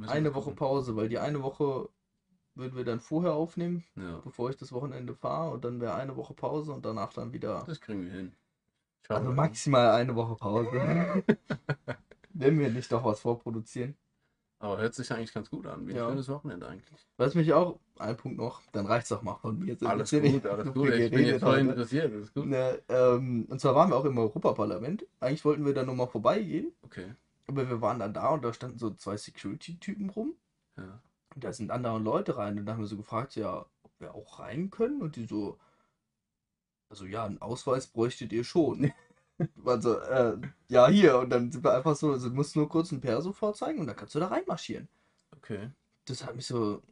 eine 0.07 0.33
Woche. 0.35 0.51
Pause, 0.51 0.95
weil 0.95 1.09
die 1.09 1.19
eine 1.19 1.41
Woche 1.43 1.89
würden 2.55 2.75
wir 2.75 2.83
dann 2.83 2.99
vorher 2.99 3.33
aufnehmen, 3.33 3.83
Ja, 3.95 4.19
bevor 4.23 4.49
ich 4.49 4.57
das 4.57 4.71
Wochenende 4.73 5.15
fahre. 5.15 5.51
Und 5.53 5.63
dann 5.65 5.79
wäre 5.79 5.95
eine 5.95 6.15
Woche 6.17 6.33
Pause 6.33 6.73
und 6.73 6.85
danach 6.85 7.13
dann 7.13 7.33
wieder. 7.33 7.63
das 7.65 7.79
kriegen 7.79 8.03
wir 8.05 8.11
hin. 8.11 8.33
Schauen 9.07 9.17
Also 9.17 9.31
maximal 9.31 9.91
eine 9.91 10.15
Woche 10.15 10.35
Pause. 10.35 10.69
Wenn 12.33 12.59
wir 12.59 12.69
nicht 12.69 12.91
doch 12.91 13.03
was 13.03 13.19
vorproduzieren. 13.19 13.95
Aber 14.59 14.77
hört 14.77 14.93
sich 14.93 15.11
eigentlich 15.11 15.33
ganz 15.33 15.49
gut 15.49 15.65
an. 15.65 15.87
Wie 15.87 15.91
ein 15.93 15.97
Ja. 15.97 16.07
schönes 16.07 16.29
Wochenende 16.29 16.67
eigentlich. 16.67 17.07
Was 17.17 17.33
mich 17.33 17.51
auch, 17.51 17.79
ein 17.97 18.15
Punkt 18.15 18.37
noch, 18.37 18.61
dann 18.73 18.85
reicht's 18.85 19.09
doch 19.09 19.23
mal 19.23 19.35
von 19.35 19.57
mir. 19.57 19.65
Jetzt 19.69 19.81
ein 19.83 19.89
Alles 19.89 20.11
gut, 20.11 20.45
alles 20.45 20.73
gut. 20.73 20.89
Ich 20.89 21.11
bin 21.11 21.25
jetzt 21.25 21.41
voll 21.41 21.53
heute. 21.53 21.61
interessiert. 21.61 22.13
Das 22.13 22.21
ist 22.23 22.33
gut. 22.35 22.45
Ne, 22.45 22.79
ähm, 22.89 23.47
und 23.49 23.59
zwar 23.59 23.73
waren 23.73 23.89
wir 23.89 23.95
auch 23.97 24.05
im 24.05 24.17
Europaparlament. 24.19 25.05
Eigentlich 25.19 25.43
wollten 25.45 25.65
wir 25.65 25.73
da 25.73 25.83
nochmal 25.83 26.07
vorbeigehen, 26.07 26.71
Okay. 26.83 27.15
Aber 27.51 27.69
wir 27.69 27.81
waren 27.81 27.99
dann 27.99 28.13
da 28.13 28.29
und 28.29 28.43
da 28.43 28.53
standen 28.53 28.79
so 28.79 28.91
zwei 28.91 29.17
Security-Typen 29.17 30.09
rum. 30.09 30.35
Ja. 30.77 31.01
Und 31.35 31.43
da 31.43 31.53
sind 31.53 31.71
andauernd 31.71 32.05
Leute 32.05 32.37
rein. 32.37 32.59
Und 32.59 32.65
da 32.65 32.73
haben 32.73 32.79
wir 32.79 32.87
so 32.87 32.97
gefragt, 32.97 33.35
ja, 33.35 33.65
ob 33.83 33.91
wir 33.99 34.15
auch 34.15 34.39
rein 34.39 34.69
können. 34.69 35.01
Und 35.01 35.15
die 35.15 35.25
so, 35.25 35.57
also 36.89 37.05
ja, 37.05 37.25
einen 37.25 37.41
Ausweis 37.41 37.87
bräuchtet 37.87 38.31
ihr 38.33 38.43
schon. 38.43 38.91
Also, 39.65 39.97
äh, 39.97 40.37
ja, 40.67 40.87
hier. 40.87 41.17
Und 41.17 41.31
dann 41.31 41.51
sind 41.51 41.63
wir 41.63 41.73
einfach 41.73 41.95
so, 41.95 42.11
also, 42.11 42.29
du 42.29 42.35
musst 42.35 42.55
nur 42.55 42.69
kurz 42.69 42.91
ein 42.91 43.01
Perso 43.01 43.33
vorzeigen 43.33 43.79
und 43.79 43.87
dann 43.87 43.95
kannst 43.95 44.13
du 44.13 44.19
da 44.19 44.27
reinmarschieren. 44.27 44.87
Okay. 45.35 45.71
Das 46.05 46.23
hat 46.23 46.35
mich 46.35 46.45
so 46.45 46.83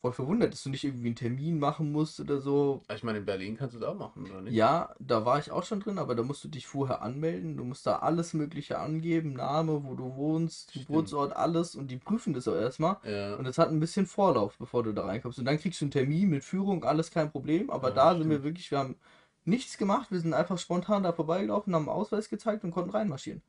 voll 0.00 0.12
verwundert, 0.12 0.52
dass 0.52 0.62
du 0.62 0.70
nicht 0.70 0.84
irgendwie 0.84 1.06
einen 1.08 1.16
Termin 1.16 1.58
machen 1.58 1.90
musst 1.92 2.20
oder 2.20 2.40
so. 2.40 2.80
Ich 2.94 3.02
meine, 3.02 3.18
in 3.18 3.24
Berlin 3.24 3.56
kannst 3.56 3.74
du 3.74 3.80
das 3.80 3.88
auch 3.88 3.94
machen, 3.98 4.30
oder 4.30 4.42
nicht? 4.42 4.54
Ja, 4.54 4.94
da 5.00 5.24
war 5.24 5.38
ich 5.38 5.50
auch 5.50 5.64
schon 5.64 5.80
drin, 5.80 5.98
aber 5.98 6.14
da 6.14 6.22
musst 6.22 6.44
du 6.44 6.48
dich 6.48 6.66
vorher 6.66 7.02
anmelden. 7.02 7.56
Du 7.56 7.64
musst 7.64 7.86
da 7.86 7.96
alles 7.98 8.32
Mögliche 8.34 8.78
angeben, 8.78 9.32
Name, 9.32 9.84
wo 9.84 9.94
du 9.94 10.14
wohnst, 10.16 10.70
Stimmt. 10.70 10.86
Geburtsort, 10.86 11.34
alles 11.36 11.74
und 11.74 11.90
die 11.90 11.96
prüfen 11.96 12.32
das 12.32 12.46
auch 12.46 12.54
erstmal. 12.54 12.96
Ja. 13.04 13.34
Und 13.36 13.44
das 13.44 13.58
hat 13.58 13.70
ein 13.70 13.80
bisschen 13.80 14.06
Vorlauf, 14.06 14.56
bevor 14.58 14.82
du 14.82 14.92
da 14.92 15.04
reinkommst. 15.04 15.38
Und 15.38 15.44
dann 15.44 15.58
kriegst 15.58 15.80
du 15.80 15.86
einen 15.86 15.90
Termin 15.92 16.30
mit 16.30 16.44
Führung, 16.44 16.84
alles 16.84 17.10
kein 17.10 17.30
Problem. 17.30 17.68
Aber 17.70 17.88
Ja, 17.88 17.94
da 17.94 18.10
sind 18.12 18.28
wir 18.28 18.36
stimmt. 18.36 18.44
wirklich, 18.44 18.70
wir 18.70 18.78
haben 18.78 18.96
nichts 19.44 19.78
gemacht, 19.78 20.10
wir 20.12 20.20
sind 20.20 20.34
einfach 20.34 20.58
spontan 20.58 21.02
da 21.02 21.12
vorbeigelaufen, 21.12 21.74
haben 21.74 21.88
einen 21.88 21.96
Ausweis 21.98 22.28
gezeigt 22.28 22.62
und 22.64 22.70
konnten 22.70 22.90
reinmarschieren. 22.90 23.42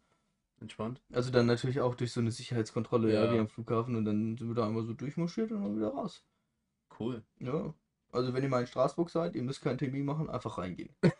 Entspannt. 0.61 1.01
Also 1.13 1.31
dann 1.31 1.45
natürlich 1.45 1.79
auch 1.79 1.95
durch 1.95 2.11
so 2.11 2.19
eine 2.19 2.31
Sicherheitskontrolle, 2.31 3.13
ja, 3.13 3.25
Ja. 3.25 3.33
wie 3.33 3.39
am 3.39 3.47
Flughafen 3.47 3.95
und 3.95 4.03
dann 4.05 4.35
sind 4.37 4.47
wir 4.49 4.55
da 4.55 4.65
einmal 4.67 4.83
so 4.83 4.93
durchmarschiert 4.93 5.51
und 5.51 5.61
dann 5.63 5.77
wieder 5.77 5.89
raus. 5.89 6.21
Cool. 6.99 7.23
Ja. 7.39 7.73
Also 8.11 8.33
wenn 8.33 8.43
ihr 8.43 8.49
mal 8.49 8.61
in 8.61 8.67
Straßburg 8.67 9.09
seid, 9.09 9.35
ihr 9.35 9.43
müsst 9.43 9.61
keinen 9.61 9.77
Termin 9.77 10.05
machen, 10.05 10.29
einfach 10.29 10.57
reingehen. 10.57 10.93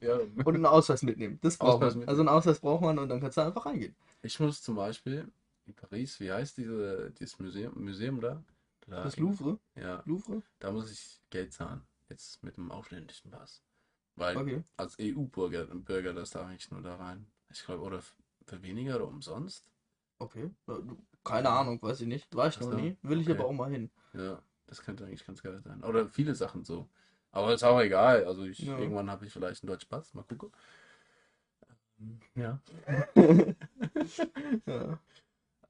Ja. 0.00 0.16
Und 0.16 0.54
einen 0.54 0.64
Ausweis 0.64 1.02
mitnehmen. 1.02 1.38
Das 1.42 1.56
braucht 1.58 1.74
Ausweis 1.74 1.94
man. 1.94 1.98
mitnehmen. 2.00 2.08
Also 2.08 2.22
einen 2.22 2.28
Ausweis 2.28 2.60
braucht 2.60 2.82
man 2.82 2.98
und 2.98 3.08
dann 3.08 3.20
kannst 3.20 3.36
du 3.36 3.42
einfach 3.42 3.66
reingehen. 3.66 3.94
Ich 4.22 4.38
muss 4.40 4.62
zum 4.62 4.76
Beispiel 4.76 5.30
in 5.66 5.74
Paris, 5.74 6.18
wie 6.20 6.32
heißt 6.32 6.56
diese, 6.56 7.10
dieses 7.18 7.38
Museum, 7.38 7.72
Museum 7.84 8.20
da? 8.20 8.42
da? 8.86 9.02
Das 9.04 9.18
Louvre? 9.18 9.58
Ja, 9.74 10.02
Louvre? 10.06 10.42
da 10.58 10.70
muss 10.72 10.90
ich 10.90 11.20
Geld 11.30 11.52
zahlen. 11.52 11.82
Jetzt 12.08 12.42
mit 12.42 12.56
dem 12.56 12.70
ausländischen 12.70 13.30
Pass. 13.30 13.62
Weil 14.16 14.36
Okay. 14.36 14.64
als 14.76 14.96
EU-Bürger 15.00 15.66
Bürger, 15.66 16.14
das 16.14 16.30
darf 16.30 16.50
ich 16.52 16.70
nur 16.70 16.82
da 16.82 16.96
rein. 16.96 17.26
Ich 17.50 17.64
glaube, 17.64 17.82
oder 17.82 18.00
für 18.46 18.62
weniger 18.62 18.96
oder 18.96 19.08
umsonst. 19.08 19.66
Okay. 20.18 20.50
Keine 21.24 21.50
Ahnung, 21.50 21.80
weiß 21.82 22.00
ich 22.00 22.08
nicht. 22.08 22.34
War 22.34 22.48
ich 22.48 22.58
noch 22.60 22.72
nie. 22.74 22.96
Will 23.02 23.20
ich 23.20 23.28
okay. 23.28 23.38
aber 23.38 23.48
auch 23.48 23.52
mal 23.52 23.70
hin. 23.70 23.90
Ja, 24.12 24.42
das 24.70 24.82
könnte 24.82 25.04
eigentlich 25.04 25.26
ganz 25.26 25.42
geil 25.42 25.60
sein. 25.60 25.82
Oder 25.84 26.08
viele 26.08 26.34
Sachen 26.34 26.64
so. 26.64 26.88
Aber 27.32 27.52
ist 27.52 27.62
auch 27.62 27.80
egal. 27.80 28.24
Also 28.24 28.44
ich, 28.44 28.60
Ja. 28.60 28.78
irgendwann 28.78 29.10
habe 29.10 29.26
ich 29.26 29.32
vielleicht 29.32 29.62
einen 29.62 29.68
deutschen 29.68 29.88
Pass. 29.88 30.14
Mal 30.14 30.22
gucken. 30.24 30.50
Ja. 32.34 32.58
ja. 34.66 34.98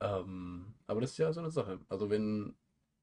Ähm, 0.01 0.75
aber 0.87 1.01
das 1.01 1.11
ist 1.11 1.19
ja 1.19 1.33
so 1.33 1.41
eine 1.41 1.51
Sache. 1.51 1.81
Also 1.89 2.09
wenn 2.09 2.55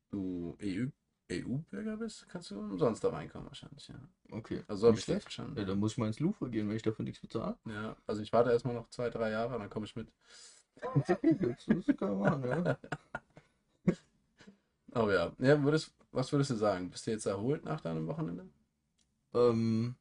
du 0.09 0.57
EU, 0.61 0.87
EU-Bürger 1.29 1.97
bist, 1.97 2.27
kannst 2.29 2.51
du 2.51 2.59
umsonst 2.59 3.03
da 3.03 3.09
reinkommen 3.09 3.47
wahrscheinlich, 3.47 3.87
ja. 3.89 3.95
Okay. 4.31 4.63
Also 4.67 4.81
so 4.81 4.87
habe 4.87 4.97
ich 4.97 5.03
schlecht. 5.03 5.23
verstanden. 5.23 5.57
Ja, 5.59 5.65
dann 5.65 5.77
muss 5.79 5.91
ich 5.91 5.97
mal 5.97 6.07
ins 6.07 6.19
Louvre 6.21 6.49
gehen, 6.49 6.69
wenn 6.69 6.75
ich 6.77 6.83
dafür 6.83 7.03
nichts 7.03 7.19
bezahle. 7.19 7.57
Ja, 7.65 7.95
also 8.07 8.21
ich 8.21 8.31
warte 8.31 8.51
erstmal 8.51 8.75
noch 8.75 8.89
zwei, 8.89 9.09
drei 9.09 9.31
Jahre, 9.31 9.59
dann 9.59 9.69
komme 9.69 9.85
ich 9.85 9.95
mit. 9.95 10.07
Das 11.77 11.97
kann 11.97 12.17
man 12.19 12.41
machen, 12.41 12.65
ja. 12.65 12.77
Aber 14.93 15.13
ja, 15.13 15.31
ja 15.39 15.61
würdest, 15.63 15.93
was 16.11 16.31
würdest 16.31 16.51
du 16.51 16.55
sagen? 16.55 16.89
Bist 16.89 17.07
du 17.07 17.11
jetzt 17.11 17.25
erholt 17.25 17.65
nach 17.65 17.81
deinem 17.81 18.07
Wochenende? 18.07 18.47
Ähm, 19.33 19.95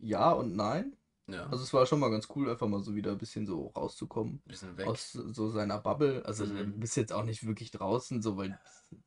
ja 0.00 0.32
und 0.32 0.56
nein. 0.56 0.96
Ja, 1.28 1.44
Also 1.44 1.62
es 1.62 1.72
war 1.72 1.86
schon 1.86 2.00
mal 2.00 2.10
ganz 2.10 2.28
cool, 2.34 2.50
einfach 2.50 2.66
mal 2.66 2.80
so 2.80 2.94
wieder 2.94 3.12
ein 3.12 3.18
bisschen 3.18 3.46
so 3.46 3.68
rauszukommen. 3.68 4.40
bisschen 4.46 4.76
weg. 4.76 4.86
Aus 4.88 5.12
so 5.12 5.48
seiner 5.48 5.78
Bubble. 5.78 6.24
Also 6.24 6.44
Mhm. 6.44 6.56
du 6.56 6.80
bist 6.80 6.96
jetzt 6.96 7.12
auch 7.12 7.24
nicht 7.24 7.46
wirklich 7.46 7.70
draußen, 7.70 8.20
so 8.20 8.36
weil 8.36 8.58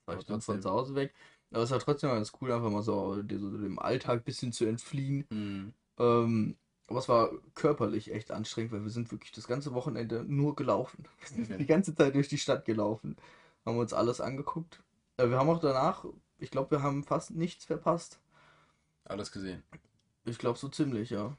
Aber 0.05 0.21
Stunden 0.21 0.41
von 0.41 0.61
zu 0.61 0.69
Hause 0.69 0.95
weg. 0.95 1.13
Aber 1.51 1.63
es 1.63 1.71
war 1.71 1.79
trotzdem 1.79 2.09
mal 2.09 2.15
ganz 2.15 2.31
cool, 2.41 2.51
einfach 2.51 2.69
mal 2.69 2.81
so, 2.83 3.15
so 3.15 3.21
dem 3.57 3.77
Alltag 3.79 4.21
ein 4.21 4.23
bisschen 4.23 4.53
zu 4.53 4.65
entfliehen. 4.65 5.25
Hm, 5.29 5.73
Ähm, 5.99 6.57
aber 6.87 6.99
es 6.99 7.09
war 7.09 7.31
körperlich 7.55 8.11
echt 8.13 8.31
anstrengend, 8.31 8.71
weil 8.71 8.83
wir 8.83 8.89
sind 8.89 9.11
wirklich 9.11 9.31
das 9.31 9.47
ganze 9.47 9.73
Wochenende 9.73 10.23
nur 10.23 10.55
gelaufen. 10.55 11.05
Wir 11.35 11.45
sind 11.45 11.59
die 11.59 11.65
ganze 11.65 11.95
Zeit 11.95 12.15
durch 12.15 12.27
die 12.27 12.37
Stadt 12.37 12.65
gelaufen. 12.65 13.15
Haben 13.65 13.77
uns 13.77 13.93
alles 13.93 14.21
angeguckt. 14.21 14.81
Äh, 15.17 15.29
wir 15.29 15.37
haben 15.37 15.49
auch 15.49 15.59
danach, 15.59 16.05
ich 16.37 16.51
glaube, 16.51 16.71
wir 16.71 16.83
haben 16.83 17.03
fast 17.03 17.31
nichts 17.31 17.65
verpasst. 17.65 18.19
alles 19.05 19.31
gesehen. 19.31 19.63
Ich 20.25 20.37
glaube 20.37 20.57
so 20.57 20.69
ziemlich, 20.69 21.09
ja. 21.09 21.35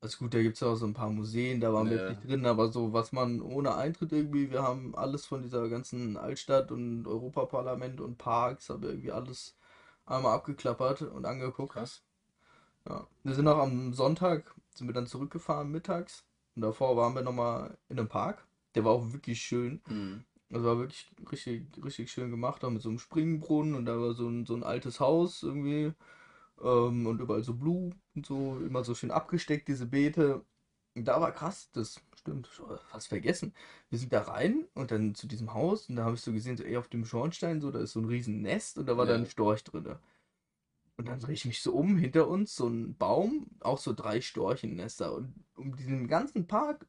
Also 0.00 0.18
gut, 0.18 0.34
da 0.34 0.42
gibt 0.42 0.54
es 0.54 0.60
ja 0.60 0.68
auch 0.68 0.74
so 0.76 0.86
ein 0.86 0.94
paar 0.94 1.10
Museen, 1.10 1.60
da 1.60 1.72
waren 1.72 1.88
wir 1.88 1.96
Ja. 1.96 2.08
jetzt 2.08 2.18
nicht 2.20 2.28
drin, 2.32 2.46
aber 2.46 2.68
so, 2.72 2.92
was 2.92 3.12
man 3.12 3.40
ohne 3.40 3.74
Eintritt 3.76 4.10
irgendwie, 4.12 4.50
wir 4.50 4.62
haben 4.62 4.96
alles 4.96 5.26
von 5.26 5.42
dieser 5.42 5.68
ganzen 5.68 6.16
Altstadt 6.16 6.72
und 6.72 7.06
Europaparlament 7.06 8.00
und 8.00 8.18
Parks, 8.18 8.68
haben 8.68 8.82
wir 8.82 8.88
irgendwie 8.90 9.12
alles 9.12 9.56
einmal 10.06 10.34
abgeklappert 10.34 11.02
und 11.02 11.24
angeguckt. 11.24 11.74
Krass. 11.74 12.02
Ja. 12.88 13.06
Wir 13.22 13.34
sind 13.34 13.46
auch 13.46 13.58
am 13.58 13.92
Sonntag, 13.92 14.52
sind 14.74 14.88
wir 14.88 14.94
dann 14.94 15.06
zurückgefahren 15.06 15.70
mittags 15.70 16.24
Und 16.56 16.62
davor 16.62 16.96
waren 16.96 17.14
wir 17.14 17.22
nochmal 17.22 17.78
in 17.88 17.98
einem 17.98 18.08
Park. 18.08 18.44
Der 18.74 18.84
war 18.84 18.92
auch 18.92 19.12
wirklich 19.12 19.40
schön. 19.40 19.80
Mhm. 19.88 20.24
Also 20.52 20.66
war 20.66 20.78
wirklich 20.78 21.10
richtig, 21.32 21.66
richtig 21.84 22.12
schön 22.12 22.30
gemacht, 22.30 22.64
auch 22.64 22.70
mit 22.70 22.82
so 22.82 22.90
einem 22.90 22.98
Springbrunnen 22.98 23.74
und 23.74 23.86
da 23.86 23.98
war 24.00 24.14
so 24.14 24.28
ein, 24.28 24.46
so 24.46 24.54
ein 24.54 24.62
altes 24.64 25.00
Haus 25.00 25.42
irgendwie. 25.42 25.94
Ähm, 26.62 27.06
und 27.06 27.20
überall 27.20 27.42
so 27.44 27.54
Blumen 27.54 27.94
und 28.14 28.26
so, 28.26 28.58
immer 28.66 28.84
so 28.84 28.94
schön 28.94 29.10
abgesteckt, 29.10 29.68
diese 29.68 29.86
Beete. 29.86 30.44
Und 30.94 31.06
da 31.06 31.20
war 31.20 31.32
krass, 31.32 31.70
das 31.72 32.00
stimmt, 32.16 32.48
fast 32.90 33.08
vergessen. 33.08 33.54
Wir 33.90 33.98
sind 33.98 34.12
da 34.12 34.22
rein 34.22 34.66
und 34.74 34.90
dann 34.92 35.14
zu 35.14 35.26
diesem 35.26 35.54
Haus 35.54 35.88
und 35.88 35.96
da 35.96 36.04
habe 36.04 36.16
ich 36.16 36.22
so 36.22 36.32
gesehen, 36.32 36.56
so 36.56 36.64
ey, 36.64 36.76
auf 36.76 36.88
dem 36.88 37.04
Schornstein, 37.06 37.60
so, 37.60 37.70
da 37.70 37.80
ist 37.80 37.92
so 37.92 38.00
ein 38.00 38.06
riesen 38.06 38.42
Nest 38.42 38.78
und 38.78 38.86
da 38.86 38.96
war 38.98 39.06
Ja. 39.06 39.12
dann 39.14 39.22
ein 39.22 39.30
Storch 39.30 39.64
drin. 39.64 39.96
Und 40.96 41.08
dann 41.08 41.20
drehe 41.20 41.34
ich 41.34 41.44
mich 41.44 41.62
so 41.62 41.72
um, 41.74 41.96
hinter 41.96 42.28
uns 42.28 42.54
so 42.54 42.68
ein 42.68 42.96
Baum, 42.96 43.46
auch 43.60 43.78
so 43.78 43.92
drei 43.92 44.20
Storchennester. 44.20 45.14
Und 45.14 45.34
um 45.56 45.74
diesen 45.76 46.06
ganzen 46.06 46.46
Park, 46.46 46.86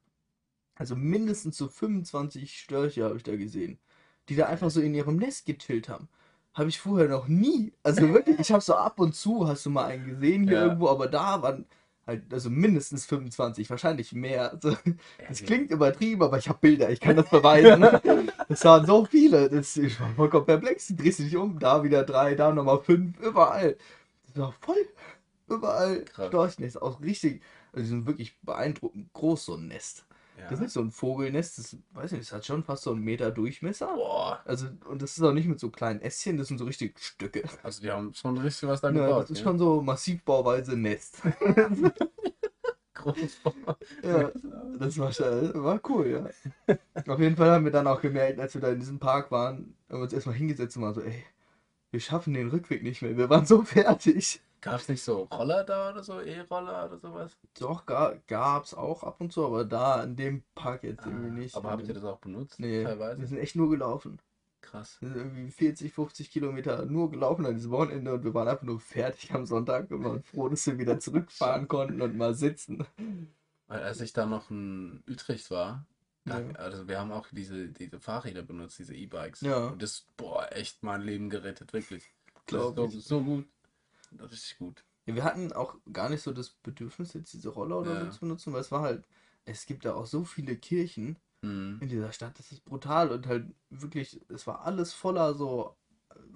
also 0.76 0.96
mindestens 0.96 1.56
so 1.56 1.68
25 1.68 2.58
Störche 2.60 3.04
habe 3.04 3.16
ich 3.16 3.22
da 3.22 3.36
gesehen, 3.36 3.78
die 4.28 4.36
da 4.36 4.46
einfach 4.46 4.70
so 4.70 4.80
in 4.80 4.94
ihrem 4.94 5.16
Nest 5.16 5.46
gechillt 5.46 5.88
haben. 5.88 6.08
Habe 6.54 6.68
ich 6.68 6.80
vorher 6.80 7.08
noch 7.08 7.28
nie. 7.28 7.72
Also 7.82 8.08
wirklich, 8.14 8.38
ich 8.40 8.52
habe 8.52 8.62
so 8.62 8.74
ab 8.74 8.98
und 9.00 9.14
zu, 9.14 9.46
hast 9.48 9.66
du 9.66 9.70
mal 9.70 9.86
einen 9.86 10.06
gesehen 10.06 10.44
hier 10.44 10.58
Ja. 10.58 10.64
irgendwo, 10.66 10.88
aber 10.88 11.08
da 11.08 11.42
waren 11.42 11.66
halt, 12.06 12.32
also 12.32 12.50
mindestens 12.50 13.06
25, 13.06 13.70
wahrscheinlich 13.70 14.12
mehr. 14.12 14.52
Also, 14.52 14.76
das 15.28 15.42
klingt 15.42 15.70
übertrieben, 15.70 16.22
aber 16.22 16.38
ich 16.38 16.48
habe 16.48 16.58
Bilder, 16.60 16.90
ich 16.90 17.00
kann 17.00 17.16
das 17.16 17.28
beweisen. 17.30 17.82
Das 18.48 18.62
waren 18.64 18.84
so 18.84 19.06
viele. 19.06 19.48
Das, 19.48 19.76
ich 19.76 19.98
war 19.98 20.10
vollkommen 20.14 20.44
perplex. 20.44 20.88
Du 20.88 20.96
drehst 20.96 21.18
dich 21.18 21.34
um, 21.36 21.58
da 21.58 21.82
wieder 21.82 22.04
drei, 22.04 22.34
da 22.34 22.52
nochmal 22.52 22.80
fünf, 22.82 23.18
überall. 23.20 23.76
Das 24.26 24.36
war 24.36 24.52
voll. 24.60 24.86
Überall 25.48 26.04
Krass. 26.04 26.28
Storchnest. 26.28 26.80
Auch 26.82 27.00
richtig, 27.00 27.42
also 27.72 27.82
die 27.82 27.88
sind 27.88 28.06
wirklich 28.06 28.38
beeindruckend 28.42 29.12
groß, 29.14 29.46
so 29.46 29.54
ein 29.54 29.68
Nest. 29.68 30.04
Ja. 30.36 30.44
Das 30.44 30.54
ist 30.54 30.60
nicht 30.60 30.72
so 30.72 30.80
ein 30.80 30.90
Vogelnest, 30.90 31.58
das 31.58 31.76
weiß 31.92 32.12
nicht, 32.12 32.24
das 32.24 32.32
hat 32.32 32.44
schon 32.44 32.64
fast 32.64 32.82
so 32.82 32.90
einen 32.92 33.02
Meter 33.02 33.30
Durchmesser. 33.30 33.94
Boah. 33.94 34.40
Also, 34.44 34.66
und 34.88 35.00
das 35.00 35.16
ist 35.16 35.22
auch 35.22 35.32
nicht 35.32 35.48
mit 35.48 35.60
so 35.60 35.70
kleinen 35.70 36.00
Ästchen, 36.00 36.36
das 36.36 36.48
sind 36.48 36.58
so 36.58 36.64
richtig 36.64 36.98
Stücke. 36.98 37.44
Also 37.62 37.80
die 37.80 37.90
haben 37.90 38.12
schon 38.14 38.36
richtig 38.38 38.68
was 38.68 38.80
da 38.80 38.90
Ja, 38.90 39.06
gebaut. 39.06 39.22
das 39.24 39.30
ist 39.30 39.38
ne? 39.38 39.44
schon 39.44 39.58
so 39.58 39.80
Massivbauweise 39.80 40.76
Nest. 40.76 41.18
groß. 42.94 43.40
Ja, 44.02 44.30
das 44.78 44.98
war, 44.98 45.12
schon, 45.12 45.62
war 45.62 45.80
cool, 45.88 46.06
ja. 46.66 46.76
Auf 47.12 47.20
jeden 47.20 47.36
Fall 47.36 47.50
haben 47.50 47.64
wir 47.64 47.72
dann 47.72 47.86
auch 47.86 48.00
gemerkt, 48.00 48.40
als 48.40 48.54
wir 48.54 48.60
da 48.60 48.70
in 48.70 48.80
diesem 48.80 48.98
Park 48.98 49.30
waren, 49.30 49.74
haben 49.88 49.98
wir 49.98 50.02
uns 50.04 50.12
erstmal 50.12 50.36
hingesetzt 50.36 50.76
und 50.76 50.84
waren 50.84 50.94
so, 50.94 51.02
ey, 51.02 51.24
wir 51.90 52.00
schaffen 52.00 52.34
den 52.34 52.48
Rückweg 52.48 52.82
nicht 52.82 53.02
mehr. 53.02 53.16
Wir 53.16 53.30
waren 53.30 53.46
so 53.46 53.62
fertig. 53.62 54.40
Gab 54.64 54.80
es 54.80 54.88
nicht 54.88 55.02
so 55.02 55.24
Roller 55.24 55.62
da 55.62 55.90
oder 55.90 56.02
so, 56.02 56.20
E-Roller 56.20 56.86
oder 56.86 56.96
sowas? 56.98 57.36
Doch, 57.60 57.84
ga, 57.84 58.14
gab's 58.26 58.72
auch 58.72 59.02
ab 59.02 59.20
und 59.20 59.30
zu, 59.30 59.44
aber 59.44 59.66
da 59.66 60.02
in 60.02 60.16
dem 60.16 60.42
Park 60.54 60.84
jetzt 60.84 61.04
irgendwie 61.04 61.30
nicht. 61.30 61.54
Ah, 61.54 61.58
Aber 61.58 61.72
habt 61.72 61.86
ihr 61.86 61.92
das 61.92 62.04
auch 62.04 62.18
benutzt? 62.18 62.58
Nee, 62.58 62.78
wir 62.78 62.84
Teilweise? 62.84 63.26
sind 63.26 63.36
echt 63.38 63.56
nur 63.56 63.68
gelaufen. 63.68 64.18
Krass. 64.62 64.96
Wir 65.00 65.08
sind 65.10 65.18
irgendwie 65.18 65.50
40, 65.50 65.92
50 65.92 66.30
Kilometer 66.30 66.86
nur 66.86 67.10
gelaufen 67.10 67.44
an 67.44 67.54
diesem 67.54 67.72
Wochenende 67.72 68.14
und 68.14 68.24
wir 68.24 68.32
waren 68.32 68.48
einfach 68.48 68.62
nur 68.62 68.80
fertig 68.80 69.34
am 69.34 69.44
Sonntag 69.44 69.90
und 69.90 70.02
waren 70.02 70.22
froh, 70.22 70.48
dass 70.48 70.66
wir 70.66 70.78
wieder 70.78 70.98
zurückfahren 70.98 71.68
konnten 71.68 72.00
und 72.00 72.16
mal 72.16 72.32
sitzen. 72.34 72.86
Weil 73.66 73.82
als 73.82 74.00
ich 74.00 74.14
da 74.14 74.24
noch 74.24 74.50
in 74.50 75.02
Utrecht 75.06 75.50
war, 75.50 75.84
da, 76.24 76.40
Ja. 76.40 76.52
also 76.52 76.88
wir 76.88 76.98
haben 76.98 77.12
auch 77.12 77.26
diese, 77.32 77.68
diese 77.68 78.00
Fahrräder 78.00 78.42
benutzt, 78.42 78.78
diese 78.78 78.94
E-Bikes. 78.94 79.42
Ja. 79.42 79.66
Und 79.66 79.82
das, 79.82 80.06
boah, 80.16 80.48
echt 80.52 80.82
mein 80.82 81.02
Leben 81.02 81.28
gerettet, 81.28 81.74
wirklich. 81.74 82.14
Das 82.46 82.74
Glaub 82.74 82.78
ist 82.88 82.94
so, 83.06 83.18
so 83.18 83.22
gut. 83.22 83.46
Richtig 84.20 84.58
gut. 84.58 84.84
Ja, 85.06 85.14
wir 85.14 85.24
hatten 85.24 85.52
auch 85.52 85.76
gar 85.92 86.08
nicht 86.08 86.22
so 86.22 86.32
das 86.32 86.50
Bedürfnis, 86.50 87.12
jetzt 87.14 87.32
diese 87.32 87.50
Roller 87.50 87.80
oder 87.80 87.96
so 87.96 88.06
Ja. 88.06 88.10
zu 88.10 88.20
benutzen, 88.20 88.52
weil 88.52 88.60
es 88.60 88.72
war 88.72 88.82
halt, 88.82 89.06
es 89.44 89.66
gibt 89.66 89.84
da 89.84 89.94
auch 89.94 90.06
so 90.06 90.24
viele 90.24 90.56
Kirchen 90.56 91.18
Mhm. 91.42 91.80
in 91.80 91.88
dieser 91.88 92.12
Stadt, 92.12 92.38
das 92.38 92.52
ist 92.52 92.64
brutal 92.64 93.12
und 93.12 93.26
halt 93.26 93.54
wirklich, 93.70 94.20
es 94.30 94.46
war 94.46 94.62
alles 94.62 94.92
voller 94.94 95.34
so, 95.34 95.76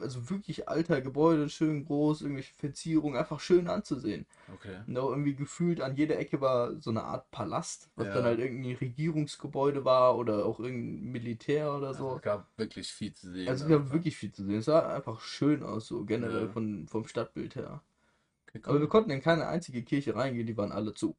also 0.01 0.31
wirklich 0.31 0.69
alter 0.69 1.01
Gebäude, 1.01 1.49
schön 1.49 1.85
groß, 1.85 2.23
irgendwelche 2.23 2.55
Verzierungen, 2.55 3.19
einfach 3.19 3.41
schön 3.41 3.69
anzusehen. 3.69 4.27
Okay. 4.55 4.79
Und 4.87 4.97
auch 4.99 5.11
irgendwie 5.11 5.35
gefühlt 5.35 5.81
an 5.81 5.97
jeder 5.97 6.19
Ecke 6.19 6.41
war 6.41 6.75
so 6.81 6.91
eine 6.91 7.03
Art 7.05 7.31
Palast, 7.31 7.91
was 7.97 8.07
Ja. 8.09 8.15
dann 8.15 8.25
halt 8.25 8.39
irgendein 8.39 8.77
Regierungsgebäude 8.77 9.85
war 9.85 10.17
oder 10.17 10.47
auch 10.47 10.61
irgendein 10.61 11.11
Militär 11.13 11.75
oder 11.75 11.89
Also 11.89 12.11
so. 12.11 12.17
es 12.17 12.23
gab 12.23 12.47
wirklich 12.59 12.93
viel 12.93 13.13
zu 13.13 13.31
sehen. 13.33 13.49
Also 13.49 13.65
es 13.65 13.71
gab 13.71 13.81
einfach. 13.81 13.93
wirklich 13.95 14.17
viel 14.17 14.33
zu 14.33 14.45
sehen. 14.45 14.59
Es 14.59 14.65
sah 14.67 14.95
einfach 14.95 15.21
schön 15.21 15.63
aus, 15.63 15.87
so 15.89 16.05
generell 16.05 16.47
Ja. 16.47 16.49
von, 16.49 16.87
vom 16.89 17.07
Stadtbild 17.07 17.57
her. 17.57 17.83
Okay, 18.49 18.61
Aber 18.65 18.75
wir 18.75 18.83
cool. 18.83 18.89
konnten 18.89 19.11
in 19.11 19.21
keine 19.21 19.47
einzige 19.47 19.83
Kirche 19.83 20.15
reingehen, 20.15 20.47
die 20.47 20.57
waren 20.57 20.73
alle 20.73 20.95
zu. 20.95 21.17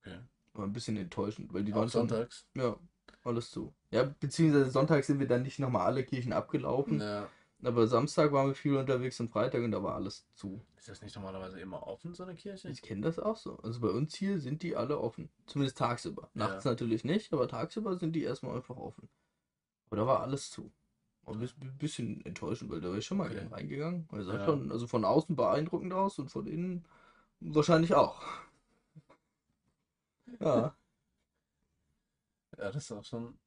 Okay. 0.00 0.18
War 0.54 0.64
ein 0.66 0.72
bisschen 0.72 0.96
enttäuschend, 0.96 1.52
weil 1.52 1.64
die 1.64 1.72
Auch 1.72 1.76
waren 1.78 1.90
schon, 1.90 2.08
sonntags. 2.08 2.46
ja, 2.54 2.76
alles 3.24 3.50
zu. 3.50 3.72
Ja, 3.90 4.04
beziehungsweise 4.20 4.70
Sonntag 4.70 5.04
sind 5.04 5.18
wir 5.20 5.26
dann 5.26 5.42
nicht 5.42 5.58
nochmal 5.58 5.86
alle 5.86 6.04
Kirchen 6.04 6.32
abgelaufen, 6.32 7.00
Ja. 7.00 7.28
Aber 7.64 7.86
Samstag 7.86 8.32
waren 8.32 8.48
wir 8.48 8.54
viel 8.54 8.76
unterwegs 8.76 9.20
und 9.20 9.30
Freitag 9.30 9.62
und 9.62 9.70
da 9.70 9.82
war 9.82 9.94
alles 9.94 10.26
zu. 10.34 10.60
Ist 10.76 10.88
das 10.88 11.02
nicht 11.02 11.14
normalerweise 11.14 11.60
immer 11.60 11.86
offen, 11.86 12.14
so 12.14 12.24
eine 12.24 12.34
Kirche? 12.34 12.68
Ich 12.68 12.82
kenne 12.82 13.02
das 13.02 13.18
auch 13.18 13.36
so. 13.36 13.58
Also 13.58 13.80
bei 13.80 13.88
uns 13.88 14.14
hier 14.14 14.40
sind 14.40 14.62
die 14.62 14.74
alle 14.74 14.98
offen. 14.98 15.28
Zumindest 15.46 15.78
tagsüber. 15.78 16.28
Nachts 16.34 16.64
Ja. 16.64 16.72
natürlich 16.72 17.04
nicht, 17.04 17.32
aber 17.32 17.46
tagsüber 17.46 17.96
sind 17.96 18.12
die 18.14 18.22
erstmal 18.24 18.56
einfach 18.56 18.76
offen. 18.76 19.08
Aber 19.86 19.96
da 19.96 20.06
war 20.06 20.20
alles 20.20 20.50
zu. 20.50 20.72
Ein 21.24 21.48
bisschen, 21.78 22.24
enttäuschend, 22.26 22.70
weil 22.72 22.80
da 22.80 22.88
wäre 22.88 22.98
ich 22.98 23.06
schon 23.06 23.18
mal 23.18 23.26
Okay. 23.28 23.36
gern 23.36 23.52
reingegangen. 23.52 24.08
Sah 24.10 24.34
Ja. 24.38 24.44
schon, 24.44 24.72
also 24.72 24.88
von 24.88 25.04
außen 25.04 25.36
beeindruckend 25.36 25.92
aus 25.92 26.18
und 26.18 26.30
von 26.30 26.46
innen 26.48 26.84
wahrscheinlich 27.40 27.94
auch. 27.94 28.20
Ja. 30.40 30.74
Ja, 32.58 32.70
das 32.70 32.76
ist 32.76 32.92
auch 32.92 33.04
schon. 33.04 33.38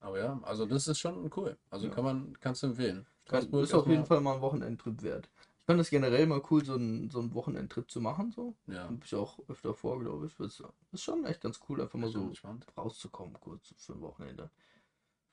Aber 0.00 0.18
ja, 0.18 0.38
also 0.42 0.66
das 0.66 0.86
ist 0.88 0.98
schon 0.98 1.30
cool. 1.36 1.58
Also 1.70 1.88
Ja. 1.88 1.94
kann 1.94 2.04
man, 2.04 2.38
kannst 2.40 2.62
du 2.62 2.68
empfehlen. 2.68 3.06
Straßburg 3.28 3.62
ist 3.62 3.74
auf 3.74 3.86
jeden 3.86 4.06
Fall 4.06 4.20
mal 4.20 4.34
ein 4.36 4.40
Wochenendtrip 4.40 5.02
wert. 5.02 5.28
Ich 5.58 5.64
fand 5.64 5.80
es 5.80 5.90
generell 5.90 6.26
mal 6.26 6.40
cool, 6.50 6.64
so 6.64 6.74
einen, 6.74 7.10
so 7.10 7.20
einen 7.20 7.34
Wochenendtrip 7.34 7.90
zu 7.90 8.00
machen. 8.00 8.32
So. 8.32 8.54
Ja, 8.66 8.84
Hab 8.84 9.04
ich 9.04 9.14
auch 9.14 9.38
öfter 9.48 9.74
vor, 9.74 10.00
glaube 10.00 10.26
ich. 10.26 10.34
Das 10.36 10.62
ist 10.92 11.02
schon 11.02 11.26
echt 11.26 11.42
ganz 11.42 11.60
cool, 11.68 11.82
einfach 11.82 11.98
mal 11.98 12.08
so 12.10 12.20
entspannt. 12.20 12.66
rauszukommen, 12.76 13.34
kurz 13.38 13.74
für 13.76 13.92
ein 13.92 14.00
Wochenende. 14.00 14.50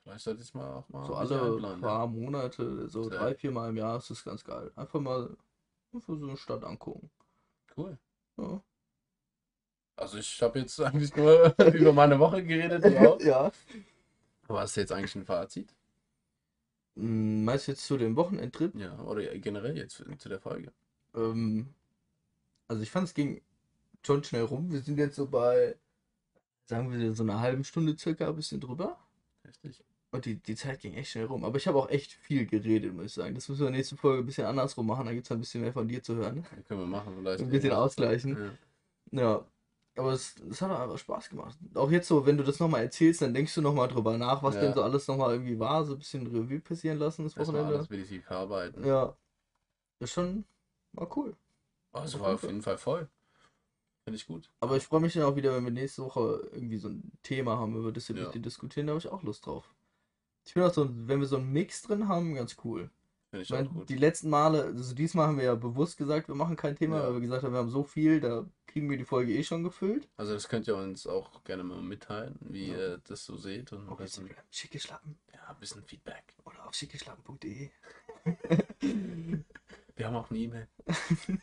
Vielleicht 0.03 0.25
sollte 0.25 0.43
ich 0.43 0.53
mal 0.53 0.73
auch 0.73 0.89
mal 0.89 1.07
So 1.07 1.15
alle 1.15 1.79
paar 1.79 2.05
Monate, 2.07 2.89
so 2.89 3.03
Ja. 3.03 3.17
drei, 3.17 3.35
vier 3.35 3.51
Mal 3.51 3.69
im 3.69 3.77
Jahr 3.77 3.97
ist 3.97 4.09
das 4.09 4.23
ganz 4.23 4.43
geil. 4.43 4.71
Einfach 4.75 4.99
mal 4.99 5.35
einfach 5.93 6.13
so 6.19 6.27
eine 6.27 6.37
Stadt 6.37 6.63
angucken. 6.65 7.09
Cool. 7.77 7.97
Ja. 8.37 8.61
Also 9.95 10.17
ich 10.17 10.41
habe 10.41 10.59
jetzt 10.59 10.79
eigentlich 10.81 11.15
nur 11.15 11.55
über 11.73 11.93
meine 11.93 12.19
Woche 12.19 12.43
geredet, 12.43 12.83
ja. 13.23 13.51
Aber 14.47 14.59
hast 14.59 14.75
du 14.75 14.81
jetzt 14.81 14.91
eigentlich 14.91 15.15
ein 15.15 15.25
Fazit? 15.25 15.73
Hm, 16.95 17.43
Meinst 17.43 17.67
du 17.67 17.71
jetzt 17.71 17.85
zu 17.85 17.97
dem 17.97 18.15
Wochenendtrip? 18.15 18.75
Ja, 18.75 18.99
oder 19.01 19.23
generell 19.37 19.77
jetzt 19.77 20.03
zu 20.17 20.29
der 20.29 20.39
Folge? 20.39 20.71
Ähm, 21.13 21.73
also 22.67 22.81
ich 22.81 22.91
fand 22.91 23.07
es 23.07 23.13
ging 23.13 23.41
schon 24.05 24.23
schnell 24.23 24.43
rum. 24.43 24.71
Wir 24.71 24.81
sind 24.81 24.97
jetzt 24.97 25.15
so 25.15 25.27
bei, 25.27 25.75
sagen 26.65 26.91
wir 26.91 27.13
so 27.13 27.23
einer 27.23 27.39
halben 27.39 27.63
Stunde 27.63 27.97
circa, 27.97 28.29
ein 28.29 28.35
bisschen 28.35 28.59
drüber. 28.61 28.97
Richtig. 29.45 29.83
Und 30.11 30.25
die, 30.25 30.35
die 30.35 30.55
Zeit 30.55 30.79
ging 30.79 30.93
echt 30.93 31.11
schnell 31.11 31.25
rum. 31.25 31.43
Aber 31.43 31.57
ich 31.57 31.67
habe 31.67 31.77
auch 31.77 31.89
echt 31.89 32.13
viel 32.13 32.45
geredet, 32.45 32.93
muss 32.93 33.07
ich 33.07 33.13
sagen. 33.13 33.35
Das 33.35 33.49
müssen 33.49 33.61
wir 33.61 33.67
in 33.67 33.73
der 33.73 33.79
nächsten 33.79 33.97
Folge 33.97 34.23
ein 34.23 34.25
bisschen 34.25 34.45
andersrum 34.45 34.87
machen. 34.87 35.05
Da 35.05 35.13
gibt 35.13 35.25
es 35.25 35.31
ein 35.31 35.39
bisschen 35.39 35.61
mehr 35.61 35.73
von 35.73 35.87
dir 35.87 36.01
zu 36.01 36.15
hören. 36.15 36.45
Ja, 36.55 36.61
können 36.63 36.79
wir 36.79 36.87
machen 36.87 37.15
vielleicht. 37.17 37.41
Ein 37.41 37.49
bisschen 37.49 37.73
ausgleichen. 37.73 38.57
Ja. 39.11 39.21
Ja, 39.21 39.45
aber 39.95 40.11
es, 40.13 40.35
es 40.49 40.61
hat 40.61 40.71
einfach 40.71 40.97
Spaß 40.97 41.29
gemacht. 41.29 41.57
Auch 41.73 41.89
jetzt 41.91 42.07
so, 42.07 42.25
wenn 42.25 42.37
du 42.37 42.43
das 42.43 42.59
nochmal 42.59 42.83
erzählst, 42.83 43.21
dann 43.21 43.33
denkst 43.33 43.53
du 43.55 43.61
nochmal 43.61 43.87
drüber 43.87 44.17
nach, 44.17 44.43
was 44.43 44.55
Ja. 44.55 44.61
denn 44.61 44.73
so 44.73 44.83
alles 44.83 45.07
nochmal 45.07 45.31
irgendwie 45.33 45.59
war, 45.59 45.85
so 45.85 45.93
ein 45.93 45.99
bisschen 45.99 46.27
Revue 46.27 46.59
passieren 46.59 46.99
lassen 46.99 47.23
das 47.23 47.35
Erstmal 47.37 47.61
Wochenende. 47.61 47.77
alles 47.79 47.89
wirklich 47.89 48.23
verarbeiten. 48.25 48.83
Ja, 48.85 49.15
ist 49.99 50.11
schon, 50.11 50.45
war 50.93 51.15
cool. 51.17 51.35
Also 51.91 52.19
war 52.19 52.33
auf 52.33 52.43
jeden 52.43 52.61
Fall 52.61 52.77
voll. 52.77 53.09
Finde 54.03 54.17
ich 54.17 54.27
gut. 54.27 54.51
Aber 54.59 54.77
ich 54.77 54.83
freue 54.83 54.99
mich 54.99 55.13
dann 55.13 55.23
auch 55.23 55.35
wieder, 55.35 55.55
wenn 55.55 55.63
wir 55.63 55.71
nächste 55.71 56.03
Woche 56.03 56.47
irgendwie 56.51 56.77
so 56.77 56.89
ein 56.89 57.11
Thema 57.23 57.57
haben, 57.57 57.75
über 57.75 57.91
das 57.91 58.07
wir 58.09 58.15
Ja. 58.21 58.29
diskutieren, 58.31 58.87
da 58.87 58.91
habe 58.91 58.99
ich 58.99 59.07
auch 59.07 59.23
Lust 59.23 59.45
drauf. 59.45 59.73
Ich 60.45 60.53
finde 60.53 60.67
auch 60.67 60.73
so, 60.73 60.87
wenn 61.07 61.19
wir 61.19 61.25
so 61.27 61.37
einen 61.37 61.51
Mix 61.51 61.81
drin 61.81 62.07
haben, 62.07 62.35
ganz 62.35 62.55
cool. 62.63 62.91
Finde 63.35 63.43
ich 63.43 63.49
meine, 63.51 63.69
auch 63.69 63.73
gut. 63.73 63.89
die 63.89 63.95
letzten 63.97 64.29
Male, 64.29 64.63
also 64.65 64.95
diesmal 64.95 65.27
haben 65.27 65.37
wir 65.37 65.45
ja 65.45 65.55
bewusst 65.55 65.97
gesagt, 65.97 66.27
wir 66.27 66.35
machen 66.35 66.55
kein 66.55 66.75
Thema, 66.75 66.97
Ja. 66.99 67.05
weil 67.07 67.13
wir 67.15 67.21
gesagt 67.21 67.43
haben, 67.43 67.53
wir 67.53 67.59
haben 67.59 67.69
so 67.69 67.83
viel, 67.83 68.19
da 68.19 68.45
kriegen 68.67 68.89
wir 68.89 68.97
die 68.97 69.05
Folge 69.05 69.33
eh 69.33 69.43
schon 69.43 69.63
gefüllt. 69.63 70.07
Also 70.17 70.33
das 70.33 70.47
könnt 70.49 70.67
ihr 70.67 70.75
uns 70.75 71.05
auch 71.07 71.43
gerne 71.43 71.63
mal 71.63 71.81
mitteilen, 71.81 72.35
wie 72.41 72.67
Ja. 72.71 72.77
ihr 72.77 72.97
das 73.07 73.25
so 73.25 73.37
seht. 73.37 73.71
Und 73.73 73.87
Auf 73.89 73.97
bisschen, 73.97 74.29
schicke 74.51 74.79
Schlappen 74.79 75.17
ja, 75.33 75.39
ein 75.49 75.59
bisschen 75.59 75.83
Feedback. 75.83 76.23
oder 76.45 76.65
auf 76.67 76.73
schickeschlappen.de. 76.73 77.69
Wir 79.97 80.07
haben 80.07 80.15
auch 80.15 80.29
eine 80.29 80.39
E-Mail. 80.39 80.67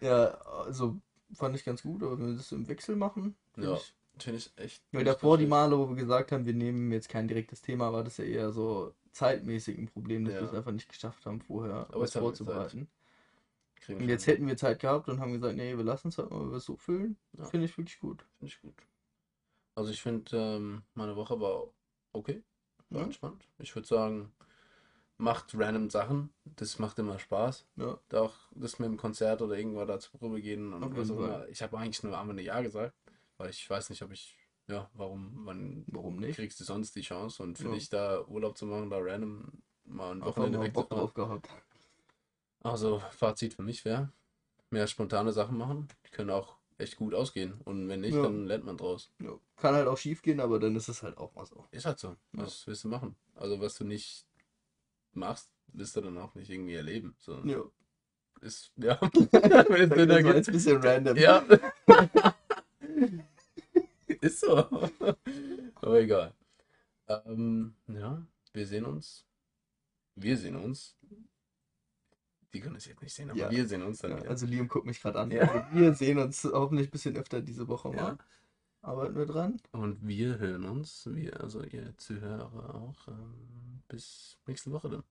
Ja, 0.00 0.26
also 0.66 0.96
fand 1.32 1.56
ich 1.56 1.64
ganz 1.64 1.82
gut, 1.82 2.02
aber 2.02 2.18
wenn 2.18 2.26
wir 2.28 2.34
das 2.36 2.52
im 2.52 2.68
Wechsel 2.68 2.96
machen, 2.96 3.34
finde 3.52 3.70
Ja. 3.70 3.74
ich. 3.76 3.94
Finde 4.18 4.38
ich 4.38 4.52
echt. 4.56 4.82
Weil 4.92 5.02
davor 5.04 5.38
die. 5.38 5.46
Male, 5.46 5.76
wo 5.78 5.88
wir 5.88 5.96
gesagt 5.96 6.30
haben, 6.30 6.46
wir 6.46 6.54
nehmen 6.54 6.92
jetzt 6.92 7.08
kein 7.08 7.26
direktes 7.26 7.62
Thema, 7.62 7.92
war 7.92 8.04
das 8.04 8.18
ja 8.18 8.24
eher 8.24 8.52
so 8.52 8.92
zeitmäßig 9.14 9.78
ein 9.78 9.86
Problem, 9.86 10.24
dass 10.24 10.34
Ja. 10.34 10.40
wir 10.40 10.48
es 10.48 10.54
einfach 10.54 10.72
nicht 10.72 10.88
geschafft 10.88 11.24
haben, 11.26 11.40
vorher 11.40 11.86
Aber 11.88 12.00
was 12.00 12.12
vorzubereiten. 12.12 12.88
Und 13.88 14.08
jetzt 14.08 14.26
hätten 14.26 14.46
wir 14.46 14.56
Zeit 14.56 14.80
gehabt 14.80 15.08
und 15.08 15.20
haben 15.20 15.32
gesagt, 15.32 15.56
nee, 15.56 15.76
wir 15.76 15.84
lassen 15.84 16.08
es 16.08 16.18
halt 16.18 16.30
mal 16.30 16.58
so 16.58 16.76
füllen. 16.76 17.16
Ja. 17.36 17.44
Finde 17.44 17.66
ich 17.66 17.76
wirklich 17.76 17.98
gut. 18.00 18.22
Finde 18.38 18.52
ich 18.52 18.60
gut. 18.60 18.74
Also 19.74 19.90
ich 19.90 20.00
finde, 20.00 20.36
ähm, 20.36 20.82
meine 20.94 21.16
Woche 21.16 21.38
war 21.40 21.64
okay, 22.12 22.42
war 22.90 23.00
Ja. 23.00 23.04
entspannt. 23.06 23.46
Ich 23.58 23.74
würde 23.74 23.86
sagen, 23.86 24.32
macht 25.18 25.54
random 25.54 25.90
Sachen. 25.90 26.32
Das 26.44 26.78
macht 26.78 26.98
immer 26.98 27.18
Spaß. 27.18 27.66
Ja. 27.76 27.98
Da 28.08 28.22
auch 28.22 28.34
das 28.52 28.78
mit 28.78 28.88
dem 28.88 28.96
Konzert 28.96 29.42
oder 29.42 29.56
irgendwo 29.56 29.84
da 29.84 29.98
zur 30.00 30.18
Probe 30.18 30.40
gehen 30.40 30.72
und 30.72 30.96
was 30.96 31.10
auch 31.10 31.18
immer. 31.18 31.48
Ich 31.48 31.62
habe 31.62 31.76
eigentlich 31.78 32.02
nur 32.02 32.18
einmal 32.18 32.36
ein 32.36 32.44
Ja 32.44 32.62
gesagt, 32.62 32.94
weil 33.36 33.50
ich 33.50 33.68
weiß 33.68 33.90
nicht, 33.90 34.02
ob 34.02 34.12
ich, 34.12 34.38
ja, 34.68 34.90
warum, 34.94 35.42
wann 35.44 35.84
Warum 35.88 36.16
nicht? 36.16 36.36
kriegst 36.36 36.58
du 36.60 36.64
sonst 36.64 36.94
die 36.96 37.02
Chance 37.02 37.42
und 37.42 37.58
für 37.58 37.68
Ja. 37.68 37.74
dich 37.74 37.88
da 37.90 38.24
Urlaub 38.26 38.56
zu 38.56 38.66
machen, 38.66 38.90
da 38.90 38.98
random 39.00 39.50
mal 39.84 40.12
ein 40.12 40.24
Wochenende 40.24 40.58
mal 40.58 40.70
Bock 40.70 40.88
drauf 40.90 41.12
gehabt. 41.14 41.48
Also 42.62 43.00
Fazit 43.10 43.54
für 43.54 43.62
mich 43.62 43.84
wäre, 43.84 44.10
mehr 44.70 44.86
spontane 44.86 45.32
Sachen 45.32 45.58
machen, 45.58 45.88
die 46.06 46.10
können 46.10 46.30
auch 46.30 46.56
echt 46.78 46.96
gut 46.96 47.14
ausgehen 47.14 47.52
und 47.64 47.88
wenn 47.88 48.00
nicht, 48.00 48.14
Ja. 48.14 48.22
dann 48.22 48.46
lernt 48.46 48.64
man 48.64 48.76
draus. 48.78 49.12
Ja. 49.20 49.38
Kann 49.56 49.74
halt 49.74 49.86
auch 49.86 49.98
schief 49.98 50.22
gehen, 50.22 50.40
aber 50.40 50.58
dann 50.58 50.74
ist 50.74 50.88
es 50.88 51.02
halt 51.02 51.18
auch 51.18 51.34
mal 51.34 51.44
so. 51.46 51.66
Ist 51.70 51.84
halt 51.86 51.98
so. 51.98 52.16
Was 52.32 52.66
willst 52.66 52.84
du 52.84 52.88
machen? 52.88 53.14
Also 53.34 53.60
was 53.60 53.74
du 53.76 53.84
nicht 53.84 54.26
machst, 55.12 55.52
wirst 55.68 55.94
du 55.96 56.00
dann 56.00 56.16
auch 56.18 56.34
nicht 56.34 56.50
irgendwie 56.50 56.74
erleben. 56.74 57.14
So 57.18 57.38
Ja. 57.44 57.62
ist 58.40 58.72
ja. 58.76 58.94
das 59.30 59.68
war 59.68 60.34
jetzt 60.34 60.48
ein 60.48 60.52
bisschen 60.54 60.78
random. 60.82 61.16
ja. 61.16 61.44
ist 64.24 64.40
so. 64.40 64.56
Aber 65.76 66.00
egal. 66.00 66.34
Ähm, 67.08 67.74
ja, 67.86 68.26
wir 68.52 68.66
sehen 68.66 68.84
uns. 68.86 69.26
Wir 70.16 70.36
sehen 70.36 70.56
uns. 70.56 70.96
Die 72.52 72.60
können 72.60 72.76
es 72.76 72.86
jetzt 72.86 73.02
nicht 73.02 73.12
sehen, 73.12 73.30
aber 73.30 73.38
Ja. 73.40 73.50
wir 73.50 73.66
sehen 73.66 73.82
uns 73.82 73.98
dann 73.98 74.12
Ja, 74.12 74.18
wieder. 74.18 74.30
also 74.30 74.46
Liam 74.46 74.68
guckt 74.68 74.86
mich 74.86 75.00
gerade 75.02 75.18
an. 75.18 75.30
Ja. 75.32 75.42
Also 75.42 75.74
wir 75.74 75.92
sehen 75.94 76.18
uns 76.18 76.44
hoffentlich 76.44 76.86
ein 76.86 76.90
bisschen 76.92 77.16
öfter 77.16 77.40
diese 77.40 77.66
Woche 77.66 77.90
mal. 77.90 78.16
Arbeiten 78.80 79.16
wir 79.16 79.26
dran. 79.26 79.60
Und 79.72 80.06
wir 80.06 80.38
hören 80.38 80.64
uns, 80.64 81.08
wir, 81.10 81.40
also 81.40 81.62
ihr 81.64 81.96
Zuhörer 81.98 82.74
auch, 82.76 83.08
ähm, 83.08 83.82
bis 83.88 84.38
nächste 84.46 84.70
Woche 84.70 84.88
dann. 84.88 85.02